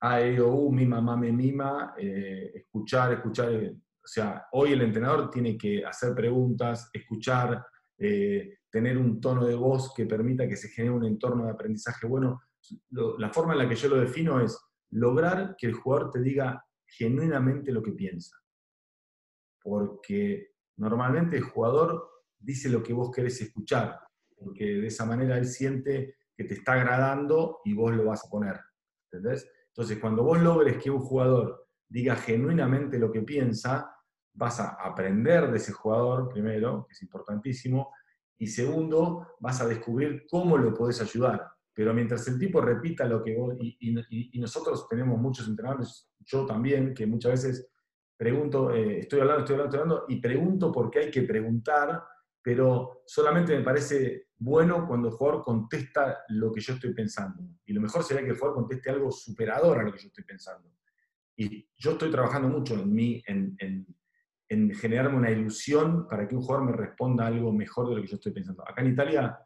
a 0.00 0.20
EOU, 0.20 0.72
mima, 0.72 1.00
mame, 1.00 1.32
mima, 1.32 1.94
eh, 1.98 2.52
escuchar, 2.54 3.12
escuchar. 3.12 3.52
Eh, 3.52 3.72
o 3.72 4.06
sea, 4.06 4.46
hoy 4.52 4.72
el 4.72 4.82
entrenador 4.82 5.30
tiene 5.30 5.56
que 5.58 5.84
hacer 5.84 6.14
preguntas, 6.14 6.88
escuchar, 6.92 7.64
tener 8.70 8.96
un 8.96 9.20
tono 9.20 9.44
de 9.44 9.54
voz 9.54 9.92
que 9.94 10.06
permita 10.06 10.48
que 10.48 10.56
se 10.56 10.70
genere 10.70 10.94
un 10.94 11.04
entorno 11.04 11.44
de 11.44 11.50
aprendizaje 11.50 12.06
bueno. 12.06 12.40
la 12.90 13.28
forma 13.30 13.52
en 13.52 13.58
la 13.58 13.68
que 13.68 13.74
yo 13.74 13.90
lo 13.90 14.00
defino 14.00 14.40
es 14.40 14.58
lograr 14.92 15.54
que 15.58 15.66
el 15.66 15.74
jugador 15.74 16.10
te 16.10 16.22
diga 16.22 16.64
genuinamente 16.86 17.72
lo 17.72 17.82
que 17.82 17.92
piensa. 17.92 18.36
Porque 19.62 20.49
Normalmente 20.80 21.36
el 21.36 21.42
jugador 21.42 22.08
dice 22.38 22.70
lo 22.70 22.82
que 22.82 22.94
vos 22.94 23.10
querés 23.14 23.38
escuchar, 23.42 24.00
porque 24.34 24.64
de 24.64 24.86
esa 24.86 25.04
manera 25.04 25.36
él 25.36 25.44
siente 25.44 26.16
que 26.34 26.44
te 26.44 26.54
está 26.54 26.72
agradando 26.72 27.60
y 27.66 27.74
vos 27.74 27.94
lo 27.94 28.06
vas 28.06 28.24
a 28.24 28.30
poner. 28.30 28.58
¿Entendés? 29.12 29.46
Entonces, 29.68 29.98
cuando 29.98 30.24
vos 30.24 30.40
logres 30.40 30.82
que 30.82 30.90
un 30.90 31.00
jugador 31.00 31.66
diga 31.86 32.16
genuinamente 32.16 32.98
lo 32.98 33.12
que 33.12 33.20
piensa, 33.20 33.94
vas 34.32 34.58
a 34.58 34.70
aprender 34.82 35.50
de 35.50 35.58
ese 35.58 35.72
jugador, 35.72 36.30
primero, 36.30 36.86
que 36.86 36.94
es 36.94 37.02
importantísimo, 37.02 37.92
y 38.38 38.46
segundo, 38.46 39.34
vas 39.38 39.60
a 39.60 39.68
descubrir 39.68 40.24
cómo 40.30 40.56
lo 40.56 40.72
podés 40.72 41.02
ayudar. 41.02 41.46
Pero 41.74 41.92
mientras 41.92 42.26
el 42.26 42.38
tipo 42.38 42.62
repita 42.62 43.04
lo 43.04 43.22
que 43.22 43.36
vos, 43.36 43.54
y, 43.60 44.40
nosotros 44.40 44.88
tenemos 44.88 45.20
muchos 45.20 45.46
entrenadores, 45.46 46.10
yo 46.20 46.46
también, 46.46 46.94
que 46.94 47.06
muchas 47.06 47.32
veces 47.32 47.70
pregunto, 48.20 48.70
eh, 48.74 48.98
estoy 48.98 49.20
hablando, 49.20 49.40
estoy 49.40 49.54
hablando, 49.54 49.76
estoy 49.76 49.80
hablando, 49.80 50.04
y 50.10 50.20
pregunto 50.20 50.70
porque 50.70 50.98
hay 50.98 51.10
que 51.10 51.22
preguntar, 51.22 52.04
pero 52.42 53.02
solamente 53.06 53.56
me 53.56 53.64
parece 53.64 54.26
bueno 54.36 54.86
cuando 54.86 55.08
el 55.08 55.14
jugador 55.14 55.42
contesta 55.42 56.18
lo 56.28 56.52
que 56.52 56.60
yo 56.60 56.74
estoy 56.74 56.92
pensando. 56.92 57.42
Y 57.64 57.72
lo 57.72 57.80
mejor 57.80 58.04
sería 58.04 58.22
que 58.22 58.32
el 58.32 58.36
jugador 58.36 58.56
conteste 58.56 58.90
algo 58.90 59.10
superador 59.10 59.78
a 59.78 59.84
lo 59.84 59.92
que 59.92 60.00
yo 60.00 60.08
estoy 60.08 60.24
pensando. 60.24 60.70
Y 61.34 61.66
yo 61.74 61.92
estoy 61.92 62.10
trabajando 62.10 62.48
mucho 62.48 62.74
en 62.74 62.92
mí, 62.92 63.22
en, 63.26 63.56
en 64.50 64.74
generarme 64.74 65.16
una 65.16 65.30
ilusión 65.30 66.06
para 66.06 66.28
que 66.28 66.34
un 66.34 66.42
jugador 66.42 66.66
me 66.66 66.72
responda 66.72 67.26
algo 67.26 67.50
mejor 67.54 67.88
de 67.88 67.94
lo 67.94 68.02
que 68.02 68.08
yo 68.08 68.16
estoy 68.16 68.32
pensando. 68.32 68.68
Acá 68.68 68.82
en 68.82 68.92
Italia 68.92 69.38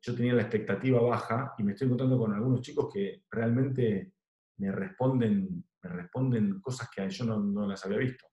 yo 0.00 0.14
tenía 0.14 0.34
la 0.34 0.42
expectativa 0.42 1.02
baja 1.02 1.54
y 1.58 1.64
me 1.64 1.72
estoy 1.72 1.86
encontrando 1.86 2.18
con 2.18 2.32
algunos 2.32 2.60
chicos 2.60 2.88
que 2.94 3.24
realmente 3.32 4.12
me 4.58 4.70
responden, 4.72 5.64
me 5.82 5.90
responden 5.90 6.60
cosas 6.60 6.88
que 6.94 7.08
yo 7.08 7.24
no, 7.24 7.66
las 7.66 7.84
había 7.84 7.98
visto. 7.98 8.26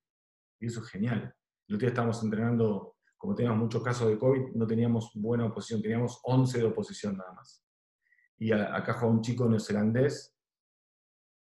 Y 0.60 0.68
eso 0.68 0.82
es 0.82 0.90
genial. 0.90 1.34
El 1.68 1.76
otro 1.76 1.86
día 1.86 1.90
estábamos 1.90 2.24
entrenando, 2.24 2.98
como 3.18 3.36
teníamos 3.36 3.60
muchos 3.60 3.84
casos 3.84 4.10
de 4.10 4.18
COVID, 4.18 4.56
no 4.56 4.68
teníamos 4.68 5.12
buena 5.16 5.46
oposición, 5.46 5.82
teníamos 5.82 6.20
11 6.24 6.58
de 6.60 6.66
oposición 6.66 7.18
nada 7.18 7.34
más. 7.34 7.64
Y 8.38 8.52
acá 8.52 8.94
juega 8.94 9.14
un 9.14 9.22
chico 9.22 9.48
neozelandés 9.48 10.36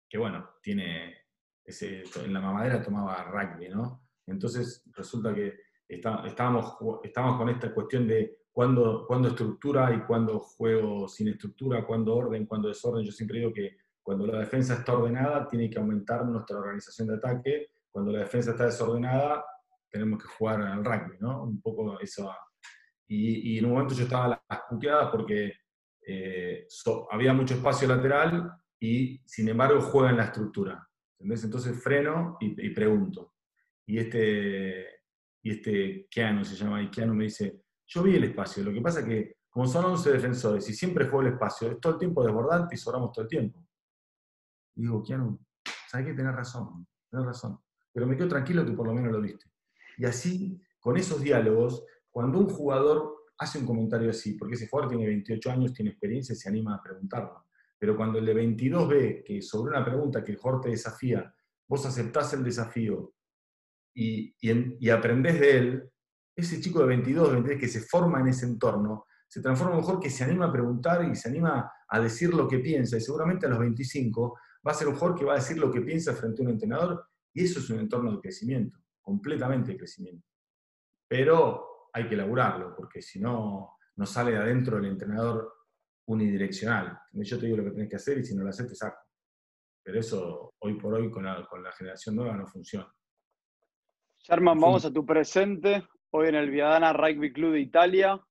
que, 0.09 0.17
bueno, 0.17 0.49
tiene 0.61 1.15
ese, 1.63 2.03
en 2.23 2.33
la 2.33 2.39
mamadera 2.39 2.81
tomaba 2.81 3.23
rugby, 3.25 3.69
¿no? 3.69 4.03
Entonces 4.25 4.83
resulta 4.93 5.33
que 5.33 5.59
estábamos, 5.87 6.77
estábamos 7.03 7.37
con 7.37 7.49
esta 7.49 7.73
cuestión 7.73 8.07
de 8.07 8.45
cuándo, 8.51 9.05
cuándo 9.07 9.29
estructura 9.29 9.93
y 9.93 10.01
cuándo 10.05 10.39
juego 10.39 11.07
sin 11.07 11.27
estructura, 11.29 11.85
cuándo 11.85 12.15
orden, 12.15 12.45
cuándo 12.45 12.67
desorden. 12.67 13.05
Yo 13.05 13.11
siempre 13.11 13.39
digo 13.39 13.53
que 13.53 13.77
cuando 14.07 14.25
la 14.25 14.39
defensa 14.39 14.75
está 14.75 14.93
ordenada, 14.93 15.45
tiene 15.49 15.69
que 15.69 15.77
aumentar 15.77 16.25
nuestra 16.25 16.57
organización 16.57 17.09
de 17.09 17.15
ataque. 17.15 17.71
Cuando 17.91 18.13
la 18.13 18.19
defensa 18.19 18.51
está 18.51 18.63
desordenada, 18.63 19.43
tenemos 19.91 20.23
que 20.23 20.29
jugar 20.29 20.61
al 20.61 20.85
rugby, 20.85 21.17
¿no? 21.19 21.43
Un 21.43 21.61
poco 21.61 21.99
eso. 21.99 22.33
Y, 23.05 23.51
y 23.51 23.57
en 23.57 23.65
un 23.65 23.71
momento 23.71 23.93
yo 23.93 24.05
estaba 24.05 24.23
a 24.23 24.41
las 24.49 24.61
puteadas 24.69 25.09
porque 25.11 25.51
eh, 26.07 26.65
había 27.11 27.33
mucho 27.33 27.55
espacio 27.55 27.85
lateral 27.85 28.49
y 28.79 29.21
sin 29.25 29.49
embargo 29.49 29.81
juega 29.81 30.11
en 30.11 30.17
la 30.17 30.23
estructura. 30.23 30.87
Entonces 31.19 31.83
freno 31.83 32.37
y, 32.39 32.65
y 32.65 32.69
pregunto. 32.69 33.33
Y 33.85 33.97
este, 33.97 35.01
y 35.43 35.51
este 35.51 36.07
Keanu 36.09 36.45
se 36.45 36.55
llama, 36.55 36.81
y 36.81 36.89
Keanu 36.89 37.13
me 37.13 37.25
dice, 37.25 37.61
yo 37.85 38.03
vi 38.03 38.15
el 38.15 38.23
espacio, 38.23 38.63
lo 38.63 38.71
que 38.71 38.79
pasa 38.79 39.01
es 39.01 39.05
que 39.05 39.35
como 39.49 39.67
son 39.67 39.83
11 39.83 40.13
defensores 40.13 40.69
y 40.69 40.73
siempre 40.73 41.07
fue 41.07 41.25
el 41.25 41.33
espacio, 41.33 41.69
es 41.69 41.81
todo 41.81 41.91
el 41.91 41.99
tiempo 41.99 42.23
desbordante 42.23 42.73
y 42.73 42.77
sobramos 42.77 43.11
todo 43.11 43.23
el 43.23 43.29
tiempo. 43.29 43.66
Y 44.77 44.81
digo, 44.81 45.03
Keanu, 45.03 45.39
¿sabes 45.89 46.07
que 46.07 46.13
tenés 46.13 46.35
razón? 46.35 46.87
Tenés 47.09 47.25
razón. 47.25 47.59
Pero 47.91 48.05
me 48.05 48.15
quedo 48.15 48.27
tranquilo 48.27 48.63
que 48.63 48.73
por 48.73 48.85
lo 48.85 48.93
menos 48.93 49.11
lo 49.11 49.19
viste. 49.19 49.51
Y 49.97 50.05
así, 50.05 50.61
con 50.79 50.97
esos 50.97 51.19
diálogos, 51.19 51.83
cuando 52.11 52.39
un 52.39 52.47
jugador 52.47 53.25
hace 53.39 53.57
un 53.57 53.65
comentario 53.65 54.11
así, 54.11 54.33
porque 54.33 54.53
ese 54.53 54.67
jugador 54.67 54.91
tiene 54.91 55.07
28 55.07 55.51
años, 55.51 55.73
tiene 55.73 55.91
experiencia 55.91 56.33
y 56.33 56.35
se 56.35 56.47
anima 56.47 56.75
a 56.75 56.81
preguntarlo. 56.81 57.45
Pero 57.79 57.95
cuando 57.97 58.19
el 58.19 58.25
de 58.25 58.33
22 58.35 58.87
ve 58.87 59.23
que 59.25 59.41
sobre 59.41 59.71
una 59.71 59.83
pregunta 59.83 60.23
que 60.23 60.31
el 60.31 60.37
jugador 60.37 60.61
te 60.61 60.69
desafía, 60.69 61.33
vos 61.67 61.85
aceptás 61.85 62.33
el 62.33 62.43
desafío 62.43 63.13
y, 63.95 64.35
y, 64.39 64.89
aprendes 64.89 65.39
de 65.39 65.57
él, 65.57 65.91
ese 66.35 66.61
chico 66.61 66.81
de 66.81 66.87
22, 66.87 67.31
23 67.31 67.59
que 67.59 67.67
se 67.67 67.81
forma 67.81 68.19
en 68.19 68.27
ese 68.27 68.45
entorno, 68.45 69.05
se 69.27 69.41
transforma 69.41 69.75
mejor 69.75 69.99
que 69.99 70.11
se 70.11 70.23
anima 70.23 70.45
a 70.45 70.51
preguntar 70.51 71.03
y 71.03 71.15
se 71.15 71.29
anima 71.29 71.71
a 71.87 71.99
decir 71.99 72.31
lo 72.33 72.47
que 72.47 72.59
piensa. 72.59 72.97
Y 72.97 73.01
seguramente 73.01 73.47
a 73.47 73.49
los 73.49 73.59
25 73.59 74.39
va 74.65 74.71
a 74.71 74.75
ser 74.75 74.87
un 74.87 74.95
jugador 74.95 75.17
que 75.17 75.25
va 75.25 75.33
a 75.33 75.37
decir 75.37 75.57
lo 75.57 75.71
que 75.71 75.81
piensa 75.81 76.13
frente 76.13 76.41
a 76.41 76.45
un 76.45 76.51
entrenador. 76.51 77.07
Y 77.33 77.43
eso 77.43 77.59
es 77.59 77.69
un 77.69 77.79
entorno 77.79 78.11
de 78.11 78.21
crecimiento, 78.21 78.79
completamente 79.01 79.71
de 79.71 79.77
crecimiento. 79.77 80.25
Pero 81.07 81.89
hay 81.93 82.07
que 82.07 82.15
elaborarlo, 82.15 82.75
porque 82.75 83.01
si 83.01 83.19
no, 83.19 83.77
no 83.95 84.05
sale 84.05 84.31
de 84.31 84.37
adentro 84.37 84.77
el 84.77 84.85
entrenador 84.85 85.53
unidireccional. 86.07 86.99
Yo 87.11 87.39
te 87.39 87.45
digo 87.45 87.57
lo 87.57 87.63
que 87.65 87.71
tienes 87.71 87.89
que 87.89 87.95
hacer 87.95 88.17
y 88.19 88.23
si 88.23 88.35
no 88.35 88.43
lo 88.43 88.49
haces 88.49 88.67
te 88.67 88.75
saco. 88.75 89.01
Pero 89.83 89.99
eso 89.99 90.53
hoy 90.59 90.73
por 90.75 90.93
hoy 90.93 91.09
con 91.09 91.25
la, 91.25 91.45
con 91.45 91.63
la 91.63 91.71
generación 91.71 92.15
nueva 92.15 92.35
no 92.35 92.47
funciona. 92.47 92.91
Sherman, 94.19 94.59
vamos 94.59 94.83
a 94.85 94.91
tu 94.91 95.05
presente, 95.05 95.87
hoy 96.11 96.27
en 96.27 96.35
el 96.35 96.49
Viadana 96.49 96.91
Rugby 96.91 97.31
Club 97.31 97.53
de 97.53 97.61
Italia. 97.61 98.21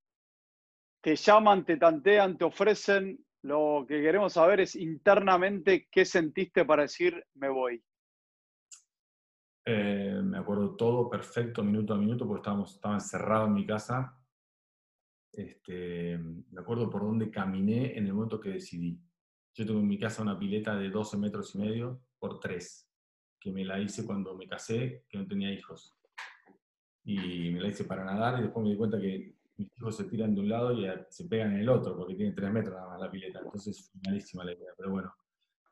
Te 1.00 1.16
llaman, 1.16 1.64
te 1.64 1.76
tantean, 1.76 2.36
te 2.36 2.44
ofrecen. 2.44 3.24
Lo 3.42 3.84
que 3.86 4.00
queremos 4.00 4.32
saber 4.32 4.60
es 4.60 4.74
internamente 4.74 5.88
qué 5.90 6.04
sentiste 6.04 6.64
para 6.64 6.82
decir 6.82 7.24
me 7.34 7.48
voy. 7.48 7.82
Eh, 9.64 10.20
me 10.22 10.38
acuerdo 10.38 10.76
todo 10.76 11.10
perfecto, 11.10 11.62
minuto 11.62 11.94
a 11.94 11.98
minuto, 11.98 12.26
porque 12.26 12.40
estábamos, 12.40 12.74
estaba 12.74 12.94
encerrado 12.94 13.46
en 13.46 13.54
mi 13.54 13.66
casa. 13.66 14.16
Este, 15.32 16.18
me 16.18 16.60
acuerdo 16.60 16.88
por 16.88 17.02
dónde 17.02 17.30
caminé 17.30 17.96
en 17.96 18.06
el 18.06 18.14
momento 18.14 18.40
que 18.40 18.50
decidí. 18.50 19.00
Yo 19.54 19.66
tengo 19.66 19.80
en 19.80 19.88
mi 19.88 19.98
casa 19.98 20.22
una 20.22 20.38
pileta 20.38 20.76
de 20.76 20.90
12 20.90 21.16
metros 21.18 21.54
y 21.54 21.58
medio 21.58 22.00
por 22.18 22.40
3 22.40 22.86
que 23.46 23.52
me 23.52 23.64
la 23.64 23.78
hice 23.78 24.04
cuando 24.04 24.34
me 24.34 24.48
casé, 24.48 25.04
que 25.08 25.18
no 25.18 25.26
tenía 25.26 25.52
hijos. 25.52 25.96
Y 27.04 27.50
me 27.50 27.60
la 27.60 27.68
hice 27.68 27.84
para 27.84 28.04
nadar 28.04 28.40
y 28.40 28.42
después 28.42 28.64
me 28.64 28.70
di 28.70 28.76
cuenta 28.76 29.00
que 29.00 29.35
mis 29.56 29.76
hijos 29.76 29.96
se 29.96 30.04
tiran 30.04 30.34
de 30.34 30.40
un 30.40 30.48
lado 30.48 30.72
y 30.72 30.86
se 31.08 31.24
pegan 31.24 31.52
en 31.52 31.60
el 31.60 31.68
otro, 31.68 31.96
porque 31.96 32.14
tiene 32.14 32.32
tres 32.32 32.52
metros 32.52 32.74
nada 32.74 32.88
más 32.88 33.00
la 33.00 33.10
pileta. 33.10 33.40
Entonces, 33.42 33.90
malísima 34.04 34.44
la 34.44 34.52
idea. 34.52 34.72
Pero 34.76 34.90
bueno, 34.90 35.14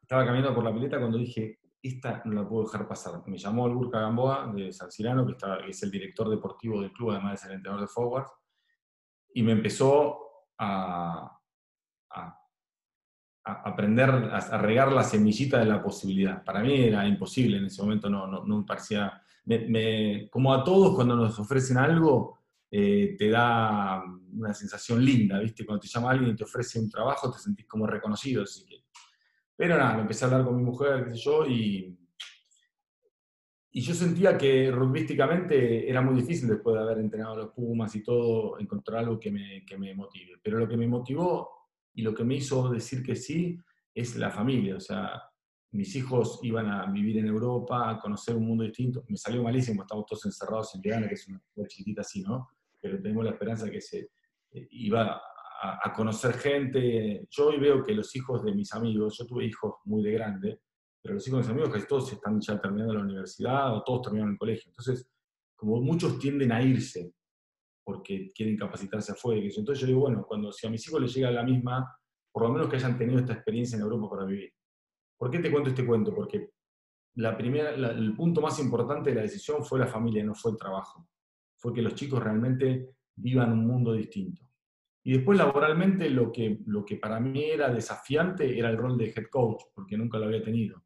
estaba 0.01 0.25
caminando 0.25 0.55
por 0.55 0.65
la 0.65 0.73
pileta 0.73 0.99
cuando 0.99 1.19
dije, 1.19 1.61
esta 1.83 2.23
no 2.25 2.33
la 2.33 2.49
puedo 2.49 2.65
dejar 2.65 2.89
pasar. 2.89 3.23
Me 3.27 3.37
llamó 3.37 3.67
el 3.67 3.91
Gamboa 3.91 4.53
de 4.55 4.73
San 4.73 4.91
Cirano, 4.91 5.27
que, 5.27 5.33
está, 5.33 5.59
es 5.67 5.83
el 5.83 5.91
director 5.91 6.31
deportivo 6.31 6.81
del 6.81 6.93
club, 6.93 7.11
además 7.11 7.33
de 7.33 7.39
ser 7.39 7.53
entrenador 7.53 7.87
de 7.87 7.93
forwards, 7.93 8.33
y 9.35 9.43
me 9.43 9.53
empezó 9.53 10.19
a, 10.59 11.39
a 12.11 12.45
aprender 13.45 14.09
a, 14.09 14.59
regar 14.59 14.93
la 14.93 15.05
semillita 15.05 15.59
de 15.59 15.67
la 15.67 15.83
posibilidad. 15.83 16.43
Para 16.43 16.61
mí 16.61 16.75
era 16.75 17.07
imposible 17.07 17.59
en 17.59 17.67
ese 17.67 17.83
momento, 17.83 18.09
no, 18.09 18.27
no, 18.27 18.45
no 18.45 18.59
me 18.59 18.65
parecía... 18.65 19.21
Me, 19.47 20.31
como 20.31 20.55
a 20.55 20.65
todos 20.65 20.95
cuando 20.95 21.15
nos 21.15 21.39
ofrecen 21.39 21.77
algo, 21.77 22.39
eh, 22.77 23.15
te 23.17 23.29
da 23.31 24.03
una 24.33 24.53
sensación 24.53 25.05
linda, 25.05 25.39
¿viste? 25.39 25.65
Cuando 25.65 25.83
te 25.83 25.87
llama 25.87 26.11
alguien 26.11 26.33
y 26.33 26.35
te 26.35 26.43
ofrece 26.43 26.81
un 26.81 26.91
trabajo, 26.91 27.31
te 27.31 27.39
sentís 27.39 27.69
como 27.69 27.87
reconocido. 27.87 28.43
Así 28.43 28.67
que... 28.67 28.87
Pero 29.55 29.79
nada, 29.79 30.01
empecé 30.01 30.25
a 30.25 30.27
hablar 30.27 30.45
con 30.45 30.57
mi 30.57 30.65
mujer, 30.65 31.05
qué 31.05 31.11
sé 31.11 31.21
yo, 31.23 31.47
y, 31.47 31.97
y 33.71 33.81
yo 33.81 33.95
sentía 33.95 34.37
que 34.37 34.73
rugbísticamente 34.73 35.89
era 35.89 36.01
muy 36.01 36.21
difícil 36.21 36.49
después 36.49 36.75
de 36.75 36.83
haber 36.83 36.99
entrenado 36.99 37.35
a 37.35 37.37
los 37.45 37.51
Pumas 37.53 37.95
y 37.95 38.03
todo, 38.03 38.59
encontrar 38.59 39.05
algo 39.05 39.21
que 39.21 39.31
me, 39.31 39.65
que 39.65 39.79
me 39.79 39.95
motive. 39.95 40.41
Pero 40.43 40.59
lo 40.59 40.67
que 40.67 40.77
me 40.77 40.89
motivó 40.89 41.49
y 41.95 42.03
lo 42.03 42.13
que 42.13 42.25
me 42.25 42.35
hizo 42.35 42.69
decir 42.71 43.05
que 43.05 43.15
sí 43.15 43.57
es 43.95 44.17
la 44.17 44.33
familia. 44.33 44.79
O 44.79 44.81
sea, 44.81 45.23
mis 45.71 45.95
hijos 45.95 46.41
iban 46.43 46.67
a 46.67 46.87
vivir 46.87 47.19
en 47.19 47.29
Europa, 47.29 47.89
a 47.89 48.01
conocer 48.01 48.35
un 48.35 48.49
mundo 48.49 48.65
distinto. 48.65 49.05
Me 49.07 49.17
salió 49.17 49.45
malísimo, 49.45 49.83
estamos 49.83 50.07
todos 50.07 50.27
encerrados 50.27 50.75
en 50.75 50.81
Viana, 50.81 51.07
que 51.07 51.15
es 51.15 51.29
una 51.29 51.41
ciudad 51.53 51.69
chiquitita 51.69 52.01
así, 52.01 52.21
¿no? 52.21 52.49
Pero 52.85 53.01
tenemos 53.01 53.25
la 53.25 53.31
esperanza 53.31 53.71
que 53.71 53.81
se 53.81 54.11
eh, 54.53 54.69
iba 54.73 55.19
a, 55.63 55.91
conocer 55.95 56.35
gente. 56.35 57.27
Yo 57.31 57.47
hoy 57.47 57.59
veo 57.59 57.83
que 57.83 57.95
los 57.95 58.15
hijos 58.15 58.45
de 58.45 58.55
mis 58.55 58.75
amigos, 58.75 59.17
yo 59.19 59.27
tuve 59.27 59.47
hijos 59.47 59.77
muy 59.87 60.03
de 60.03 60.13
grande, 60.13 60.61
pero 61.03 61.15
los 61.15 61.27
hijos 61.27 61.39
de 61.39 61.43
mis 61.45 61.51
amigos 61.51 61.73
casi 61.73 61.87
todos 61.87 62.13
están 62.13 62.39
ya 62.43 62.61
terminando 62.61 62.93
la 62.93 63.01
universidad 63.01 63.75
o 63.75 63.83
todos 63.83 64.03
terminaron 64.03 64.33
el 64.33 64.39
colegio. 64.39 64.65
Entonces, 64.67 65.09
como 65.57 65.81
muchos 65.81 66.19
tienden 66.19 66.53
a 66.53 66.61
irse 66.61 67.15
porque 67.83 68.31
quieren 68.35 68.59
capacitarse 68.59 69.13
afuera. 69.13 69.41
Entonces 69.43 69.81
yo 69.81 69.87
digo, 69.87 70.01
bueno, 70.01 70.27
cuando 70.29 70.53
si 70.53 70.67
a 70.67 70.71
mis 70.71 70.87
hijos 70.87 71.01
les 71.01 71.15
llega 71.15 71.31
la 71.31 71.43
misma, 71.43 71.91
por 72.31 72.43
lo 72.43 72.51
menos 72.51 72.69
que 72.69 72.77
hayan 72.77 72.99
tenido 72.99 73.19
esta 73.19 73.33
experiencia 73.33 73.77
en 73.77 73.83
Europa 73.83 74.11
para 74.11 74.27
vivir. 74.27 74.53
¿Por 75.17 75.31
qué 75.31 75.39
te 75.39 75.51
cuento 75.51 75.71
este 75.71 75.87
cuento? 75.87 76.15
Porque 76.15 76.51
la 77.15 77.35
primera, 77.35 77.71
el 77.71 78.15
punto 78.15 78.43
más 78.43 78.59
importante 78.59 79.09
de 79.09 79.17
la 79.17 79.23
decisión 79.23 79.65
fue 79.65 79.79
la 79.79 79.87
familia, 79.87 80.23
no 80.23 80.35
fue 80.35 80.51
el 80.51 80.59
trabajo. 80.59 81.09
Fue 81.65 81.73
que 81.73 81.81
los 81.81 81.95
chicos 81.95 82.23
realmente 82.23 82.91
vivan 83.17 83.51
un 83.51 83.67
mundo 83.67 83.95
distinto. 83.95 84.43
Y 85.03 85.15
después 85.15 85.39
laboralmente 85.39 86.11
lo 86.11 86.31
que, 86.31 86.59
lo 86.67 86.85
que 86.85 86.97
para 86.97 87.19
mí 87.19 87.43
era 87.43 87.73
desafiante 87.73 88.59
era 88.59 88.69
el 88.69 88.77
rol 88.77 88.99
de 88.99 89.15
head 89.17 89.29
coach, 89.31 89.63
porque 89.75 89.97
nunca 89.97 90.19
lo 90.19 90.27
había 90.27 90.43
tenido. 90.43 90.85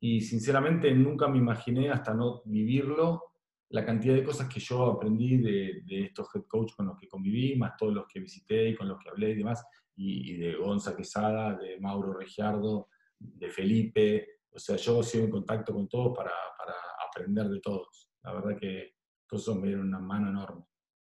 Y 0.00 0.22
sinceramente 0.22 0.90
nunca 0.94 1.28
me 1.28 1.36
imaginé 1.36 1.90
hasta 1.90 2.14
no 2.14 2.40
vivirlo 2.46 3.22
la 3.68 3.84
cantidad 3.84 4.14
de 4.14 4.24
cosas 4.24 4.48
que 4.48 4.60
yo 4.60 4.86
aprendí 4.86 5.36
de, 5.36 5.82
estos 6.06 6.34
head 6.34 6.44
coach 6.48 6.72
con 6.74 6.86
los 6.86 6.98
que 6.98 7.06
conviví, 7.06 7.54
más 7.56 7.76
todos 7.76 7.92
los 7.92 8.06
que 8.06 8.20
visité 8.20 8.70
y 8.70 8.74
con 8.74 8.88
los 8.88 8.98
que 8.98 9.10
hablé 9.10 9.32
y 9.32 9.36
demás, 9.36 9.62
y, 9.94 10.38
de 10.38 10.54
Gonza 10.54 10.96
Quesada, 10.96 11.54
de 11.58 11.78
Mauro 11.80 12.14
Regiardo, 12.14 12.88
de 13.18 13.50
Felipe, 13.50 14.28
o 14.50 14.58
sea, 14.58 14.76
yo 14.76 15.02
sigo 15.02 15.24
en 15.24 15.30
contacto 15.30 15.74
con 15.74 15.86
todos 15.86 16.16
para, 16.16 16.30
aprender 17.10 17.48
de 17.48 17.60
todos. 17.60 18.10
La 18.22 18.32
verdad 18.32 18.56
que 18.58 18.93
esos 19.36 19.56
me 19.56 19.68
dieron 19.68 19.88
una 19.88 19.98
mano 19.98 20.30
enorme. 20.30 20.64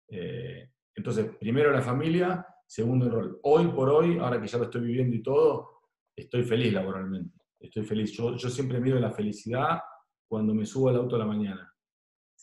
Eh, 0.07 0.71
entonces, 0.95 1.35
primero 1.37 1.71
la 1.71 1.81
familia, 1.81 2.45
segundo 2.65 3.05
el 3.05 3.11
rol. 3.11 3.39
Hoy 3.43 3.67
por 3.67 3.89
hoy, 3.89 4.17
ahora 4.17 4.41
que 4.41 4.47
ya 4.47 4.57
lo 4.57 4.65
estoy 4.65 4.81
viviendo 4.81 5.15
y 5.15 5.23
todo, 5.23 5.81
estoy 6.15 6.43
feliz 6.43 6.73
laboralmente. 6.73 7.37
Estoy 7.59 7.83
feliz. 7.83 8.11
Yo, 8.11 8.35
yo 8.35 8.49
siempre 8.49 8.79
miro 8.79 8.99
la 8.99 9.11
felicidad 9.11 9.79
cuando 10.27 10.53
me 10.53 10.65
subo 10.65 10.89
al 10.89 10.97
auto 10.97 11.15
a 11.15 11.19
la 11.19 11.25
mañana. 11.25 11.73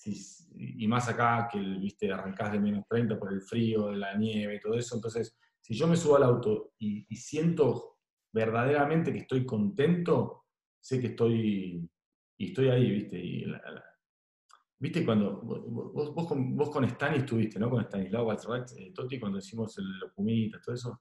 y 0.05 0.87
más 0.87 1.09
acá 1.09 1.49
que, 1.51 1.59
viste, 1.59 2.13
arrancás 2.13 2.53
de 2.53 2.61
menos 2.61 2.85
30 2.89 3.19
por 3.19 3.33
el 3.33 3.43
frío, 3.43 3.89
de 3.89 3.97
la 3.97 4.17
nieve 4.17 4.57
y 4.57 4.61
todo 4.61 4.75
eso. 4.75 4.95
Entonces, 4.95 5.37
si 5.67 5.75
yo 5.75 5.89
me 5.89 5.97
subo 5.97 6.17
al 6.17 6.23
auto 6.23 6.75
y, 6.79 7.05
siento 7.17 7.99
verdaderamente 8.33 9.13
que 9.13 9.21
estoy 9.21 9.45
contento, 9.45 10.45
sé 10.81 11.01
que 11.01 11.09
estoy, 11.09 11.91
y 12.39 12.47
estoy 12.47 12.69
ahí, 12.69 12.91
viste. 12.91 13.19
Y 13.19 13.45
Viste 14.79 15.05
cuando 15.05 15.41
vos, 15.41 16.15
vos, 16.15 16.27
con, 16.27 16.55
vos 16.55 16.71
con 16.71 16.85
Stani 16.85 17.19
estuviste, 17.19 17.59
¿no? 17.59 17.71
Con 17.71 17.83
Stanislao 17.83 18.33
eh, 18.33 18.93
Toti, 18.95 19.19
cuando 19.19 19.39
hicimos 19.39 19.77
el 19.79 19.99
Locumita, 19.99 20.61
todo 20.61 20.75
eso. 20.75 21.01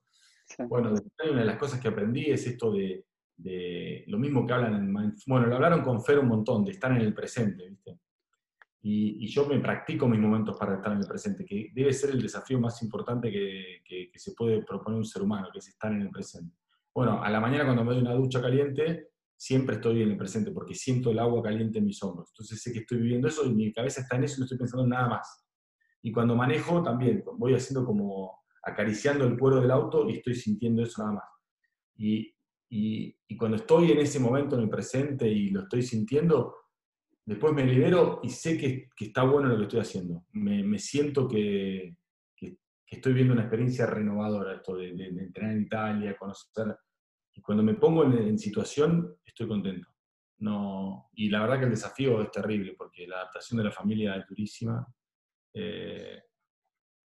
Bueno, 0.68 0.92
una 0.92 1.40
de 1.40 1.46
las 1.46 1.58
cosas 1.58 1.80
que 1.82 1.88
aprendí 1.88 2.26
es 2.26 2.46
esto 2.48 2.72
de, 2.72 3.06
de 3.36 4.04
lo 4.08 4.18
mismo 4.18 4.46
que 4.46 4.54
hablan 4.54 4.76
en 4.76 5.16
Bueno, 5.28 5.48
lo 5.48 5.56
hablaron 5.56 5.82
con 5.82 6.02
Fer 6.04 6.20
un 6.20 6.28
montón, 6.28 6.64
de 6.64 6.72
estar 6.72 6.92
en 6.92 7.02
el 7.02 7.14
presente, 7.14 7.68
¿viste? 7.70 8.00
Y, 8.88 9.28
yo 9.28 9.48
me 9.48 9.60
practico 9.60 10.08
mis 10.08 10.20
momentos 10.20 10.56
para 10.58 10.76
estar 10.76 10.92
en 10.92 11.00
el 11.00 11.08
presente, 11.08 11.44
que 11.44 11.72
debe 11.74 11.92
ser 11.92 12.12
el 12.12 12.22
desafío 12.22 12.60
más 12.60 12.82
importante 12.84 13.32
que, 13.32 13.82
que, 13.84 14.12
se 14.14 14.34
puede 14.34 14.64
proponer 14.64 15.00
un 15.00 15.06
ser 15.06 15.24
humano, 15.24 15.50
que 15.52 15.58
es 15.58 15.68
estar 15.68 15.92
en 15.92 16.04
el 16.04 16.12
presente. 16.12 16.56
Bueno, 16.94 17.24
a 17.24 17.30
la 17.32 17.40
mañana 17.40 17.66
cuando 17.66 17.84
me 17.84 17.94
doy 17.94 18.02
una 18.02 18.14
ducha 18.14 18.40
caliente, 18.40 19.10
siempre 19.38 19.76
estoy 19.76 20.02
en 20.02 20.12
el 20.12 20.18
presente 20.18 20.52
porque 20.52 20.74
siento 20.74 21.12
el 21.12 21.20
agua 21.20 21.44
caliente 21.44 21.80
en 21.80 21.86
mis 21.86 22.02
hombros. 22.04 22.30
Entonces 22.32 22.62
sé 22.62 22.72
que 22.72 22.80
estoy 22.80 23.00
viviendo 23.00 23.28
eso 23.28 23.46
y 23.46 23.54
mi 23.54 23.72
cabeza 23.74 24.02
está 24.02 24.16
en 24.16 24.24
eso 24.24 24.36
y 24.36 24.40
no 24.40 24.46
estoy 24.46 24.58
pensando 24.58 24.84
en 24.84 24.90
nada 24.90 25.10
más. 25.10 25.46
Y 26.02 26.12
cuando 26.12 26.36
manejo 26.36 26.84
también 26.84 27.24
voy 27.38 27.54
haciendo 27.54 27.86
como 27.86 28.44
acariciando 28.64 29.26
el 29.26 29.38
cuero 29.38 29.62
del 29.62 29.72
auto 29.72 30.10
y 30.10 30.18
estoy 30.18 30.36
sintiendo 30.36 30.84
eso 30.84 31.02
nada 31.02 31.16
más. 31.16 31.24
Y, 31.98 32.34
y, 32.70 33.16
y, 33.28 33.38
cuando 33.38 33.58
estoy 33.58 33.92
en 33.92 34.00
ese 34.00 34.20
momento 34.20 34.56
en 34.56 34.64
el 34.64 34.70
presente 34.70 35.28
y 35.28 35.50
lo 35.50 35.62
estoy 35.62 35.84
sintiendo, 35.84 36.56
después 37.26 37.54
me 37.54 37.66
libero 37.66 38.20
y 38.24 38.30
sé 38.30 38.58
que, 38.58 38.90
que 38.96 39.06
está 39.06 39.24
bueno 39.24 39.48
lo 39.48 39.58
que 39.58 39.64
estoy 39.64 39.80
haciendo. 39.80 40.26
Me, 40.34 40.64
me 40.64 40.80
siento 40.80 41.28
que, 41.28 41.96
que, 42.36 42.58
estoy 42.88 43.14
viendo 43.14 43.34
una 43.34 43.44
experiencia 43.44 43.86
renovadora, 43.86 44.56
esto 44.56 44.76
de, 44.76 44.94
de, 44.94 45.12
de 45.12 45.24
entrenar 45.24 45.54
en 45.54 45.62
Italia, 45.62 46.18
conocer 46.18 46.76
y 47.36 47.42
cuando 47.42 47.64
me 47.64 47.76
pongo 47.76 48.04
en, 48.06 48.40
situación, 48.40 49.18
estoy 49.26 49.48
contento. 49.48 49.90
No, 50.38 51.10
y 51.14 51.30
la 51.30 51.42
verdad 51.42 51.60
que 51.60 51.66
el 51.66 51.72
desafío 51.72 52.22
es 52.22 52.32
terrible, 52.32 52.76
porque 52.78 53.08
la 53.08 53.18
adaptación 53.18 53.58
de 53.58 53.66
la 53.66 53.72
familia 53.72 54.16
es 54.16 54.26
durísima. 54.28 54.86
Eh, 55.54 56.22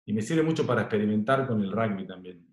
y 0.05 0.13
me 0.13 0.21
sirve 0.21 0.43
mucho 0.43 0.65
para 0.65 0.81
experimentar 0.81 1.47
con 1.47 1.61
el 1.61 1.71
rugby 1.71 2.05
también. 2.05 2.45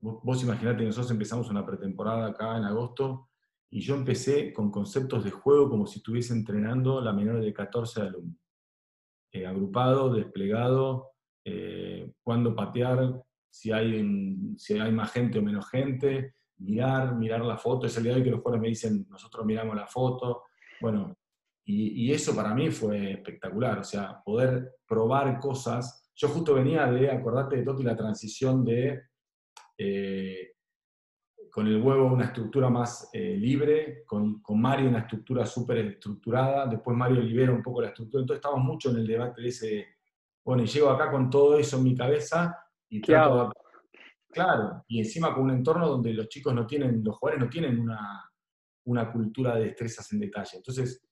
Vos, 0.00 0.20
vos 0.22 0.42
imaginate, 0.42 0.84
nosotros 0.84 1.10
empezamos 1.10 1.48
una 1.50 1.64
pretemporada 1.64 2.28
acá 2.28 2.56
en 2.56 2.64
agosto, 2.64 3.30
y 3.70 3.80
yo 3.80 3.94
empecé 3.94 4.52
con 4.52 4.70
conceptos 4.70 5.22
de 5.22 5.30
juego 5.30 5.70
como 5.70 5.86
si 5.86 5.98
estuviese 5.98 6.32
entrenando 6.32 7.00
la 7.00 7.12
menor 7.12 7.40
de 7.40 7.52
14 7.52 8.02
alumnos. 8.02 8.36
Eh, 9.32 9.46
agrupado, 9.46 10.12
desplegado, 10.12 11.12
eh, 11.44 12.12
cuándo 12.22 12.54
patear, 12.56 13.22
si 13.48 13.70
hay, 13.70 14.56
si 14.56 14.76
hay 14.76 14.90
más 14.90 15.12
gente 15.12 15.38
o 15.38 15.42
menos 15.42 15.70
gente, 15.70 16.34
mirar, 16.60 17.16
mirar 17.16 17.40
la 17.42 17.56
foto. 17.56 17.86
Es 17.86 17.96
el 17.96 18.04
día 18.04 18.12
de 18.12 18.18
hoy 18.18 18.24
que 18.24 18.30
los 18.30 18.40
jugadores 18.40 18.62
me 18.62 18.68
dicen, 18.68 19.06
nosotros 19.08 19.44
miramos 19.44 19.74
la 19.74 19.86
foto. 19.86 20.44
Bueno, 20.80 21.16
y, 21.64 22.12
eso 22.12 22.34
para 22.34 22.54
mí 22.54 22.70
fue 22.70 23.12
espectacular, 23.12 23.78
o 23.78 23.84
sea, 23.84 24.20
poder 24.24 24.76
probar 24.86 25.38
cosas. 25.38 26.10
Yo 26.14 26.28
justo 26.28 26.54
venía 26.54 26.86
de, 26.86 27.10
acordate 27.10 27.56
de 27.56 27.62
Toti, 27.62 27.82
la 27.84 27.96
transición 27.96 28.64
de, 28.64 29.02
eh, 29.78 30.54
con 31.50 31.66
el 31.66 31.80
huevo 31.80 32.06
una 32.06 32.26
estructura 32.26 32.68
más 32.68 33.08
eh, 33.12 33.36
libre, 33.36 34.04
con, 34.04 34.40
con, 34.42 34.60
Mario 34.60 34.88
una 34.88 35.00
estructura 35.00 35.46
súper 35.46 35.78
estructurada, 35.78 36.66
después 36.66 36.96
Mario 36.96 37.20
libera 37.20 37.52
un 37.52 37.62
poco 37.62 37.82
la 37.82 37.88
estructura, 37.88 38.22
entonces 38.22 38.44
estamos 38.44 38.64
mucho 38.64 38.90
en 38.90 38.96
el 38.96 39.06
debate 39.06 39.42
de 39.42 39.48
ese, 39.48 39.86
bueno, 40.44 40.62
y 40.62 40.66
llego 40.66 40.90
acá 40.90 41.10
con 41.10 41.30
todo 41.30 41.58
eso 41.58 41.78
en 41.78 41.84
mi 41.84 41.94
cabeza 41.94 42.56
y 42.88 43.00
trato, 43.00 43.52
Claro, 44.30 44.84
y 44.86 45.00
encima 45.00 45.34
con 45.34 45.44
un 45.44 45.50
entorno 45.50 45.88
donde 45.88 46.12
los 46.12 46.28
chicos 46.28 46.54
no 46.54 46.66
tienen, 46.66 47.02
los 47.02 47.16
jugadores 47.16 47.44
no 47.44 47.50
tienen 47.50 47.80
una, 47.80 48.30
una 48.86 49.12
cultura 49.12 49.56
de 49.56 49.66
destrezas 49.66 50.12
en 50.12 50.20
detalle. 50.20 50.56
Entonces, 50.56 51.04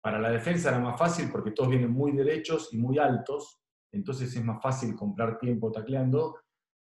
para 0.00 0.18
la 0.18 0.30
defensa 0.30 0.70
era 0.70 0.78
más 0.78 0.98
fácil 0.98 1.30
porque 1.30 1.50
todos 1.50 1.68
vienen 1.70 1.90
muy 1.90 2.12
derechos 2.12 2.72
y 2.72 2.78
muy 2.78 2.98
altos, 2.98 3.60
entonces 3.92 4.34
es 4.34 4.44
más 4.44 4.62
fácil 4.62 4.94
comprar 4.94 5.38
tiempo 5.38 5.70
tacleando, 5.72 6.40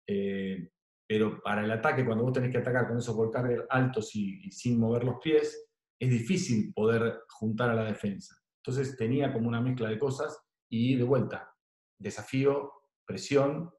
eh, 0.07 0.69
pero 1.07 1.39
para 1.41 1.63
el 1.63 1.71
ataque, 1.71 2.03
cuando 2.03 2.23
vos 2.23 2.33
tenés 2.33 2.51
que 2.51 2.57
atacar 2.57 2.87
con 2.87 2.97
esos 2.97 3.15
volcares 3.15 3.61
altos 3.69 4.15
y, 4.15 4.49
sin 4.51 4.79
mover 4.79 5.03
los 5.03 5.19
pies, 5.19 5.67
es 5.99 6.09
difícil 6.09 6.73
poder 6.73 7.21
juntar 7.29 7.69
a 7.69 7.75
la 7.75 7.83
defensa. 7.83 8.35
Entonces 8.63 8.97
tenía 8.97 9.31
como 9.31 9.47
una 9.47 9.61
mezcla 9.61 9.87
de 9.87 9.99
cosas 9.99 10.37
y 10.69 10.95
de 10.95 11.03
vuelta, 11.03 11.53
desafío, 11.99 12.71
presión, 13.05 13.69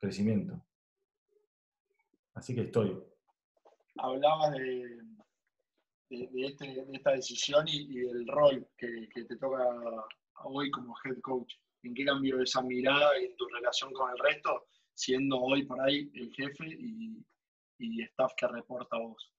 crecimiento. 0.00 0.64
Así 2.38 2.54
que 2.54 2.60
estoy. 2.60 2.96
Hablabas 3.96 4.52
de, 4.52 5.00
este, 6.08 6.84
esta 6.92 7.10
decisión 7.10 7.66
y, 7.66 7.98
del 7.98 8.28
rol 8.28 8.64
que, 8.76 9.08
te 9.12 9.36
toca 9.36 9.58
hoy 10.44 10.70
como 10.70 10.94
head 11.04 11.20
coach. 11.20 11.52
¿En 11.82 11.94
qué 11.94 12.04
cambió 12.04 12.40
esa 12.40 12.62
mirada 12.62 13.16
en 13.18 13.34
tu 13.36 13.48
relación 13.48 13.92
con 13.92 14.10
el 14.12 14.18
resto, 14.18 14.68
siendo 14.94 15.40
hoy 15.40 15.64
por 15.66 15.80
ahí 15.80 16.08
el 16.14 16.32
jefe 16.32 16.64
y, 16.68 17.24
staff 18.02 18.32
que 18.36 18.46
reporta 18.46 18.96
a 18.96 19.00
vos? 19.00 19.34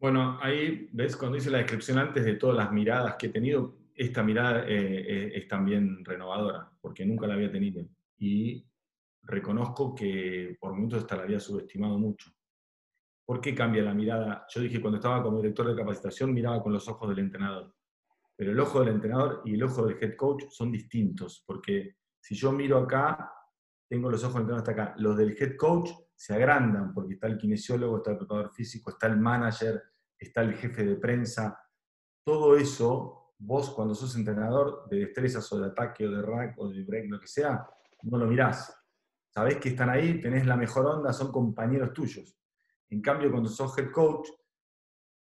Bueno, 0.00 0.38
ahí 0.42 0.88
ves 0.92 1.16
cuando 1.16 1.36
hice 1.36 1.50
la 1.50 1.58
descripción 1.58 1.98
antes 1.98 2.24
de 2.24 2.34
todas 2.34 2.56
las 2.56 2.72
miradas 2.72 3.14
que 3.16 3.26
he 3.26 3.30
tenido, 3.30 3.76
esta 3.94 4.24
mirada 4.24 4.64
eh, 4.66 5.04
eh, 5.06 5.32
es 5.36 5.46
también 5.46 6.04
renovadora, 6.04 6.72
porque 6.80 7.06
nunca 7.06 7.28
la 7.28 7.34
había 7.34 7.52
tenido. 7.52 7.86
Y 8.18 8.66
reconozco 9.26 9.94
que 9.94 10.56
por 10.60 10.72
momentos 10.72 11.00
hasta 11.00 11.16
la 11.16 11.22
había 11.22 11.40
subestimado 11.40 11.98
mucho. 11.98 12.30
¿Por 13.26 13.40
qué 13.40 13.54
cambia 13.54 13.82
la 13.82 13.94
mirada? 13.94 14.46
Yo 14.50 14.60
dije, 14.60 14.80
cuando 14.80 14.98
estaba 14.98 15.22
como 15.22 15.38
director 15.38 15.66
de 15.66 15.76
capacitación, 15.76 16.32
miraba 16.32 16.62
con 16.62 16.72
los 16.72 16.86
ojos 16.88 17.08
del 17.08 17.20
entrenador. 17.20 17.74
Pero 18.36 18.52
el 18.52 18.60
ojo 18.60 18.80
del 18.80 18.90
entrenador 18.90 19.42
y 19.44 19.54
el 19.54 19.62
ojo 19.62 19.86
del 19.86 19.96
head 20.02 20.16
coach 20.16 20.44
son 20.50 20.70
distintos, 20.70 21.42
porque 21.46 21.96
si 22.20 22.34
yo 22.34 22.52
miro 22.52 22.78
acá, 22.78 23.32
tengo 23.88 24.10
los 24.10 24.22
ojos 24.24 24.34
del 24.34 24.42
entrenador 24.42 24.68
hasta 24.68 24.82
acá. 24.82 24.94
Los 24.98 25.16
del 25.16 25.36
head 25.38 25.56
coach 25.56 25.90
se 26.14 26.34
agrandan, 26.34 26.92
porque 26.92 27.14
está 27.14 27.28
el 27.28 27.38
kinesiólogo, 27.38 27.98
está 27.98 28.10
el 28.10 28.18
preparador 28.18 28.52
físico, 28.52 28.90
está 28.90 29.06
el 29.06 29.18
manager, 29.18 29.82
está 30.18 30.42
el 30.42 30.54
jefe 30.54 30.84
de 30.84 30.96
prensa. 30.96 31.58
Todo 32.22 32.56
eso, 32.56 33.34
vos 33.38 33.70
cuando 33.70 33.94
sos 33.94 34.16
entrenador 34.16 34.86
de 34.90 34.98
destrezas 34.98 35.50
o 35.52 35.60
de 35.60 35.66
ataque 35.68 36.06
o 36.06 36.10
de 36.10 36.20
rack 36.20 36.58
o 36.58 36.68
de 36.68 36.84
break, 36.84 37.10
lo 37.10 37.20
que 37.20 37.26
sea, 37.26 37.66
no 38.02 38.18
lo 38.18 38.26
mirás 38.26 38.83
sabés 39.34 39.56
que 39.58 39.70
están 39.70 39.90
ahí, 39.90 40.20
tenés 40.20 40.46
la 40.46 40.56
mejor 40.56 40.86
onda, 40.86 41.12
son 41.12 41.32
compañeros 41.32 41.92
tuyos. 41.92 42.38
En 42.90 43.02
cambio, 43.02 43.32
cuando 43.32 43.48
sos 43.48 43.76
head 43.76 43.90
coach, 43.90 44.28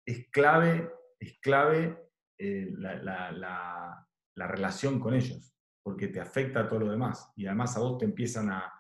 es 0.07 0.29
clave, 0.31 0.93
es 1.19 1.39
clave 1.41 2.11
eh, 2.39 2.71
la, 2.77 4.07
relación 4.37 5.01
con 5.01 5.15
ellos, 5.15 5.55
porque 5.83 6.09
te 6.09 6.21
afecta 6.21 6.61
a 6.61 6.69
todo 6.69 6.81
lo 6.81 6.91
demás. 6.91 7.33
Y 7.35 7.47
además 7.47 7.77
a 7.77 7.81
vos 7.81 7.99
te 7.99 8.05
empiezan 8.05 8.51
a, 8.51 8.71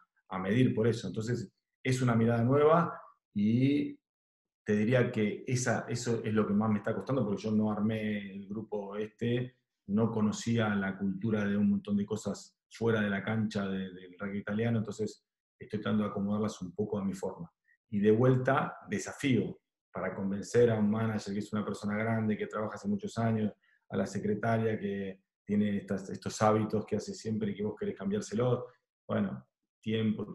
medir 0.43 0.75
por 0.75 0.89
eso. 0.89 1.07
Entonces, 1.07 1.55
es 1.81 2.03
una 2.03 2.17
mirada 2.17 2.43
nueva 2.43 3.01
y 3.33 3.97
te 4.67 4.75
diría 4.75 5.13
que 5.13 5.45
esa, 5.47 5.87
eso 5.89 6.25
es 6.25 6.35
lo 6.35 6.45
que 6.45 6.53
más 6.53 6.69
me 6.71 6.79
está 6.79 6.93
costando, 6.93 7.25
porque 7.25 7.41
yo 7.41 7.53
no 7.53 7.71
armé 7.71 8.33
el 8.33 8.49
grupo 8.49 8.97
este, 8.97 9.59
no 9.87 10.11
conocía 10.11 10.75
la 10.75 10.99
cultura 10.99 11.47
de 11.47 11.57
un 11.57 11.71
montón 11.71 11.97
de 11.97 12.05
cosas 12.05 12.54
fuera 12.75 13.01
de 13.01 13.11
la 13.11 13.23
cancha 13.23 13.67
del 13.67 14.17
rugby 14.19 14.39
italiano, 14.39 14.79
entonces 14.79 15.25
estoy 15.59 15.81
tratando 15.81 16.05
de 16.05 16.11
acomodarlas 16.11 16.61
un 16.63 16.75
poco 16.75 16.99
a 16.99 17.05
mi 17.05 17.15
forma. 17.15 17.51
Y 17.91 18.01
de 18.01 18.11
vuelta, 18.11 18.79
desafío 18.89 19.61
para 19.93 20.15
convencer 20.15 20.71
a 20.71 20.79
un 20.79 20.91
manager 20.91 21.33
que 21.33 21.39
es 21.39 21.53
una 21.53 21.65
persona 21.65 21.97
grande, 21.97 22.37
que 22.37 22.49
trabaja 22.49 22.75
hace 22.75 22.89
muchos 22.89 23.17
años, 23.17 23.53
a 23.89 23.97
la 23.97 24.07
secretaria 24.07 24.79
que 24.79 25.21
tiene 25.47 25.87
estos 25.87 26.43
hábitos 26.43 26.85
que 26.85 26.97
hace 26.97 27.15
siempre 27.15 27.53
y 27.53 27.55
que 27.55 27.63
vos 27.63 27.77
querés 27.79 27.97
cambiárselos. 27.97 28.65
Bueno, 29.07 29.47
tiempo, 29.81 30.27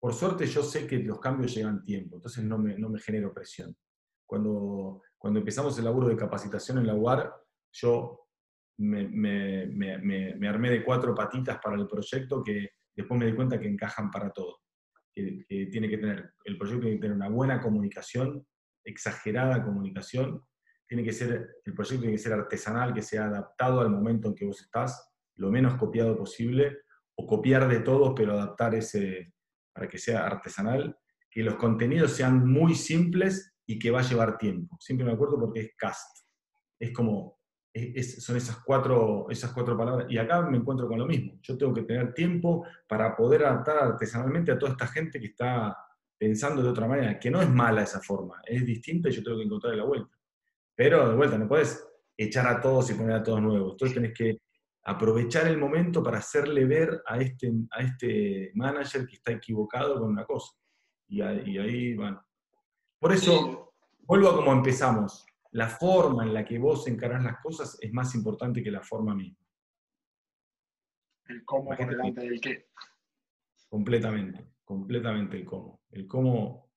Por 0.00 0.14
suerte 0.14 0.46
yo 0.46 0.62
sé 0.62 0.86
que 0.86 0.98
los 0.98 1.20
cambios 1.20 1.54
llevan 1.54 1.84
tiempo, 1.84 2.16
entonces 2.16 2.42
no 2.44 2.56
me, 2.56 2.78
no 2.78 2.88
me 2.88 3.00
genero 3.00 3.34
presión. 3.34 3.76
Cuando, 4.24 5.02
cuando 5.18 5.40
empezamos 5.40 5.76
el 5.78 5.84
laburo 5.84 6.08
de 6.08 6.16
capacitación 6.16 6.78
en 6.78 6.86
la 6.86 6.94
UAR, 6.94 7.34
yo 7.72 8.21
me, 8.82 10.48
armé 10.48 10.70
de 10.70 10.84
cuatro 10.84 11.14
patitas 11.14 11.58
para 11.62 11.76
el 11.76 11.86
proyecto 11.86 12.42
que 12.42 12.70
después 12.94 13.18
me 13.18 13.26
di 13.26 13.34
cuenta 13.34 13.58
que 13.58 13.68
encajan 13.68 14.10
para 14.10 14.30
todo. 14.30 14.58
Que, 15.14 15.44
tiene 15.70 15.88
que 15.88 15.98
tener, 15.98 16.34
el 16.44 16.58
proyecto 16.58 16.82
tiene 16.82 16.96
que 16.96 17.02
tener 17.02 17.16
una 17.16 17.28
buena 17.28 17.60
comunicación, 17.60 18.46
exagerada 18.84 19.64
comunicación, 19.64 20.42
tiene 20.86 21.04
que 21.04 21.12
ser, 21.12 21.56
el 21.64 21.74
proyecto 21.74 22.00
tiene 22.00 22.16
que 22.16 22.22
ser 22.22 22.32
artesanal, 22.32 22.92
que 22.92 23.02
sea 23.02 23.26
adaptado 23.26 23.80
al 23.80 23.90
momento 23.90 24.28
en 24.28 24.34
que 24.34 24.44
vos 24.44 24.60
estás, 24.60 25.10
lo 25.36 25.50
menos 25.50 25.76
copiado 25.76 26.16
posible, 26.16 26.78
o 27.14 27.26
copiar 27.26 27.68
de 27.68 27.80
todo, 27.80 28.14
pero 28.14 28.32
adaptar 28.32 28.74
ese 28.74 29.32
para 29.72 29.88
que 29.88 29.98
sea 29.98 30.26
artesanal, 30.26 30.96
que 31.30 31.42
los 31.42 31.54
contenidos 31.54 32.12
sean 32.12 32.46
muy 32.46 32.74
simples 32.74 33.54
y 33.66 33.78
que 33.78 33.90
va 33.90 34.00
a 34.00 34.08
llevar 34.08 34.36
tiempo. 34.36 34.76
Siempre 34.80 35.06
me 35.06 35.12
acuerdo 35.12 35.38
porque 35.38 35.60
es 35.60 35.70
cast. 35.76 36.26
Es 36.78 36.92
como, 36.92 37.41
son 38.20 38.36
esas 38.36 38.58
cuatro, 38.64 39.26
esas 39.30 39.52
cuatro 39.52 39.76
palabras. 39.76 40.06
Y 40.10 40.18
acá 40.18 40.42
me 40.42 40.58
encuentro 40.58 40.88
con 40.88 40.98
lo 40.98 41.06
mismo. 41.06 41.38
Yo 41.42 41.56
tengo 41.56 41.72
que 41.72 41.82
tener 41.82 42.12
tiempo 42.12 42.66
para 42.86 43.16
poder 43.16 43.44
adaptar 43.44 43.78
artesanalmente 43.78 44.52
a 44.52 44.58
toda 44.58 44.72
esta 44.72 44.86
gente 44.86 45.18
que 45.18 45.28
está 45.28 45.76
pensando 46.18 46.62
de 46.62 46.68
otra 46.68 46.86
manera, 46.86 47.18
que 47.18 47.30
no 47.30 47.42
es 47.42 47.48
mala 47.48 47.82
esa 47.82 48.00
forma, 48.00 48.40
es 48.46 48.64
distinta 48.64 49.08
y 49.08 49.12
yo 49.12 49.24
tengo 49.24 49.38
que 49.38 49.44
encontrar 49.44 49.74
la 49.74 49.84
vuelta. 49.84 50.16
Pero 50.74 51.08
de 51.08 51.16
vuelta, 51.16 51.36
no 51.36 51.48
puedes 51.48 51.84
echar 52.16 52.46
a 52.46 52.60
todos 52.60 52.90
y 52.90 52.94
poner 52.94 53.16
a 53.16 53.22
todos 53.22 53.42
nuevos. 53.42 53.72
Entonces 53.72 53.94
tenés 53.94 54.16
que 54.16 54.38
aprovechar 54.84 55.46
el 55.48 55.58
momento 55.58 56.02
para 56.02 56.18
hacerle 56.18 56.64
ver 56.64 57.02
a 57.06 57.18
este, 57.18 57.52
a 57.70 57.82
este 57.82 58.52
manager 58.54 59.06
que 59.06 59.16
está 59.16 59.32
equivocado 59.32 59.98
con 59.98 60.10
una 60.10 60.24
cosa. 60.24 60.52
Y 61.08 61.20
ahí, 61.20 61.94
bueno. 61.94 62.24
Por 62.98 63.12
eso, 63.12 63.74
vuelvo 64.02 64.28
a 64.28 64.36
como 64.36 64.52
empezamos. 64.52 65.26
La 65.52 65.68
forma 65.68 66.24
en 66.24 66.32
la 66.32 66.44
que 66.44 66.58
vos 66.58 66.86
encarás 66.88 67.22
las 67.22 67.40
cosas 67.42 67.78
es 67.80 67.92
más 67.92 68.14
importante 68.14 68.62
que 68.62 68.70
la 68.70 68.82
forma 68.82 69.14
misma. 69.14 69.38
El 71.26 71.44
cómo 71.44 71.76
por 71.76 71.88
delante 71.88 72.20
del 72.22 72.40
qué. 72.40 72.68
Completamente, 73.68 74.52
completamente 74.64 75.36
el 75.36 75.44
cómo. 75.44 75.82
El 75.90 76.06
cómo, 76.06 76.72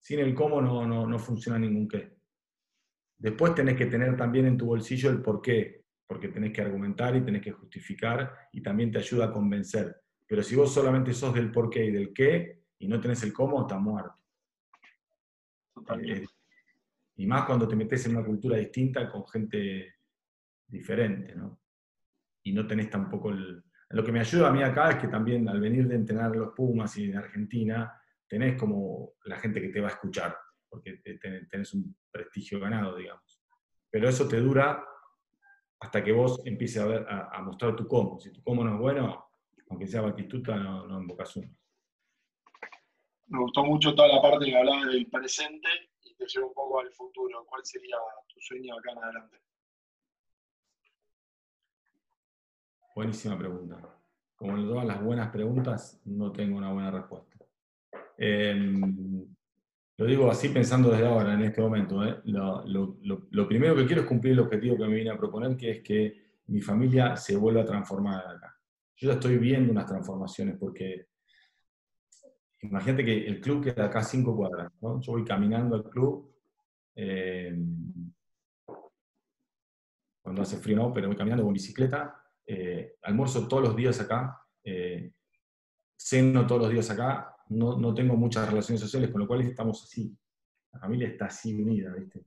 sin 0.00 0.20
el 0.20 0.34
cómo 0.34 0.60
no, 0.60 0.86
no, 0.86 1.06
no 1.06 1.18
funciona 1.18 1.58
ningún 1.58 1.88
qué. 1.88 2.16
Después 3.18 3.54
tenés 3.54 3.76
que 3.76 3.86
tener 3.86 4.16
también 4.16 4.46
en 4.46 4.56
tu 4.56 4.66
bolsillo 4.66 5.10
el 5.10 5.22
por 5.22 5.40
qué, 5.40 5.84
porque 6.06 6.28
tenés 6.28 6.52
que 6.52 6.62
argumentar 6.62 7.16
y 7.16 7.24
tenés 7.24 7.42
que 7.42 7.52
justificar 7.52 8.48
y 8.52 8.62
también 8.62 8.92
te 8.92 8.98
ayuda 8.98 9.26
a 9.26 9.32
convencer. 9.32 9.96
Pero 10.26 10.42
si 10.42 10.54
vos 10.54 10.72
solamente 10.72 11.12
sos 11.12 11.34
del 11.34 11.50
por 11.50 11.70
qué 11.70 11.84
y 11.86 11.90
del 11.90 12.12
qué 12.12 12.62
y 12.78 12.88
no 12.88 13.00
tenés 13.00 13.22
el 13.22 13.32
cómo, 13.32 13.62
estás 13.62 13.80
muerto. 13.80 14.14
Eh, 16.02 16.26
y 17.16 17.26
más 17.26 17.44
cuando 17.44 17.66
te 17.66 17.76
metes 17.76 18.06
en 18.06 18.16
una 18.16 18.26
cultura 18.26 18.58
distinta 18.58 19.10
con 19.10 19.26
gente 19.26 19.96
diferente, 20.66 21.34
¿no? 21.34 21.60
Y 22.42 22.52
no 22.52 22.66
tenés 22.66 22.90
tampoco 22.90 23.30
el... 23.30 23.64
Lo 23.90 24.04
que 24.04 24.12
me 24.12 24.20
ayuda 24.20 24.48
a 24.48 24.52
mí 24.52 24.62
acá 24.62 24.90
es 24.90 24.96
que 24.96 25.08
también 25.08 25.48
al 25.48 25.60
venir 25.60 25.86
de 25.88 25.94
entrenar 25.94 26.34
los 26.34 26.52
Pumas 26.52 26.96
y 26.98 27.04
en 27.04 27.16
Argentina, 27.16 27.92
tenés 28.28 28.58
como 28.58 29.14
la 29.24 29.38
gente 29.38 29.60
que 29.60 29.68
te 29.68 29.80
va 29.80 29.88
a 29.88 29.92
escuchar, 29.92 30.36
porque 30.68 31.00
tenés 31.50 31.72
un 31.72 31.96
prestigio 32.10 32.60
ganado, 32.60 32.96
digamos. 32.96 33.40
Pero 33.90 34.08
eso 34.08 34.28
te 34.28 34.40
dura 34.40 34.84
hasta 35.80 36.02
que 36.02 36.12
vos 36.12 36.42
empieces 36.44 36.82
a, 36.82 36.86
ver, 36.86 37.06
a, 37.08 37.40
mostrar 37.42 37.76
tu 37.76 37.86
cómo. 37.86 38.18
Si 38.18 38.32
tu 38.32 38.42
cómo 38.42 38.64
no 38.64 38.74
es 38.74 38.80
bueno, 38.80 39.24
aunque 39.70 39.86
sea 39.86 40.00
Batistuta, 40.02 40.56
no, 40.56 40.86
no 40.86 41.00
invocas 41.00 41.36
uno. 41.36 41.48
Me 43.28 43.38
gustó 43.38 43.64
mucho 43.64 43.94
toda 43.94 44.08
la 44.08 44.20
parte 44.20 44.46
que 44.46 44.56
hablaba 44.56 44.86
del 44.86 45.06
presente 45.06 45.68
te 46.16 46.26
llevo 46.26 46.48
un 46.48 46.54
poco 46.54 46.80
al 46.80 46.90
futuro. 46.92 47.44
¿Cuál 47.46 47.64
sería 47.64 47.96
tu 48.26 48.40
sueño 48.40 48.74
acá 48.76 48.92
en 48.92 48.98
adelante? 48.98 49.36
Buenísima 52.94 53.38
pregunta. 53.38 53.78
Como 54.36 54.56
en 54.56 54.68
todas 54.68 54.86
las 54.86 55.02
buenas 55.02 55.30
preguntas, 55.30 56.00
no 56.04 56.32
tengo 56.32 56.58
una 56.58 56.72
buena 56.72 56.90
respuesta. 56.90 57.36
Em, 58.18 59.26
lo 59.98 60.06
digo 60.06 60.30
así 60.30 60.48
pensando 60.50 60.90
desde 60.90 61.06
ahora, 61.06 61.34
en 61.34 61.42
este 61.42 61.60
momento. 61.60 62.04
¿eh? 62.04 62.20
Lo, 62.24 63.48
primero 63.48 63.74
que 63.74 63.86
quiero 63.86 64.02
es 64.02 64.08
cumplir 64.08 64.32
el 64.34 64.40
objetivo 64.40 64.76
que 64.76 64.86
me 64.86 64.96
vine 64.96 65.10
a 65.10 65.18
proponer, 65.18 65.56
que 65.56 65.70
es 65.70 65.82
que 65.82 66.26
mi 66.46 66.60
familia 66.60 67.16
se 67.16 67.36
vuelva 67.36 67.62
a 67.62 67.66
transformar 67.66 68.26
acá. 68.26 68.58
Yo 68.96 69.08
ya 69.08 69.14
estoy 69.14 69.36
viendo 69.38 69.72
unas 69.72 69.86
transformaciones 69.86 70.56
porque 70.58 71.08
imagínate 72.62 73.04
que 73.04 73.26
el 73.26 73.40
club 73.40 73.64
queda 73.64 73.86
acá 73.86 74.02
cinco 74.02 74.36
cuadras. 74.36 74.72
Yo 74.80 75.12
voy 75.12 75.24
caminando 75.24 75.76
al 75.76 75.84
club. 75.84 76.32
Eh, 76.94 77.56
cuando 80.22 80.42
hace 80.42 80.56
frío 80.56 80.76
no, 80.76 80.92
pero 80.92 81.08
voy 81.08 81.16
caminando 81.16 81.44
con 81.44 81.52
bicicleta. 81.52 82.22
Eh, 82.46 82.96
almuerzo 83.02 83.46
todos 83.48 83.64
los 83.64 83.76
días 83.76 84.00
acá. 84.00 84.40
ceno 85.96 86.46
todos 86.46 86.62
los 86.62 86.70
días 86.70 86.90
acá 86.90 87.36
no, 87.48 87.94
tengo 87.94 88.16
muchas 88.16 88.48
relaciones 88.48 88.80
sociales, 88.80 89.10
con 89.10 89.20
lo 89.20 89.26
cual 89.26 89.42
estamos 89.42 89.82
así. 89.84 90.16
La 90.72 90.80
familia 90.80 91.08
está 91.08 91.26
así 91.26 91.54
unida, 91.54 91.92
¿viste? 91.94 92.24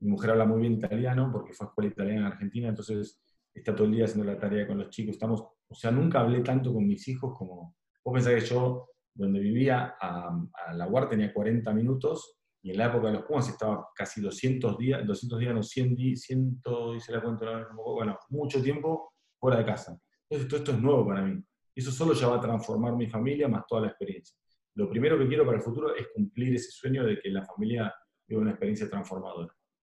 Mi 0.00 0.10
mujer 0.10 0.30
habla 0.30 0.46
muy 0.46 0.60
bien 0.60 0.74
italiano 0.74 1.30
porque 1.32 1.52
fue 1.52 1.66
a 1.66 1.68
escuela 1.68 1.90
italiana 1.90 2.20
en 2.20 2.26
Argentina, 2.26 2.68
entonces 2.68 3.20
está 3.52 3.74
todo 3.74 3.86
el 3.86 3.94
día 3.94 4.04
haciendo 4.04 4.24
la 4.24 4.38
tarea 4.38 4.66
con 4.66 4.78
los 4.78 4.90
chicos. 4.90 5.14
Estamos, 5.14 5.44
o 5.68 5.74
sea, 5.74 5.90
nunca 5.90 6.20
hablé 6.20 6.40
tanto 6.40 6.72
con 6.72 6.86
mis 6.86 7.06
hijos 7.08 7.36
como... 7.36 7.76
Vos 8.02 8.14
pensás 8.14 8.34
que 8.34 8.48
yo, 8.48 8.88
donde 9.20 9.40
vivía, 9.40 9.96
a, 10.00 10.74
la 10.74 10.88
UAR 10.88 11.08
tenía 11.08 11.32
40 11.32 11.72
minutos 11.72 12.38
y 12.62 12.70
en 12.70 12.78
la 12.78 12.86
época 12.86 13.08
de 13.08 13.14
los 13.14 13.22
Pumas 13.24 13.48
estaba 13.48 13.88
casi 13.94 14.20
200 14.20 14.76
días, 14.78 15.06
200 15.06 15.38
días, 15.38 15.54
no, 15.54 15.62
100 15.62 15.94
días, 15.94 16.20
100, 16.20 16.62
hice 16.96 17.12
la 17.12 17.22
cuenta, 17.22 17.68
bueno, 17.74 18.18
mucho 18.28 18.62
tiempo 18.62 19.14
fuera 19.38 19.58
de 19.58 19.64
casa. 19.64 19.98
Entonces 20.28 20.48
todo 20.48 20.58
esto 20.58 20.72
es 20.72 20.80
nuevo 20.80 21.06
para 21.06 21.22
mí. 21.22 21.42
Eso 21.74 21.90
solo 21.90 22.12
ya 22.12 22.28
va 22.28 22.36
a 22.36 22.40
transformar 22.40 22.94
mi 22.96 23.08
familia 23.08 23.48
más 23.48 23.64
toda 23.66 23.82
la 23.82 23.88
experiencia 23.88 24.36
lo 24.74 24.88
primero 24.88 25.18
que 25.18 25.28
quiero 25.28 25.44
para 25.44 25.58
el 25.58 25.62
futuro 25.62 25.94
es 25.94 26.08
cumplir 26.08 26.54
ese 26.54 26.70
sueño 26.70 27.04
de 27.04 27.18
que 27.18 27.30
la 27.30 27.44
familia 27.44 27.94
viva 28.26 28.40
una 28.40 28.52
experiencia 28.52 28.88
transformadora. 28.88 29.54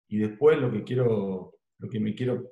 Y 0.07 0.17
después 0.17 0.59
lo 0.59 0.71
que 0.71 0.83
quiero, 0.83 1.53
lo 1.79 1.89
que 1.89 1.99
me 1.99 2.13
quiero, 2.13 2.51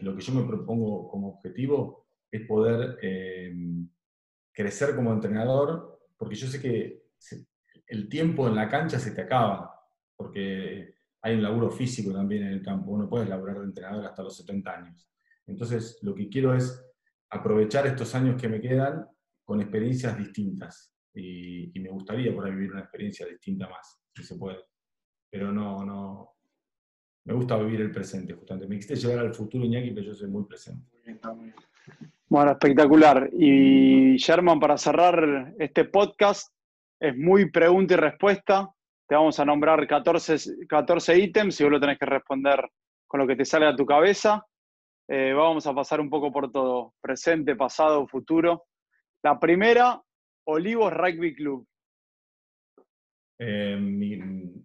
lo 0.00 0.14
que 0.14 0.22
yo 0.22 0.34
me 0.34 0.46
propongo 0.46 1.08
como 1.08 1.30
objetivo 1.30 2.06
es 2.30 2.46
poder 2.46 2.98
eh, 3.02 3.52
crecer 4.58 4.96
como 4.96 5.12
entrenador, 5.12 6.00
porque 6.16 6.34
yo 6.34 6.48
sé 6.48 6.60
que 6.60 7.04
el 7.86 8.08
tiempo 8.08 8.48
en 8.48 8.56
la 8.56 8.68
cancha 8.68 8.98
se 8.98 9.12
te 9.12 9.20
acaba, 9.20 9.72
porque 10.16 10.96
hay 11.22 11.36
un 11.36 11.44
laburo 11.44 11.70
físico 11.70 12.12
también 12.12 12.42
en 12.42 12.54
el 12.54 12.62
campo, 12.62 12.90
uno 12.90 13.08
puede 13.08 13.26
laburar 13.26 13.60
de 13.60 13.66
entrenador 13.66 14.04
hasta 14.04 14.24
los 14.24 14.36
70 14.36 14.76
años. 14.76 15.08
Entonces, 15.46 16.00
lo 16.02 16.12
que 16.12 16.28
quiero 16.28 16.56
es 16.56 16.84
aprovechar 17.30 17.86
estos 17.86 18.12
años 18.16 18.40
que 18.40 18.48
me 18.48 18.60
quedan 18.60 19.06
con 19.44 19.60
experiencias 19.60 20.18
distintas 20.18 20.92
y, 21.14 21.70
me 21.78 21.90
gustaría 21.90 22.34
por 22.34 22.50
vivir 22.50 22.72
una 22.72 22.80
experiencia 22.80 23.26
distinta 23.26 23.68
más, 23.68 24.02
si 24.12 24.24
se 24.24 24.34
puede. 24.34 24.58
Pero 25.30 25.52
no, 25.52 25.84
no, 25.84 26.34
me 27.26 27.32
gusta 27.32 27.56
vivir 27.58 27.80
el 27.82 27.92
presente, 27.92 28.34
justamente. 28.34 28.66
Me 28.66 28.74
quisiste 28.74 29.06
llevar 29.06 29.24
al 29.24 29.34
futuro, 29.34 29.64
Iñaki, 29.64 29.92
pero 29.92 30.06
yo 30.06 30.14
soy 30.14 30.28
muy 30.28 30.44
presente. 30.46 30.90
Bueno, 32.28 32.52
espectacular. 32.52 33.30
Y 33.32 34.16
Sherman, 34.16 34.60
para 34.60 34.76
cerrar 34.76 35.54
este 35.58 35.84
podcast, 35.86 36.52
es 37.00 37.16
muy 37.16 37.50
pregunta 37.50 37.94
y 37.94 37.96
respuesta. 37.96 38.68
Te 39.08 39.14
vamos 39.14 39.40
a 39.40 39.44
nombrar 39.44 39.86
14, 39.86 40.66
14 40.68 41.18
ítems 41.18 41.60
y 41.60 41.64
vos 41.64 41.72
lo 41.72 41.80
tenés 41.80 41.98
que 41.98 42.06
responder 42.06 42.68
con 43.06 43.20
lo 43.20 43.26
que 43.26 43.36
te 43.36 43.44
sale 43.44 43.66
a 43.66 43.74
tu 43.74 43.86
cabeza. 43.86 44.44
Eh, 45.08 45.32
vamos 45.32 45.66
a 45.66 45.74
pasar 45.74 46.00
un 46.02 46.10
poco 46.10 46.30
por 46.30 46.52
todo, 46.52 46.92
presente, 47.00 47.56
pasado, 47.56 48.06
futuro. 48.06 48.66
La 49.22 49.40
primera, 49.40 50.02
Olivos 50.46 50.92
Rugby 50.92 51.34
Club. 51.34 51.66
Eh, 53.40 53.78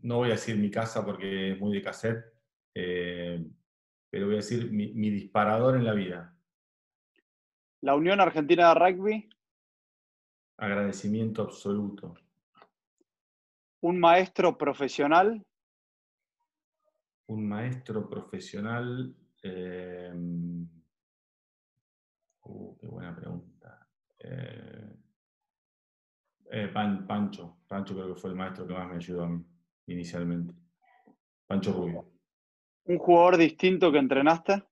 no 0.02 0.18
voy 0.18 0.30
a 0.30 0.34
decir 0.34 0.58
mi 0.58 0.70
casa 0.70 1.06
porque 1.06 1.52
es 1.52 1.60
muy 1.60 1.74
de 1.74 1.82
cassette, 1.82 2.26
eh, 2.76 3.42
pero 4.10 4.26
voy 4.26 4.36
a 4.36 4.38
decir 4.38 4.70
mi, 4.72 5.10
disparador 5.10 5.78
en 5.78 5.86
la 5.86 5.94
vida. 5.94 6.33
La 7.84 7.96
Unión 7.96 8.22
Argentina 8.22 8.70
de 8.70 8.76
Rugby. 8.76 9.30
Agradecimiento 10.56 11.42
absoluto. 11.42 12.16
Un 13.82 14.00
maestro 14.00 14.58
profesional. 14.58 15.46
Un 17.28 17.46
maestro 17.46 18.10
profesional. 18.10 19.14
Eh, 19.44 20.14
uh, 22.44 22.78
qué 22.78 22.88
buena 22.88 23.14
pregunta. 23.14 23.86
Eh, 24.20 24.98
Pancho. 27.06 27.58
Pancho 27.68 27.96
creo 27.96 28.14
que 28.14 28.22
fue 28.22 28.30
el 28.30 28.38
maestro 28.38 28.66
que 28.66 28.74
más 28.74 28.88
me 28.88 28.96
ayudó 28.96 29.26
a 29.26 29.28
mí 29.28 29.44
inicialmente. 29.88 30.54
Pancho 31.46 31.74
Rubio. 31.74 32.10
¿Un 32.86 32.98
jugador 32.98 33.36
distinto 33.36 33.92
que 33.92 33.98
entrenaste? 33.98 34.64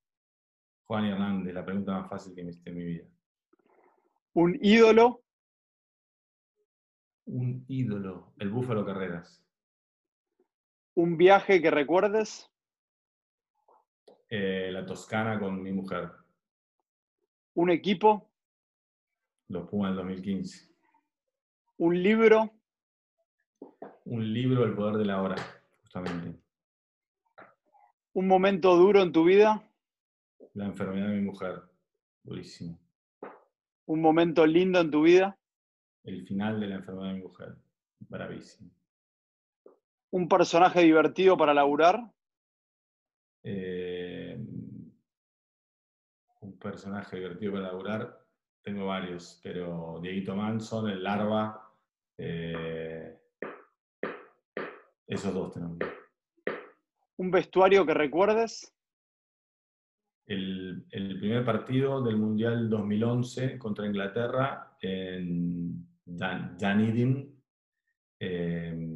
Juan 0.91 1.05
Hernández, 1.05 1.53
la 1.53 1.63
pregunta 1.63 1.93
más 1.93 2.09
fácil 2.09 2.35
que 2.35 2.43
me 2.43 2.49
hiciste 2.49 2.69
en 2.69 2.75
mi 2.75 2.83
vida. 2.83 3.05
¿Un 4.33 4.59
ídolo? 4.61 5.23
Un 7.27 7.63
ídolo, 7.69 8.33
el 8.39 8.49
Búfalo 8.49 8.85
Carreras. 8.85 9.41
¿Un 10.95 11.15
viaje 11.15 11.61
que 11.61 11.71
recuerdes? 11.71 12.51
Eh, 14.27 14.69
la 14.73 14.85
Toscana 14.85 15.39
con 15.39 15.63
mi 15.63 15.71
mujer. 15.71 16.11
¿Un 17.53 17.69
equipo? 17.69 18.29
Los 19.47 19.69
Pumas 19.69 19.91
del 19.91 20.07
2015. 20.07 20.75
¿Un 21.77 22.03
libro? 22.03 22.51
Un 24.03 24.33
libro, 24.33 24.65
El 24.65 24.75
poder 24.75 24.97
de 24.97 25.05
la 25.05 25.21
hora, 25.21 25.37
justamente. 25.83 26.37
Un 28.11 28.27
momento 28.27 28.75
duro 28.75 29.01
en 29.01 29.13
tu 29.13 29.23
vida, 29.23 29.70
La 30.53 30.65
enfermedad 30.65 31.07
de 31.07 31.15
mi 31.15 31.21
mujer, 31.21 31.61
durísimo. 32.23 32.77
un 33.85 34.01
momento 34.01 34.45
lindo 34.45 34.79
en 34.79 34.91
tu 34.91 35.03
vida, 35.03 35.37
El 36.03 36.25
final 36.25 36.59
de 36.59 36.67
la 36.67 36.75
enfermedad 36.75 37.09
de 37.09 37.15
mi 37.15 37.23
mujer, 37.23 37.55
bravísimo. 37.99 38.71
un 40.11 40.27
personaje 40.27 40.81
divertido 40.81 41.37
para 41.37 41.53
laburar, 41.53 41.99
Eh, 43.43 44.37
un 46.41 46.59
personaje 46.59 47.15
divertido 47.17 47.53
para 47.53 47.67
laburar, 47.67 48.25
tengo 48.61 48.85
varios, 48.85 49.39
pero 49.43 49.99
Dieguito 50.01 50.35
Manson, 50.35 50.89
el 50.89 51.01
Larva, 51.03 51.73
eh, 52.17 53.19
esos 55.07 55.33
dos 55.33 55.53
tenemos. 55.53 55.77
un 57.17 57.31
vestuario 57.31 57.85
que 57.85 57.93
recuerdes, 57.93 58.73
El, 60.25 60.85
el 60.91 61.19
primer 61.19 61.43
partido 61.43 62.01
del 62.03 62.17
Mundial 62.17 62.69
2011 62.69 63.57
contra 63.57 63.85
Inglaterra 63.85 64.77
en 64.81 65.85
Dan- 66.05 66.57
Dunedin. 66.57 67.41
eh, 68.19 68.87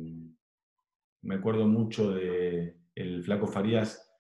me 1.23 1.36
acuerdo 1.36 1.67
mucho 1.67 2.11
de 2.11 2.78
el 2.93 3.23
Flaco 3.23 3.47
Farías, 3.47 4.13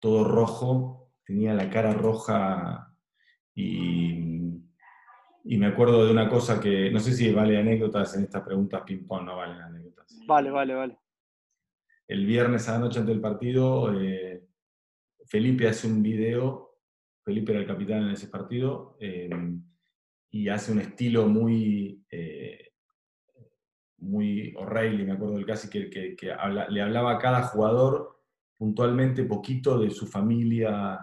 todo 0.00 0.24
rojo, 0.24 1.12
tenía 1.24 1.52
la 1.54 1.68
cara 1.70 1.92
roja 1.92 2.96
y, 3.54 4.14
y 5.44 5.58
me 5.58 5.66
acuerdo 5.66 6.04
de 6.06 6.10
una 6.12 6.28
cosa 6.30 6.58
que, 6.60 6.90
no 6.90 6.98
sé 6.98 7.12
si 7.12 7.30
vale 7.32 7.58
anécdotas 7.58 8.16
en 8.16 8.22
estas 8.24 8.42
preguntas 8.42 8.82
ping-pong, 8.86 9.24
no 9.24 9.36
valen 9.36 9.60
anécdotas. 9.60 10.18
vale, 10.26 10.50
vale, 10.50 10.74
vale. 10.74 10.98
El 12.08 12.24
viernes 12.24 12.68
a 12.68 12.72
la 12.72 12.78
noche 12.78 13.00
antes 13.00 13.14
del 13.14 13.20
partido, 13.22 13.92
eh, 14.00 14.46
Felipe 15.26 15.68
hace 15.68 15.88
un 15.88 16.02
video, 16.02 16.78
Felipe 17.24 17.52
era 17.52 17.60
el 17.60 17.66
capitán 17.66 18.04
en 18.04 18.10
ese 18.10 18.28
partido, 18.28 18.96
eh, 19.00 19.28
y 20.30 20.48
hace 20.48 20.72
un 20.72 20.80
estilo 20.80 21.28
muy, 21.28 22.04
eh, 22.10 22.72
muy 23.98 24.54
O'Reilly, 24.56 25.04
me 25.04 25.12
acuerdo 25.12 25.34
del 25.34 25.46
casi, 25.46 25.68
que, 25.68 26.16
le 26.68 26.82
hablaba 26.82 27.12
a 27.12 27.18
cada 27.18 27.42
jugador 27.42 28.22
puntualmente 28.56 29.24
poquito 29.24 29.78
de 29.78 29.90
su 29.90 30.06
familia, 30.06 31.00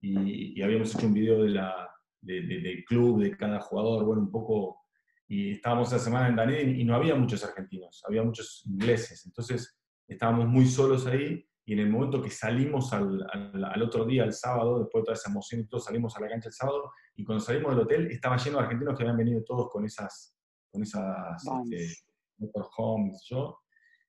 y, 0.00 0.60
habíamos 0.60 0.94
hecho 0.94 1.06
un 1.06 1.14
video 1.14 1.42
del 1.42 2.84
club, 2.84 3.22
de 3.22 3.36
cada 3.36 3.60
jugador, 3.60 4.04
bueno, 4.04 4.22
un 4.22 4.30
poco, 4.30 4.82
y 5.26 5.52
estábamos 5.52 5.88
esa 5.88 5.98
semana 5.98 6.28
en 6.28 6.36
Dunedin 6.36 6.80
y 6.80 6.84
no 6.84 6.94
había 6.94 7.14
muchos 7.14 7.42
argentinos, 7.42 8.02
había 8.06 8.22
muchos 8.22 8.62
ingleses, 8.66 9.24
entonces 9.24 9.78
estábamos 10.06 10.46
muy 10.46 10.66
solos 10.66 11.06
ahí 11.06 11.46
y 11.66 11.72
en 11.72 11.78
el 11.78 11.90
momento 11.90 12.20
que 12.20 12.30
salimos 12.30 12.92
al, 12.92 13.26
al- 13.32 13.64
al 13.64 13.82
otro 13.82 14.04
día, 14.04 14.24
el 14.24 14.32
sábado, 14.32 14.80
después 14.80 15.02
de 15.02 15.06
toda 15.06 15.14
esa 15.14 15.30
emoción 15.30 15.60
y 15.62 15.66
todo, 15.66 15.80
salimos 15.80 16.16
a 16.16 16.20
la 16.20 16.28
cancha 16.28 16.48
el 16.48 16.52
sábado 16.54 16.92
y 17.16 17.24
cuando 17.24 17.42
salimos 17.44 17.74
del 17.74 17.84
hotel 17.84 18.06
estaba 18.10 18.36
lleno 18.36 18.58
de 18.58 18.64
argentinos 18.64 18.96
que 18.96 19.02
habían 19.02 19.16
venido 19.16 19.42
todos 19.44 19.70
con 19.70 19.84
esas, 19.84 20.36
con 20.70 20.82
esas 20.82 21.42
este, 21.70 21.94
motorhomes, 22.38 23.24
yo. 23.28 23.60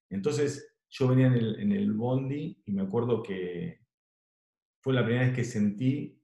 Entonces 0.09 0.75
yo 0.89 1.07
venía 1.07 1.27
en 1.27 1.33
el, 1.33 1.59
en 1.61 1.71
el 1.71 1.93
bondi 1.93 2.61
y 2.65 2.71
me 2.73 2.81
acuerdo 2.83 3.23
que 3.23 3.79
fue 4.81 4.93
la 4.93 5.03
primera 5.03 5.25
vez 5.25 5.35
que 5.35 5.43
sentí 5.43 6.21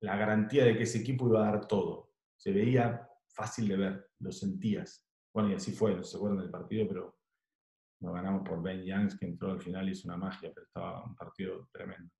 la 0.00 0.16
garantía 0.16 0.64
de 0.64 0.76
que 0.76 0.84
ese 0.84 0.98
equipo 0.98 1.28
iba 1.28 1.42
a 1.46 1.50
dar 1.50 1.66
todo. 1.66 2.12
Se 2.36 2.52
veía 2.52 3.08
fácil 3.28 3.68
de 3.68 3.76
ver, 3.76 4.10
lo 4.20 4.30
sentías. 4.32 5.04
Bueno, 5.34 5.50
y 5.50 5.54
así 5.54 5.72
fue, 5.72 5.94
no 5.94 6.02
se 6.04 6.16
acuerdan 6.16 6.40
del 6.40 6.50
partido, 6.50 6.86
pero 6.88 7.17
nos 8.00 8.14
ganamos 8.14 8.48
por 8.48 8.62
Ben 8.62 8.84
Youngs, 8.84 9.18
que 9.18 9.26
entró 9.26 9.50
al 9.52 9.60
final 9.60 9.88
y 9.88 9.92
hizo 9.92 10.08
una 10.08 10.16
magia, 10.16 10.50
pero 10.54 10.66
estaba 10.66 11.04
un 11.04 11.14
partido 11.16 11.68
tremendo. 11.72 12.10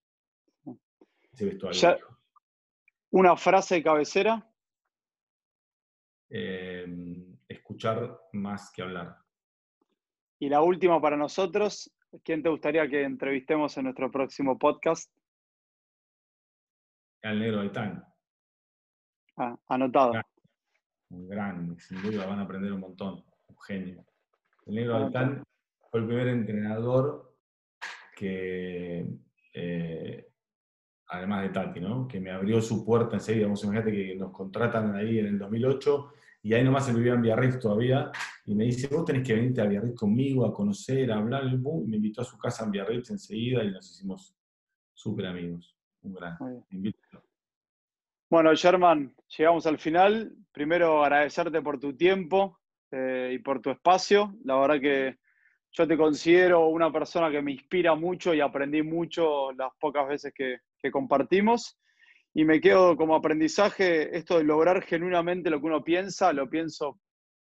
Ese 1.32 1.44
vestuario. 1.46 1.80
Ya- 1.80 1.98
una 3.10 3.36
frase 3.36 3.76
de 3.76 3.82
cabecera, 3.82 4.44
Eh, 6.30 6.86
escuchar 7.48 8.20
más 8.34 8.70
que 8.72 8.82
hablar. 8.82 9.16
y 10.40 10.48
la 10.50 10.60
última 10.62 11.00
para 11.00 11.16
nosotros, 11.16 11.90
¿quién 12.22 12.42
te 12.42 12.48
gustaría 12.50 12.86
que 12.88 13.02
entrevistemos 13.02 13.76
en 13.78 13.84
nuestro 13.84 14.10
próximo 14.10 14.58
podcast? 14.58 15.10
Al 17.22 17.38
negro 17.40 17.58
Gaitán, 17.58 18.04
Ah, 19.36 19.56
anotado. 19.68 20.12
Un 21.10 21.28
gran, 21.28 21.78
sin 21.78 22.02
duda 22.02 22.26
van 22.26 22.40
a 22.40 22.42
aprender 22.42 22.72
un 22.72 22.80
montón, 22.80 23.24
un 23.46 23.60
genio. 23.60 24.04
El 24.66 24.74
negro 24.74 24.98
Gaitán 25.00 25.42
fue 25.90 26.00
el 26.00 26.06
primer 26.06 26.28
entrenador 26.28 27.34
que, 28.14 29.06
eh, 29.54 30.28
además 31.06 31.42
de 31.42 31.48
Tati, 31.50 31.80
¿no? 31.80 32.06
que 32.06 32.20
me 32.20 32.30
abrió 32.30 32.60
su 32.60 32.84
puerta 32.84 33.16
enseguida. 33.16 33.46
Vos 33.46 33.64
imagínate 33.64 33.92
que 33.92 34.16
nos 34.16 34.32
contratan 34.32 34.94
ahí 34.94 35.18
en 35.18 35.26
el 35.26 35.38
2008 35.38 36.12
y 36.42 36.54
ahí 36.54 36.62
nomás 36.62 36.88
él 36.88 36.96
vivía 36.96 37.14
en 37.14 37.22
Biarritz 37.22 37.58
todavía 37.58 38.10
y 38.44 38.54
me 38.54 38.64
dice, 38.64 38.88
vos 38.88 39.04
tenés 39.04 39.26
que 39.26 39.34
venirte 39.34 39.60
a 39.60 39.66
Biarritz 39.66 39.96
conmigo 39.96 40.46
a 40.46 40.52
conocer, 40.52 41.10
a 41.10 41.16
hablar, 41.16 41.44
y 41.44 41.56
me 41.56 41.96
invitó 41.96 42.22
a 42.22 42.24
su 42.24 42.38
casa 42.38 42.64
en 42.64 42.70
Biarritz 42.70 43.10
enseguida 43.10 43.64
y 43.64 43.70
nos 43.70 43.90
hicimos 43.90 44.34
súper 44.94 45.26
amigos. 45.26 45.76
Un 46.02 46.14
gran. 46.14 46.36
Invítalo. 46.70 47.24
Bueno, 48.30 48.54
Sherman, 48.54 49.14
llegamos 49.36 49.66
al 49.66 49.78
final. 49.78 50.36
Primero 50.52 51.02
agradecerte 51.02 51.62
por 51.62 51.78
tu 51.80 51.96
tiempo 51.96 52.58
eh, 52.90 53.32
y 53.34 53.38
por 53.38 53.60
tu 53.60 53.70
espacio. 53.70 54.34
La 54.44 54.56
verdad 54.56 54.80
que 54.80 55.18
yo 55.72 55.86
te 55.86 55.96
considero 55.96 56.68
una 56.68 56.90
persona 56.92 57.30
que 57.30 57.42
me 57.42 57.52
inspira 57.52 57.94
mucho 57.94 58.34
y 58.34 58.40
aprendí 58.40 58.82
mucho 58.82 59.52
las 59.52 59.70
pocas 59.78 60.08
veces 60.08 60.32
que, 60.34 60.58
que 60.80 60.90
compartimos. 60.90 61.78
Y 62.34 62.44
me 62.44 62.60
quedo 62.60 62.96
como 62.96 63.14
aprendizaje 63.14 64.16
esto 64.16 64.38
de 64.38 64.44
lograr 64.44 64.82
genuinamente 64.82 65.50
lo 65.50 65.60
que 65.60 65.66
uno 65.66 65.82
piensa, 65.82 66.32
lo 66.32 66.48
pienso 66.48 67.00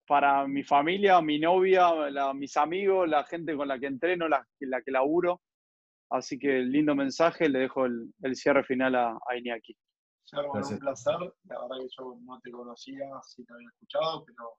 para 0.07 0.45
mi 0.47 0.63
familia, 0.63 1.21
mi 1.21 1.39
novia, 1.39 1.93
la- 2.09 2.33
mis 2.33 2.57
amigos, 2.57 3.07
la 3.07 3.23
gente 3.25 3.55
con 3.55 3.67
la 3.67 3.79
que 3.79 3.87
entreno, 3.87 4.27
la, 4.27 4.45
la 4.59 4.81
que 4.81 4.91
laburo. 4.91 5.41
Así 6.09 6.37
que 6.37 6.59
lindo 6.59 6.93
mensaje, 6.95 7.47
le 7.47 7.59
dejo 7.59 7.85
el, 7.85 8.13
el 8.23 8.35
cierre 8.35 8.63
final 8.63 8.95
a, 8.95 9.11
a 9.29 9.37
Iñaki. 9.37 9.75
Gracias. 10.33 10.71
un 10.71 10.79
placer. 10.79 11.15
La 11.45 11.61
verdad 11.61 11.77
que 11.79 11.87
yo 11.97 12.15
no 12.25 12.39
te 12.41 12.51
conocía, 12.51 13.05
sí 13.23 13.45
te 13.45 13.53
había 13.53 13.67
escuchado, 13.69 14.25
pero 14.25 14.55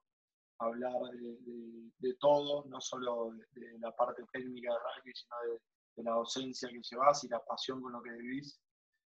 hablar 0.63 0.93
de, 1.11 2.13
todo, 2.19 2.65
no 2.65 2.79
solo 2.81 3.31
de, 3.51 3.79
la 3.79 3.91
parte 3.91 4.23
técnica 4.31 4.71
de 4.71 4.77
rugby, 4.79 5.13
sino 5.13 5.35
de, 5.47 6.03
la 6.03 6.11
docencia 6.11 6.69
que 6.69 6.81
llevas 6.81 7.23
y 7.23 7.27
la 7.27 7.43
pasión 7.45 7.81
con 7.81 7.93
lo 7.93 8.01
que 8.01 8.11
vivís. 8.11 8.59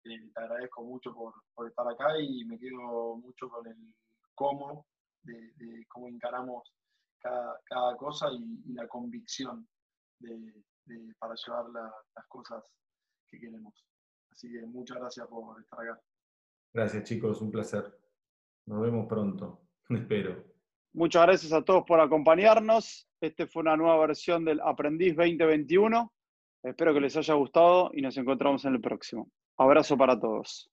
Eh, 0.04 0.30
te 0.32 0.40
agradezco 0.40 0.84
mucho 0.84 1.12
por, 1.14 1.68
estar 1.68 1.88
acá 1.88 2.18
y 2.20 2.44
me 2.44 2.58
quedo 2.58 3.16
mucho 3.16 3.48
con 3.48 3.66
el 3.66 3.94
cómo, 4.34 4.86
de, 5.22 5.84
cómo 5.88 6.08
encaramos 6.08 6.62
cada, 7.18 7.96
cosa 7.96 8.28
y, 8.32 8.72
la 8.72 8.86
convicción 8.86 9.66
para 11.18 11.34
llevar 11.34 11.68
la- 11.70 11.94
las 12.14 12.26
cosas 12.28 12.64
que 13.28 13.40
queremos. 13.40 13.74
Así 14.30 14.50
que 14.52 14.64
muchas 14.66 14.98
gracias 14.98 15.26
por 15.26 15.60
estar 15.60 15.80
acá. 15.80 16.00
Gracias 16.72 17.04
chicos, 17.04 17.40
un 17.40 17.50
placer. 17.50 17.98
Nos 18.66 18.82
vemos 18.82 19.06
pronto. 19.06 19.66
Espero. 19.88 20.55
Muchas 20.96 21.26
gracias 21.26 21.52
a 21.52 21.60
todos 21.60 21.84
por 21.84 22.00
acompañarnos. 22.00 23.06
Este 23.20 23.46
fue 23.46 23.60
una 23.60 23.76
nueva 23.76 23.98
versión 23.98 24.46
del 24.46 24.60
Aprendiz 24.60 25.14
2021. 25.14 26.10
Espero 26.62 26.94
que 26.94 27.00
les 27.02 27.14
haya 27.18 27.34
gustado 27.34 27.90
y 27.92 28.00
nos 28.00 28.16
encontramos 28.16 28.64
en 28.64 28.76
el 28.76 28.80
próximo. 28.80 29.30
Abrazo 29.58 29.98
para 29.98 30.18
todos. 30.18 30.70